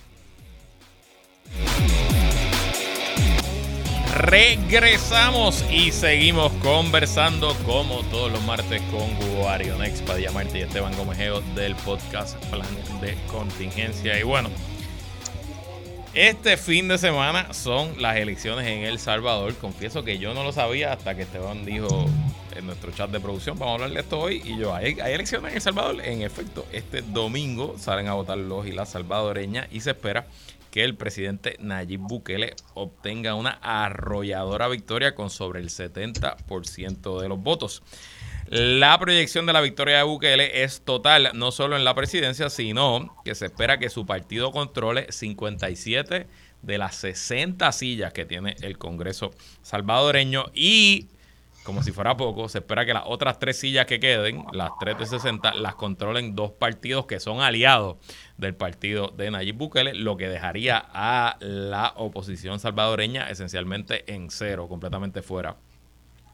Regresamos 4.18 5.63
y 5.70 5.91
seguimos 5.91 6.51
conversando 6.63 7.55
como 7.68 8.01
todos 8.05 8.32
los 8.32 8.43
martes 8.45 8.82
con 8.89 9.39
Wario 9.39 9.78
Next, 9.78 10.03
Padilla 10.07 10.32
Marte 10.32 10.57
y 10.57 10.61
Esteban 10.63 10.97
Gomejeo 10.97 11.41
del 11.53 11.76
podcast 11.76 12.36
Plan 12.45 12.65
de 12.99 13.15
Contingencia. 13.28 14.20
Y 14.20 14.24
bueno, 14.24 14.49
este 16.15 16.57
fin 16.57 16.88
de 16.88 16.97
semana 16.97 17.53
son 17.53 18.01
las 18.01 18.18
elecciones 18.18 18.65
en 18.65 18.86
El 18.86 18.97
Salvador. 18.97 19.53
Confieso 19.57 20.03
que 20.03 20.18
yo 20.18 20.34
no 20.34 20.43
lo 20.43 20.51
sabía 20.51 20.93
hasta 20.93 21.13
que 21.13 21.22
Esteban 21.22 21.63
dijo 21.63 22.09
en 22.55 22.65
nuestro 22.65 22.91
chat 22.91 23.11
de 23.11 23.20
producción, 23.20 23.59
vamos 23.59 23.74
a 23.74 23.76
hablar 23.76 23.91
de 23.91 23.99
esto 23.99 24.20
hoy. 24.20 24.41
Y 24.43 24.57
yo, 24.57 24.74
¿hay, 24.74 24.99
hay 24.99 25.13
elecciones 25.13 25.51
en 25.51 25.57
El 25.57 25.61
Salvador? 25.61 26.01
En 26.03 26.24
efecto, 26.24 26.65
este 26.72 27.03
domingo 27.03 27.76
salen 27.78 28.07
a 28.07 28.13
votar 28.13 28.39
los 28.39 28.65
y 28.65 28.72
las 28.72 28.89
salvadoreñas 28.89 29.68
y 29.72 29.82
se 29.82 29.91
espera 29.91 30.26
que 30.78 30.84
el 30.84 30.95
presidente 30.95 31.55
Nayib 31.59 32.01
Bukele 32.01 32.53
obtenga 32.75 33.34
una 33.34 33.57
arrolladora 33.63 34.67
victoria 34.67 35.15
con 35.15 35.32
sobre 35.32 35.59
el 35.59 35.69
70% 35.69 37.19
de 37.19 37.28
los 37.28 37.41
votos. 37.41 37.82
La 38.45 38.99
proyección 38.99 39.47
de 39.47 39.53
la 39.53 39.61
victoria 39.61 39.97
de 39.97 40.03
Bukele 40.03 40.61
es 40.61 40.82
total, 40.82 41.32
no 41.34 41.51
solo 41.51 41.78
en 41.78 41.84
la 41.84 41.95
presidencia, 41.95 42.51
sino 42.51 43.17
que 43.25 43.34
se 43.34 43.47
espera 43.47 43.80
que 43.80 43.89
su 43.89 44.05
partido 44.05 44.51
controle 44.51 45.11
57 45.11 46.28
de 46.61 46.78
las 46.78 46.95
60 46.97 47.71
sillas 47.71 48.13
que 48.13 48.25
tiene 48.25 48.55
el 48.61 48.78
Congreso 48.78 49.32
salvadoreño 49.63 50.51
y 50.53 51.07
como 51.68 51.84
si 51.84 51.91
fuera 51.91 52.15
poco, 52.15 52.47
se 52.47 52.59
espera 52.59 52.86
que 52.86 52.93
las 52.93 53.03
otras 53.07 53.39
tres 53.39 53.59
sillas 53.59 53.86
que 53.86 53.99
queden, 53.99 54.45
las 54.53 54.72
tres 54.80 54.97
de 54.99 55.05
60, 55.05 55.53
las 55.55 55.76
controlen 55.76 56.34
dos 56.34 56.51
partidos 56.51 57.07
que 57.07 57.20
son 57.20 57.41
aliados 57.41 57.97
del 58.38 58.55
partido 58.55 59.09
de 59.09 59.32
Nayib 59.32 59.57
Bukele, 59.57 59.93
lo 59.93 60.15
que 60.15 60.30
dejaría 60.30 60.82
a 60.93 61.36
la 61.41 61.91
oposición 61.97 62.61
salvadoreña 62.61 63.30
esencialmente 63.30 64.09
en 64.13 64.32
cero, 64.32 64.70
completamente 64.70 65.22
fuera 65.22 65.57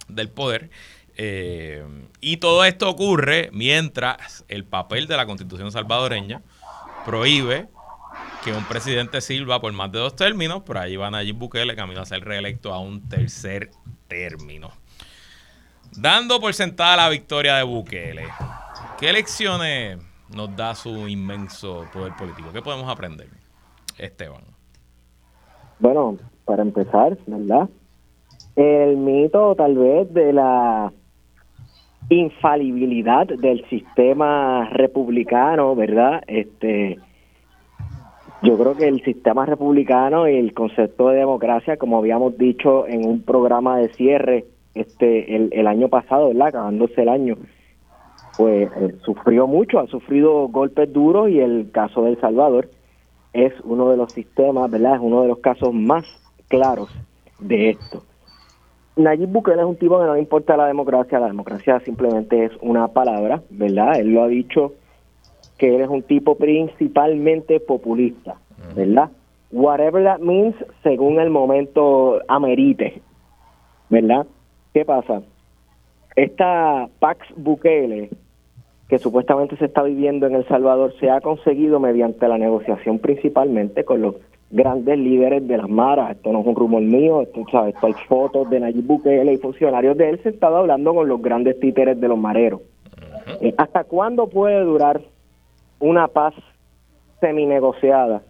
del 0.07 0.29
poder. 0.29 0.69
Eh, 1.17 1.83
y 2.21 2.37
todo 2.37 2.63
esto 2.63 2.87
ocurre 2.87 3.49
mientras 3.53 4.45
el 4.49 4.65
papel 4.65 5.07
de 5.07 5.17
la 5.17 5.25
constitución 5.25 5.71
salvadoreña 5.71 6.43
prohíbe 7.07 7.69
que 8.43 8.53
un 8.53 8.65
presidente 8.65 9.19
sirva 9.19 9.59
por 9.59 9.73
más 9.73 9.91
de 9.91 9.97
dos 9.97 10.15
términos, 10.15 10.61
pero 10.63 10.81
ahí 10.81 10.95
va 10.95 11.09
Nayib 11.09 11.37
Bukele 11.37 11.75
camino 11.75 12.01
a 12.01 12.05
ser 12.05 12.23
reelecto 12.23 12.71
a 12.71 12.77
un 12.77 13.09
tercer 13.09 13.71
término. 14.07 14.82
Dando 15.99 16.39
por 16.39 16.53
sentada 16.53 16.97
la 16.97 17.09
victoria 17.09 17.55
de 17.57 17.63
Bukele, 17.63 18.23
¿qué 18.99 19.13
lecciones 19.13 19.99
nos 20.35 20.55
da 20.55 20.73
su 20.73 21.07
inmenso 21.07 21.85
poder 21.93 22.13
político? 22.17 22.49
¿Qué 22.51 22.61
podemos 22.61 22.89
aprender, 22.89 23.27
Esteban? 23.97 24.41
Bueno, 25.79 26.17
para 26.45 26.63
empezar, 26.63 27.17
¿verdad? 27.27 27.69
El 28.55 28.97
mito 28.97 29.55
tal 29.55 29.77
vez 29.77 30.11
de 30.13 30.33
la 30.33 30.91
infalibilidad 32.09 33.27
del 33.27 33.67
sistema 33.69 34.69
republicano, 34.71 35.75
¿verdad? 35.75 36.23
Este 36.27 36.99
yo 38.41 38.57
creo 38.57 38.75
que 38.75 38.87
el 38.87 39.01
sistema 39.03 39.45
republicano 39.45 40.27
y 40.27 40.35
el 40.35 40.53
concepto 40.53 41.09
de 41.09 41.19
democracia, 41.19 41.77
como 41.77 41.97
habíamos 41.97 42.37
dicho 42.37 42.85
en 42.87 43.07
un 43.07 43.21
programa 43.21 43.77
de 43.77 43.87
cierre, 43.93 44.45
este 44.75 45.35
el, 45.35 45.67
año 45.67 45.87
pasado, 45.87 46.29
¿verdad? 46.29 46.47
Acabándose 46.47 47.01
el 47.01 47.09
año, 47.09 47.37
pues 48.37 48.69
eh, 48.75 48.95
sufrió 49.03 49.47
mucho, 49.47 49.79
ha 49.79 49.87
sufrido 49.87 50.47
golpes 50.47 50.91
duros 50.91 51.29
y 51.29 51.39
el 51.39 51.69
caso 51.71 52.03
de 52.03 52.11
El 52.11 52.21
Salvador 52.21 52.69
es 53.33 53.53
uno 53.63 53.89
de 53.89 53.97
los 53.97 54.11
sistemas, 54.11 54.69
¿verdad? 54.69 54.95
Es 54.95 55.01
uno 55.01 55.21
de 55.21 55.27
los 55.27 55.39
casos 55.39 55.73
más 55.73 56.05
claros 56.47 56.89
de 57.39 57.71
esto. 57.71 58.03
Nayib 58.95 59.29
Bukele 59.29 59.61
es 59.61 59.67
un 59.67 59.75
tipo 59.75 59.99
que 59.99 60.05
no 60.05 60.13
le 60.13 60.19
importa 60.19 60.55
la 60.55 60.67
democracia, 60.67 61.19
la 61.19 61.27
democracia 61.27 61.79
simplemente 61.79 62.45
es 62.45 62.51
una 62.61 62.87
palabra, 62.89 63.41
¿verdad? 63.49 63.99
Él 63.99 64.13
lo 64.13 64.23
ha 64.23 64.27
dicho 64.27 64.73
que 65.57 65.75
él 65.75 65.81
es 65.81 65.89
un 65.89 66.03
tipo 66.03 66.35
principalmente 66.35 67.59
populista, 67.59 68.35
¿verdad? 68.75 69.09
Whatever 69.51 70.03
that 70.03 70.19
means, 70.19 70.55
según 70.83 71.19
el 71.19 71.31
momento 71.31 72.21
amerite, 72.27 73.01
¿verdad? 73.89 74.27
¿Qué 74.73 74.85
pasa? 74.85 75.21
Esta 76.15 76.87
Pax 76.99 77.27
Bukele 77.35 78.09
que 78.87 78.99
supuestamente 78.99 79.55
se 79.57 79.65
está 79.65 79.81
viviendo 79.81 80.27
en 80.27 80.35
El 80.35 80.47
Salvador 80.47 80.93
se 80.99 81.09
ha 81.09 81.21
conseguido 81.21 81.79
mediante 81.79 82.27
la 82.27 82.37
negociación 82.37 82.99
principalmente 82.99 83.85
con 83.85 84.01
los 84.01 84.15
grandes 84.51 84.99
líderes 84.99 85.47
de 85.47 85.57
las 85.57 85.69
maras. 85.69 86.11
Esto 86.11 86.31
no 86.31 86.41
es 86.41 86.45
un 86.45 86.55
rumor 86.55 86.81
mío, 86.81 87.21
esto, 87.21 87.43
¿sabes? 87.51 87.73
esto 87.73 87.87
hay 87.87 87.93
fotos 88.07 88.49
de 88.49 88.59
Nayib 88.59 88.85
Bukele 88.85 89.33
y 89.33 89.37
funcionarios 89.37 89.97
de 89.97 90.09
él 90.09 90.21
sentados 90.21 90.59
hablando 90.59 90.93
con 90.93 91.07
los 91.07 91.21
grandes 91.21 91.59
títeres 91.59 91.99
de 91.99 92.07
los 92.07 92.19
mareros. 92.19 92.61
Eh, 93.41 93.53
¿Hasta 93.57 93.83
cuándo 93.83 94.27
puede 94.27 94.59
durar 94.61 95.01
una 95.79 96.07
paz 96.07 96.35
semi-negociada 97.19 98.21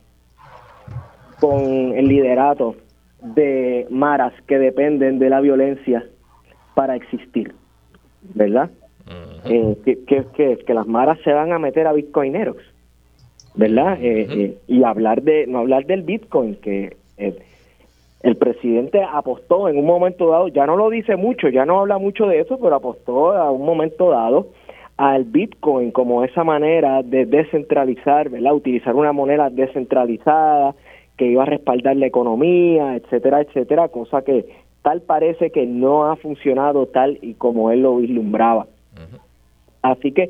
con 1.41 1.59
el 1.59 2.07
liderato 2.07 2.75
de 3.21 3.87
maras 3.89 4.33
que 4.47 4.59
dependen 4.59 5.19
de 5.19 5.29
la 5.29 5.41
violencia 5.41 6.05
para 6.75 6.95
existir? 6.95 7.53
¿Verdad? 8.33 8.69
eh, 9.45 9.77
que, 9.83 10.25
que, 10.35 10.57
que, 10.65 10.73
las 10.73 10.87
maras 10.87 11.19
se 11.23 11.33
van 11.33 11.51
a 11.51 11.59
meter 11.59 11.87
a 11.87 11.93
bitcoineros, 11.93 12.57
¿verdad? 13.55 13.97
Eh, 14.01 14.27
eh, 14.29 14.57
y 14.67 14.83
hablar 14.83 15.21
de, 15.23 15.45
no 15.47 15.59
hablar 15.59 15.85
del 15.85 16.03
bitcoin, 16.03 16.55
que 16.55 16.95
el 17.17 18.35
presidente 18.37 19.01
apostó 19.03 19.67
en 19.67 19.77
un 19.77 19.85
momento 19.85 20.29
dado, 20.29 20.47
ya 20.47 20.65
no 20.65 20.77
lo 20.77 20.89
dice 20.89 21.15
mucho, 21.15 21.49
ya 21.49 21.65
no 21.65 21.81
habla 21.81 21.97
mucho 21.97 22.27
de 22.27 22.39
eso, 22.39 22.57
pero 22.57 22.75
apostó 22.75 23.33
a 23.33 23.51
un 23.51 23.65
momento 23.65 24.09
dado 24.09 24.47
al 24.95 25.25
bitcoin 25.25 25.91
como 25.91 26.23
esa 26.23 26.43
manera 26.43 27.01
de 27.03 27.25
descentralizar, 27.25 28.29
¿verdad? 28.29 28.53
Utilizar 28.53 28.95
una 28.95 29.11
moneda 29.11 29.49
descentralizada 29.49 30.75
que 31.17 31.25
iba 31.25 31.43
a 31.43 31.47
respaldar 31.47 31.95
la 31.97 32.07
economía, 32.07 32.95
etcétera, 32.95 33.41
etcétera, 33.41 33.89
cosa 33.89 34.23
que 34.23 34.45
tal 34.83 35.01
parece 35.01 35.49
que 35.49 35.65
no 35.65 36.05
ha 36.05 36.15
funcionado 36.17 36.85
tal 36.85 37.17
y 37.21 37.33
como 37.33 37.71
él 37.71 37.81
lo 37.81 37.97
vislumbraba. 37.97 38.67
Así 39.81 40.11
que 40.11 40.29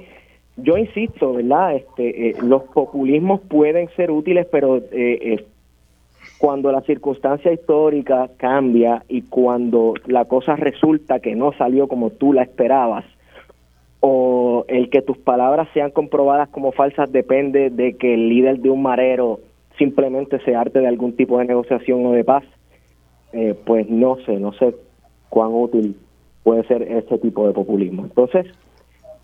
yo 0.56 0.78
insisto, 0.78 1.34
¿verdad? 1.34 1.76
Este, 1.76 2.30
eh, 2.30 2.36
los 2.42 2.64
populismos 2.64 3.42
pueden 3.42 3.90
ser 3.96 4.12
útiles, 4.12 4.48
pero 4.52 4.78
eh, 4.78 4.84
eh, 4.92 5.46
cuando 6.38 6.72
la 6.72 6.82
circunstancia 6.82 7.52
histórica 7.52 8.30
cambia 8.38 9.04
y 9.10 9.24
cuando 9.24 9.96
la 10.06 10.26
cosa 10.26 10.56
resulta 10.56 11.20
que 11.20 11.36
no 11.36 11.54
salió 11.54 11.88
como 11.88 12.12
tú 12.12 12.34
la 12.34 12.44
esperabas, 12.44 13.06
o 14.00 14.66
el 14.68 14.90
que 14.90 15.02
tus 15.02 15.18
palabras 15.18 15.70
sean 15.74 15.90
comprobadas 15.90 16.50
como 16.50 16.72
falsas 16.74 17.12
depende 17.12 17.70
de 17.70 17.96
que 17.96 18.14
el 18.14 18.30
líder 18.30 18.60
de 18.60 18.70
un 18.70 18.82
marero 18.82 19.40
simplemente 19.78 20.40
se 20.40 20.56
arte 20.56 20.80
de 20.80 20.88
algún 20.88 21.16
tipo 21.16 21.40
de 21.40 21.46
negociación 21.46 22.06
o 22.06 22.12
de 22.12 22.24
paz, 22.24 22.44
eh, 23.34 23.56
pues 23.66 23.90
no 23.90 24.18
sé, 24.26 24.40
no 24.40 24.54
sé 24.54 24.76
cuán 25.30 25.50
útil 25.54 25.96
puede 26.44 26.64
ser 26.66 26.84
ese 26.84 27.18
tipo 27.18 27.48
de 27.48 27.54
populismo. 27.54 28.04
Entonces, 28.04 28.46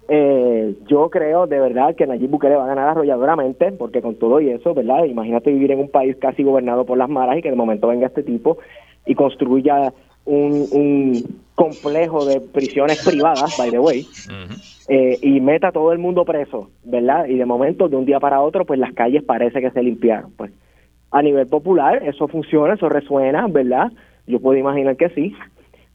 eh, 0.08 0.76
yo 0.88 1.10
creo 1.10 1.46
de 1.46 1.60
verdad 1.60 1.96
que 1.96 2.08
Nayib 2.08 2.32
Bukele 2.32 2.56
va 2.56 2.66
a 2.66 2.70
ganar 2.70 2.90
arrolladoramente, 2.90 3.72
porque 3.74 4.02
con 4.02 4.16
todo 4.16 4.42
y 4.42 4.50
eso, 4.50 4.74
¿verdad? 4.74 5.04
Imagínate 5.04 5.52
vivir 5.52 5.72
en 5.72 5.80
un 5.80 5.90
país 5.90 6.16
casi 6.18 6.44
gobernado 6.44 6.86
por 6.86 6.98
las 6.98 7.10
maras 7.10 7.38
y 7.38 7.42
que 7.42 7.52
de 7.52 7.56
momento 7.56 7.88
venga 7.88 8.08
este 8.08 8.24
tipo 8.24 8.58
y 9.06 9.14
construya 9.14 9.94
un, 10.26 10.66
un 10.72 11.40
complejo 11.56 12.26
de 12.26 12.42
prisiones 12.42 13.06
privadas, 13.06 13.56
by 13.58 13.70
the 13.70 13.80
way, 13.80 14.06
eh, 14.88 15.18
y 15.22 15.42
meta 15.42 15.68
a 15.68 15.72
todo 15.72 15.92
el 15.92 16.00
mundo 16.00 16.26
preso, 16.26 16.70
¿verdad? 16.84 17.26
Y 17.26 17.36
de 17.36 17.46
momento, 17.46 17.90
de 17.90 17.96
un 17.96 18.06
día 18.06 18.20
para 18.20 18.42
otro, 18.42 18.66
pues 18.66 18.80
las 18.80 18.94
calles 18.94 19.24
parece 19.24 19.62
que 19.62 19.72
se 19.72 19.84
limpiaron. 19.84 20.32
Pues 20.38 20.52
a 21.12 21.22
nivel 21.22 21.48
popular, 21.48 22.04
eso 22.04 22.28
funciona, 22.28 22.76
eso 22.76 22.90
resuena, 22.90 23.48
¿verdad? 23.48 23.92
Yo 24.28 24.40
puedo 24.40 24.58
imaginar 24.58 24.96
que 24.96 25.10
sí, 25.10 25.36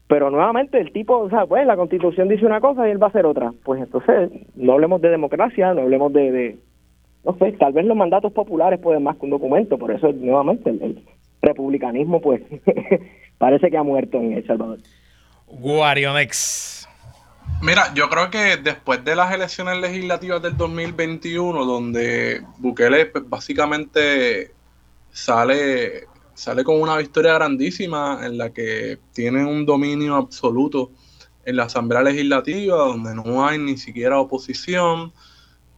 pero 0.07 0.29
nuevamente 0.29 0.79
el 0.79 0.91
tipo, 0.91 1.17
o 1.17 1.29
sea, 1.29 1.45
pues 1.45 1.65
la 1.65 1.75
constitución 1.75 2.27
dice 2.27 2.45
una 2.45 2.61
cosa 2.61 2.87
y 2.87 2.91
él 2.91 3.01
va 3.01 3.07
a 3.07 3.09
hacer 3.09 3.25
otra. 3.25 3.51
Pues 3.63 3.81
entonces, 3.81 4.29
no 4.55 4.73
hablemos 4.73 5.01
de 5.01 5.09
democracia, 5.09 5.73
no 5.73 5.81
hablemos 5.81 6.13
de, 6.13 6.31
de 6.31 6.59
no 7.23 7.35
sé, 7.37 7.53
tal 7.53 7.73
vez 7.73 7.85
los 7.85 7.97
mandatos 7.97 8.31
populares 8.33 8.79
pueden 8.79 9.03
más 9.03 9.17
que 9.17 9.25
un 9.25 9.31
documento, 9.31 9.77
por 9.77 9.91
eso 9.91 10.11
nuevamente 10.11 10.69
el, 10.69 11.03
republicanismo 11.41 12.21
pues 12.21 12.41
parece 13.37 13.69
que 13.69 13.77
ha 13.77 13.83
muerto 13.83 14.17
en 14.17 14.33
El 14.33 14.47
Salvador. 14.47 14.79
Guarionex. 15.47 16.89
Mira, 17.61 17.93
yo 17.93 18.09
creo 18.09 18.31
que 18.31 18.57
después 18.57 19.05
de 19.05 19.15
las 19.15 19.31
elecciones 19.31 19.77
legislativas 19.79 20.41
del 20.41 20.57
2021, 20.57 21.63
donde 21.65 22.41
Bukele 22.57 23.05
pues, 23.05 23.29
básicamente 23.29 24.54
sale 25.15 26.07
sale 26.35 26.65
con 26.65 26.79
una 26.81 26.97
victoria 26.97 27.33
grandísima 27.33 28.19
en 28.23 28.37
la 28.37 28.51
que 28.51 28.99
tienen 29.13 29.47
un 29.47 29.65
dominio 29.65 30.15
absoluto 30.15 30.91
en 31.45 31.55
la 31.55 31.63
Asamblea 31.63 32.03
Legislativa, 32.03 32.75
donde 32.75 33.15
no 33.15 33.47
hay 33.47 33.57
ni 33.57 33.77
siquiera 33.77 34.19
oposición, 34.19 35.13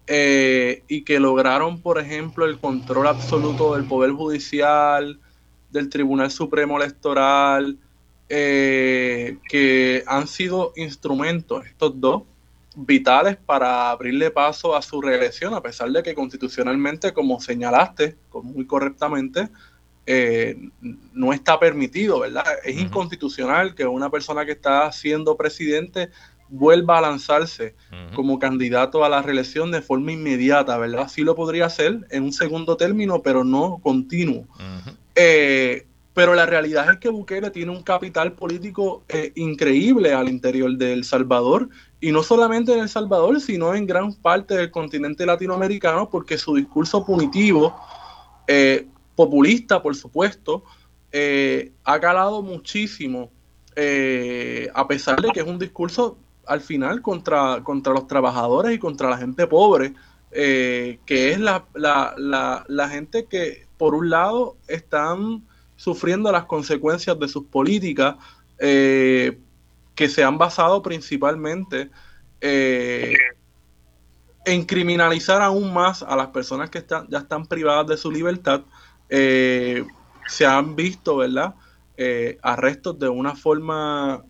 eh, 0.07 0.83
y 0.87 1.03
que 1.03 1.19
lograron, 1.19 1.79
por 1.81 1.99
ejemplo, 1.99 2.45
el 2.45 2.57
control 2.57 3.07
absoluto 3.07 3.75
del 3.75 3.85
Poder 3.85 4.11
Judicial, 4.11 5.19
del 5.69 5.89
Tribunal 5.89 6.31
Supremo 6.31 6.77
Electoral, 6.77 7.77
eh, 8.29 9.37
que 9.47 10.03
han 10.07 10.27
sido 10.27 10.73
instrumentos, 10.75 11.65
estos 11.65 11.99
dos, 11.99 12.23
vitales 12.77 13.37
para 13.37 13.89
abrirle 13.89 14.29
paso 14.29 14.75
a 14.75 14.81
su 14.81 15.01
reelección, 15.01 15.53
a 15.55 15.61
pesar 15.61 15.89
de 15.89 16.03
que 16.03 16.13
constitucionalmente, 16.13 17.11
como 17.11 17.39
señalaste 17.39 18.17
muy 18.43 18.67
correctamente, 18.67 19.49
eh, 20.05 20.55
no 21.13 21.33
está 21.33 21.59
permitido, 21.59 22.19
¿verdad? 22.19 22.45
Es 22.63 22.77
inconstitucional 22.77 23.73
que 23.73 23.85
una 23.85 24.09
persona 24.09 24.45
que 24.45 24.51
está 24.51 24.91
siendo 24.91 25.35
presidente 25.35 26.09
vuelva 26.49 26.99
a 26.99 27.01
lanzarse 27.01 27.75
como 28.15 28.39
candidato 28.39 29.03
a 29.03 29.09
la 29.09 29.21
reelección 29.21 29.71
de 29.71 29.81
forma 29.81 30.13
inmediata, 30.13 30.77
¿verdad? 30.77 31.09
Sí 31.09 31.23
lo 31.23 31.35
podría 31.35 31.65
hacer 31.65 32.07
en 32.09 32.23
un 32.23 32.31
segundo 32.31 32.77
término, 32.77 33.21
pero 33.21 33.43
no 33.43 33.79
continuo. 33.83 34.47
Eh, 35.15 35.87
pero 36.17 36.33
la 36.33 36.47
realidad 36.47 36.89
es 36.89 36.97
que 36.97 37.09
Bukele 37.09 37.51
tiene 37.51 37.71
un 37.71 37.83
capital 37.83 38.31
político 38.33 39.03
eh, 39.07 39.33
increíble 39.35 40.15
al 40.15 40.29
interior 40.29 40.75
de 40.75 40.91
El 40.91 41.03
Salvador, 41.03 41.69
y 42.01 42.11
no 42.11 42.23
solamente 42.23 42.73
en 42.73 42.79
El 42.79 42.89
Salvador, 42.89 43.39
sino 43.39 43.75
en 43.75 43.85
gran 43.85 44.11
parte 44.15 44.55
del 44.55 44.71
continente 44.71 45.27
latinoamericano, 45.27 46.09
porque 46.09 46.39
su 46.39 46.55
discurso 46.55 47.05
punitivo 47.05 47.79
eh, 48.47 48.87
populista, 49.15 49.83
por 49.83 49.95
supuesto, 49.95 50.63
eh, 51.11 51.71
ha 51.83 51.99
calado 51.99 52.41
muchísimo, 52.41 53.29
a 54.73 54.87
pesar 54.87 55.21
de 55.21 55.29
que 55.29 55.41
es 55.41 55.45
un 55.45 55.59
discurso 55.59 56.17
al 56.47 56.61
final 56.61 57.03
contra, 57.03 57.61
contra 57.63 57.93
los 57.93 58.07
trabajadores 58.07 58.73
y 58.73 58.79
contra 58.79 59.07
la 59.07 59.19
gente 59.19 59.45
pobre, 59.45 59.93
que 60.31 60.97
es 61.05 61.39
la, 61.39 61.67
la, 61.75 62.15
la, 62.17 62.65
la, 62.67 62.89
gente 62.89 63.27
que, 63.29 63.67
por 63.77 63.93
un 63.93 64.09
lado, 64.09 64.57
están 64.67 65.43
sufriendo 65.77 66.29
las 66.31 66.45
consecuencias 66.45 67.17
de 67.17 67.27
sus 67.29 67.45
políticas, 67.45 68.15
que 68.59 70.09
se 70.09 70.23
han 70.23 70.37
basado 70.37 70.81
principalmente 70.81 71.89
en 72.41 73.15
criminalizar 74.65 75.41
aún 75.41 75.73
más 75.73 76.03
a 76.03 76.15
las 76.15 76.27
personas 76.27 76.69
que 76.69 76.79
están, 76.79 77.07
ya 77.09 77.19
están 77.19 77.45
privadas 77.45 77.87
de 77.87 77.97
su 77.97 78.11
libertad 78.11 78.63
eh, 79.09 79.85
se 80.27 80.45
han 80.45 80.75
visto, 80.75 81.17
¿verdad? 81.17 81.55
Eh, 81.95 82.37
arrestos 82.41 82.99
de 82.99 83.09
una 83.09 83.35
forma, 83.35 84.23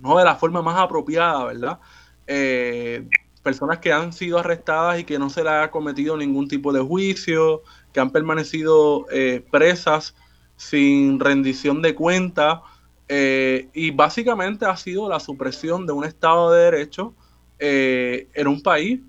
no 0.00 0.18
de 0.18 0.24
la 0.24 0.36
forma 0.36 0.62
más 0.62 0.78
apropiada, 0.78 1.44
¿verdad? 1.44 1.78
Eh, 2.26 3.08
personas 3.42 3.78
que 3.78 3.92
han 3.92 4.12
sido 4.12 4.38
arrestadas 4.38 5.00
y 5.00 5.04
que 5.04 5.18
no 5.18 5.30
se 5.30 5.42
le 5.42 5.50
ha 5.50 5.70
cometido 5.70 6.16
ningún 6.16 6.48
tipo 6.48 6.72
de 6.72 6.80
juicio, 6.80 7.62
que 7.92 8.00
han 8.00 8.10
permanecido 8.10 9.06
presas 9.50 10.14
sin 10.56 11.20
rendición 11.20 11.82
de 11.82 11.94
cuenta, 11.94 12.62
y 13.08 13.90
básicamente 13.90 14.64
ha 14.64 14.76
sido 14.76 15.08
la 15.08 15.20
supresión 15.20 15.86
de 15.86 15.92
un 15.92 16.04
Estado 16.04 16.52
de 16.52 16.64
Derecho 16.64 17.14
en 17.58 18.46
un 18.46 18.62
país 18.62 19.00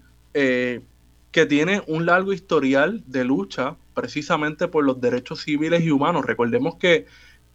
que 1.33 1.45
tiene 1.47 1.81
un 1.87 2.05
largo 2.05 2.31
historial 2.31 3.03
de 3.07 3.23
lucha 3.25 3.75
precisamente 3.93 4.67
por 4.67 4.83
los 4.83 5.01
derechos 5.01 5.41
civiles 5.41 5.83
y 5.83 5.91
humanos. 5.91 6.25
Recordemos 6.25 6.75
que, 6.75 7.05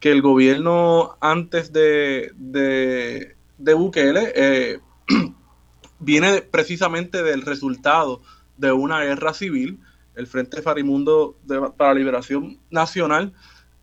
el 0.01 0.23
gobierno 0.23 1.17
antes 1.21 1.73
de, 1.73 2.33
de, 2.37 3.75
Bukele 3.75 4.33
eh, 4.35 4.79
viene 5.99 6.41
precisamente 6.43 7.23
del 7.23 7.43
resultado 7.43 8.23
de 8.57 8.73
una 8.73 9.01
guerra 9.01 9.35
civil, 9.35 9.81
el 10.19 10.27
Frente 10.27 10.63
Farimundo 10.63 11.37
para 11.77 11.95
la 11.95 11.99
Liberación 11.99 12.59
Nacional, 12.71 13.33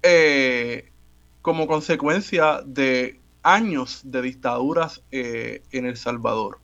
eh, 0.03 0.91
como 1.41 1.65
consecuencia 1.65 2.61
de 2.65 3.21
años 3.41 4.01
de 4.03 4.21
dictaduras 4.21 5.01
eh, 5.11 5.63
en 5.71 5.85
El 5.85 5.95
Salvador. 5.95 6.59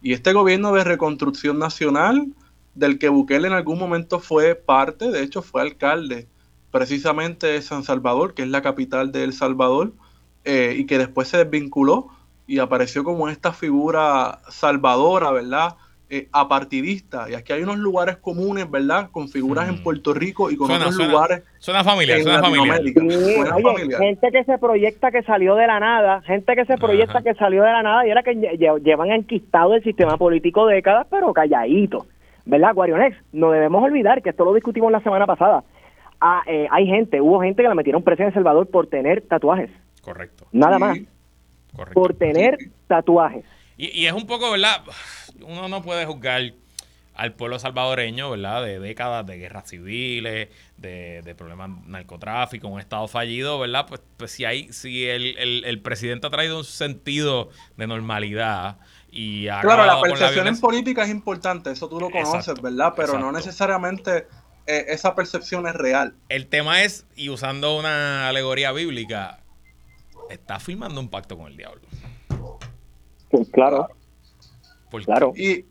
Y 0.00 0.12
este 0.12 0.32
gobierno 0.32 0.72
de 0.72 0.84
reconstrucción 0.84 1.58
nacional 1.58 2.28
del 2.74 2.98
que 2.98 3.08
Bukele 3.08 3.48
en 3.48 3.54
algún 3.54 3.78
momento 3.78 4.20
fue 4.20 4.54
parte, 4.54 5.10
de 5.10 5.22
hecho 5.22 5.42
fue 5.42 5.62
alcalde 5.62 6.28
precisamente 6.70 7.48
de 7.48 7.62
San 7.62 7.82
Salvador, 7.82 8.34
que 8.34 8.42
es 8.42 8.48
la 8.48 8.62
capital 8.62 9.10
de 9.10 9.24
El 9.24 9.32
Salvador, 9.32 9.92
eh, 10.44 10.76
y 10.78 10.84
que 10.86 10.98
después 10.98 11.26
se 11.28 11.38
desvinculó, 11.38 12.08
y 12.46 12.58
apareció 12.60 13.02
como 13.02 13.28
esta 13.28 13.52
figura 13.52 14.40
salvadora, 14.50 15.32
¿verdad? 15.32 15.76
Eh, 16.08 16.28
apartidista. 16.30 17.28
Y 17.28 17.34
aquí 17.34 17.52
hay 17.52 17.64
unos 17.64 17.78
lugares 17.78 18.18
comunes, 18.18 18.70
¿verdad? 18.70 19.10
Con 19.10 19.28
figuras 19.28 19.68
en 19.68 19.80
mm. 19.80 19.82
Puerto 19.82 20.14
Rico 20.14 20.52
y 20.52 20.56
con 20.56 20.70
otros 20.70 20.94
lugares. 20.94 21.42
Suena 21.58 21.82
familiar, 21.82 22.22
suena 22.22 22.40
familiar. 22.40 22.80
gente 23.98 24.30
que 24.30 24.44
se 24.44 24.56
proyecta 24.58 25.10
que 25.10 25.24
salió 25.24 25.56
de 25.56 25.66
la 25.66 25.80
nada, 25.80 26.22
gente 26.22 26.54
que 26.54 26.64
se 26.64 26.76
proyecta 26.76 27.22
que 27.22 27.34
salió 27.34 27.64
de 27.64 27.72
la 27.72 27.82
nada 27.82 28.06
y 28.06 28.10
era 28.10 28.22
que 28.22 28.36
llevan 28.84 29.10
enquistado 29.10 29.74
el 29.74 29.82
sistema 29.82 30.16
político 30.16 30.66
décadas, 30.66 31.08
pero 31.10 31.32
calladito. 31.32 32.06
¿Verdad, 32.44 32.74
Guarionex? 32.74 33.16
No 33.32 33.50
debemos 33.50 33.82
olvidar 33.82 34.22
que 34.22 34.30
esto 34.30 34.44
lo 34.44 34.54
discutimos 34.54 34.92
la 34.92 35.00
semana 35.00 35.26
pasada. 35.26 35.64
Ah, 36.20 36.42
eh, 36.46 36.68
hay 36.70 36.86
gente, 36.86 37.20
hubo 37.20 37.40
gente 37.40 37.62
que 37.62 37.68
la 37.68 37.74
metieron 37.74 38.04
presa 38.04 38.22
en 38.22 38.28
El 38.28 38.34
Salvador 38.34 38.70
por 38.70 38.86
tener 38.86 39.22
tatuajes. 39.22 39.70
Correcto. 40.02 40.46
Nada 40.52 40.78
más. 40.78 40.98
Correcto. 41.74 42.00
Por 42.00 42.14
tener 42.14 42.58
tatuajes. 42.86 43.44
Y, 43.76 44.02
y 44.02 44.06
es 44.06 44.12
un 44.12 44.24
poco, 44.24 44.52
¿verdad? 44.52 44.82
Uno 45.42 45.68
no 45.68 45.82
puede 45.82 46.06
juzgar 46.06 46.52
al 47.16 47.32
pueblo 47.32 47.58
salvadoreño, 47.58 48.30
¿verdad? 48.30 48.62
De 48.62 48.78
décadas 48.78 49.26
de 49.26 49.38
guerras 49.38 49.68
civiles, 49.68 50.48
de, 50.76 51.22
de 51.22 51.34
problemas 51.34 51.70
narcotráfico, 51.86 52.68
un 52.68 52.78
estado 52.78 53.08
fallido, 53.08 53.58
¿verdad? 53.58 53.86
Pues, 53.88 54.02
pues 54.16 54.30
si 54.30 54.44
hay, 54.44 54.72
si 54.72 55.06
el, 55.06 55.64
el, 55.64 55.80
presidente 55.80 56.26
ha 56.26 56.30
traído 56.30 56.58
un 56.58 56.64
sentido 56.64 57.48
de 57.76 57.86
normalidad 57.86 58.76
y 59.10 59.48
ha 59.48 59.62
Claro, 59.62 59.86
la 59.86 60.00
percepción 60.00 60.46
en 60.46 60.60
política 60.60 61.04
es 61.04 61.10
importante, 61.10 61.70
eso 61.70 61.88
tú 61.88 61.98
lo 61.98 62.10
conoces, 62.10 62.60
¿verdad? 62.60 62.92
Pero 62.94 63.18
no 63.18 63.32
necesariamente 63.32 64.26
eh, 64.66 64.84
esa 64.88 65.14
percepción 65.14 65.66
es 65.66 65.74
real. 65.74 66.14
El 66.28 66.48
tema 66.48 66.82
es, 66.82 67.06
y 67.16 67.30
usando 67.30 67.78
una 67.78 68.28
alegoría 68.28 68.72
bíblica, 68.72 69.40
está 70.28 70.60
firmando 70.60 71.00
un 71.00 71.08
pacto 71.08 71.38
con 71.38 71.46
el 71.46 71.56
diablo. 71.56 71.80
Pues 73.30 73.48
claro 73.50 73.88
claro. 75.04 75.32
Y, 75.36 75.64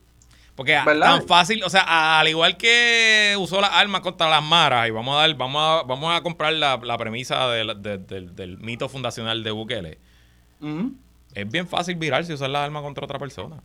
porque 0.55 0.77
tan 0.85 1.27
fácil, 1.27 1.63
o 1.63 1.69
sea, 1.69 2.19
al 2.19 2.27
igual 2.29 2.55
que 2.55 3.35
usó 3.37 3.59
las 3.59 3.71
armas 3.73 4.01
contra 4.01 4.29
las 4.29 4.41
maras, 4.41 4.87
y 4.87 4.91
vamos 4.91 5.17
a 5.17 5.19
dar, 5.19 5.35
vamos 5.35 5.61
a, 5.61 5.83
vamos 5.83 6.15
a 6.15 6.21
comprar 6.21 6.53
la, 6.53 6.97
premisa 6.97 7.49
del 7.49 8.57
mito 8.59 8.87
fundacional 8.87 9.43
de 9.43 9.51
Bukele. 9.51 9.99
Es 11.33 11.49
bien 11.49 11.67
fácil 11.67 11.95
virarse 11.95 12.31
y 12.31 12.35
usar 12.35 12.49
las 12.49 12.65
armas 12.65 12.83
contra 12.83 13.03
otra 13.03 13.19
persona. 13.19 13.61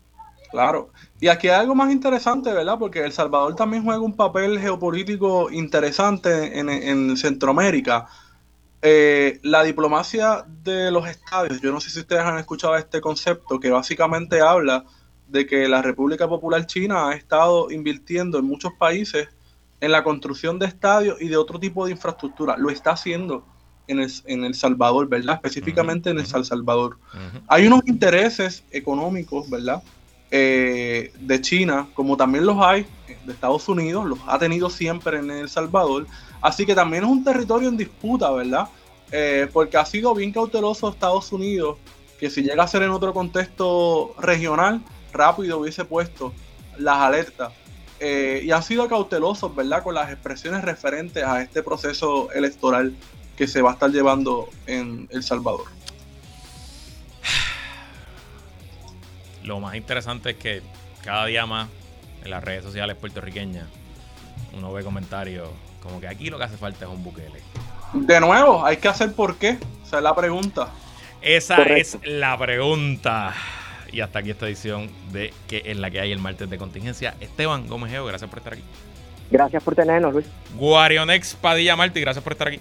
Claro. 0.50 0.90
Y 1.20 1.28
aquí 1.28 1.46
hay 1.46 1.60
algo 1.60 1.76
más 1.76 1.92
interesante, 1.92 2.52
¿verdad? 2.52 2.76
Porque 2.76 3.04
El 3.04 3.12
Salvador 3.12 3.54
también 3.54 3.84
juega 3.84 4.00
un 4.00 4.16
papel 4.16 4.58
geopolítico 4.58 5.48
interesante 5.50 6.58
en, 6.58 7.16
Centroamérica. 7.16 8.08
Eh, 8.82 9.38
la 9.42 9.62
diplomacia 9.62 10.44
de 10.64 10.90
los 10.90 11.06
estadios, 11.06 11.60
yo 11.60 11.70
no 11.70 11.80
sé 11.80 11.90
si 11.90 12.00
ustedes 12.00 12.22
han 12.22 12.38
escuchado 12.38 12.74
este 12.76 13.00
concepto, 13.00 13.60
que 13.60 13.70
básicamente 13.70 14.40
habla 14.40 14.84
de 15.30 15.46
que 15.46 15.68
la 15.68 15.82
República 15.82 16.28
Popular 16.28 16.66
China 16.66 17.08
ha 17.08 17.14
estado 17.14 17.70
invirtiendo 17.70 18.38
en 18.38 18.44
muchos 18.44 18.72
países 18.74 19.28
en 19.80 19.92
la 19.92 20.02
construcción 20.04 20.58
de 20.58 20.66
estadios 20.66 21.20
y 21.20 21.28
de 21.28 21.36
otro 21.36 21.58
tipo 21.58 21.86
de 21.86 21.92
infraestructura. 21.92 22.56
Lo 22.56 22.70
está 22.70 22.92
haciendo 22.92 23.44
en 23.86 24.00
el, 24.00 24.12
en 24.26 24.44
el 24.44 24.54
Salvador, 24.54 25.08
¿verdad? 25.08 25.36
Específicamente 25.36 26.10
en 26.10 26.18
el 26.18 26.26
Salvador. 26.26 26.98
Hay 27.48 27.66
unos 27.66 27.82
intereses 27.86 28.64
económicos, 28.70 29.48
¿verdad? 29.48 29.82
Eh, 30.32 31.12
de 31.18 31.40
China, 31.40 31.88
como 31.94 32.16
también 32.16 32.46
los 32.46 32.56
hay 32.60 32.86
de 33.24 33.32
Estados 33.32 33.68
Unidos, 33.68 34.06
los 34.06 34.18
ha 34.28 34.38
tenido 34.38 34.70
siempre 34.70 35.18
en 35.18 35.30
El 35.30 35.48
Salvador. 35.48 36.06
Así 36.40 36.64
que 36.64 36.74
también 36.74 37.04
es 37.04 37.10
un 37.10 37.24
territorio 37.24 37.68
en 37.68 37.76
disputa, 37.76 38.30
¿verdad? 38.30 38.68
Eh, 39.10 39.48
porque 39.52 39.76
ha 39.76 39.84
sido 39.84 40.14
bien 40.14 40.32
cauteloso 40.32 40.88
Estados 40.88 41.32
Unidos, 41.32 41.78
que 42.18 42.30
si 42.30 42.42
llega 42.42 42.62
a 42.62 42.68
ser 42.68 42.82
en 42.82 42.90
otro 42.90 43.12
contexto 43.12 44.14
regional, 44.20 44.82
rápido 45.12 45.58
hubiese 45.58 45.84
puesto 45.84 46.32
las 46.78 46.96
alertas. 46.96 47.52
Eh, 47.98 48.40
y 48.44 48.50
han 48.50 48.62
sido 48.62 48.88
cautelosos, 48.88 49.54
¿verdad?, 49.54 49.82
con 49.82 49.94
las 49.94 50.10
expresiones 50.10 50.62
referentes 50.62 51.22
a 51.22 51.42
este 51.42 51.62
proceso 51.62 52.32
electoral 52.32 52.94
que 53.36 53.46
se 53.46 53.60
va 53.60 53.70
a 53.70 53.72
estar 53.74 53.90
llevando 53.90 54.48
en 54.66 55.06
El 55.10 55.22
Salvador. 55.22 55.64
Lo 59.44 59.60
más 59.60 59.74
interesante 59.74 60.30
es 60.30 60.36
que 60.36 60.62
cada 61.04 61.26
día 61.26 61.44
más 61.44 61.68
en 62.24 62.30
las 62.30 62.42
redes 62.42 62.64
sociales 62.64 62.96
puertorriqueñas 62.96 63.66
uno 64.52 64.72
ve 64.72 64.82
comentarios 64.82 65.48
como 65.82 66.00
que 66.00 66.08
aquí 66.08 66.30
lo 66.30 66.38
que 66.38 66.44
hace 66.44 66.56
falta 66.56 66.84
es 66.84 66.90
un 66.90 67.02
buquele. 67.02 67.40
De 67.92 68.20
nuevo, 68.20 68.64
hay 68.64 68.76
que 68.76 68.88
hacer 68.88 69.12
por 69.12 69.36
qué. 69.36 69.58
Esa 69.84 69.98
es 69.98 70.02
la 70.02 70.14
pregunta. 70.14 70.68
Esa 71.22 71.62
es 71.62 71.98
la 72.04 72.38
pregunta. 72.38 73.34
Y 73.92 74.00
hasta 74.00 74.20
aquí 74.20 74.30
esta 74.30 74.46
edición 74.46 74.90
de 75.12 75.32
que 75.48 75.62
es 75.66 75.76
la 75.76 75.90
que 75.90 76.00
hay 76.00 76.12
el 76.12 76.18
martes 76.18 76.48
de 76.48 76.58
contingencia. 76.58 77.14
Esteban 77.20 77.66
Gómez 77.68 77.90
Geo, 77.90 78.06
gracias 78.06 78.28
por 78.30 78.38
estar 78.38 78.54
aquí. 78.54 78.62
Gracias 79.30 79.62
por 79.62 79.74
tenernos, 79.74 80.12
Luis. 80.12 80.26
Guarionex 80.56 81.34
Padilla 81.34 81.76
Martí, 81.76 82.00
gracias 82.00 82.22
por 82.22 82.32
estar 82.32 82.48
aquí. 82.48 82.60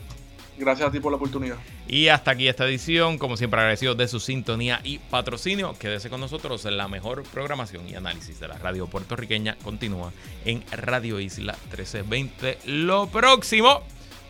Gracias 0.60 0.90
a 0.90 0.92
ti 0.92 1.00
por 1.00 1.12
la 1.12 1.16
oportunidad. 1.16 1.56
Y 1.88 2.10
hasta 2.10 2.32
aquí 2.32 2.50
esta 2.50 2.66
edición, 2.66 3.18
como 3.18 3.38
siempre 3.38 3.62
agradecido 3.62 3.96
de 3.96 4.10
su 4.10 4.20
sintonía 4.20 4.82
y 4.84 4.98
patrocinio. 4.98 5.74
Quédese 5.80 6.10
con 6.10 6.20
nosotros, 6.20 6.66
en 6.66 6.76
la 6.76 6.90
mejor 6.90 7.24
programación 7.24 7.88
y 7.88 7.96
análisis 7.96 8.42
de 8.42 8.50
la 8.50 8.58
radio 8.58 8.86
puertorriqueña 8.86 9.56
continúa 9.64 10.12
en 10.44 10.64
Radio 10.72 11.20
Isla 11.22 11.54
1320. 11.70 12.58
Lo 12.66 13.08
próximo, 13.08 13.84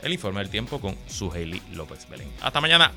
el 0.03 0.13
informe 0.13 0.41
del 0.41 0.49
tiempo 0.49 0.79
con 0.79 0.95
Suheli 1.07 1.61
López 1.73 2.07
Belén. 2.07 2.29
Hasta 2.41 2.61
mañana. 2.61 2.91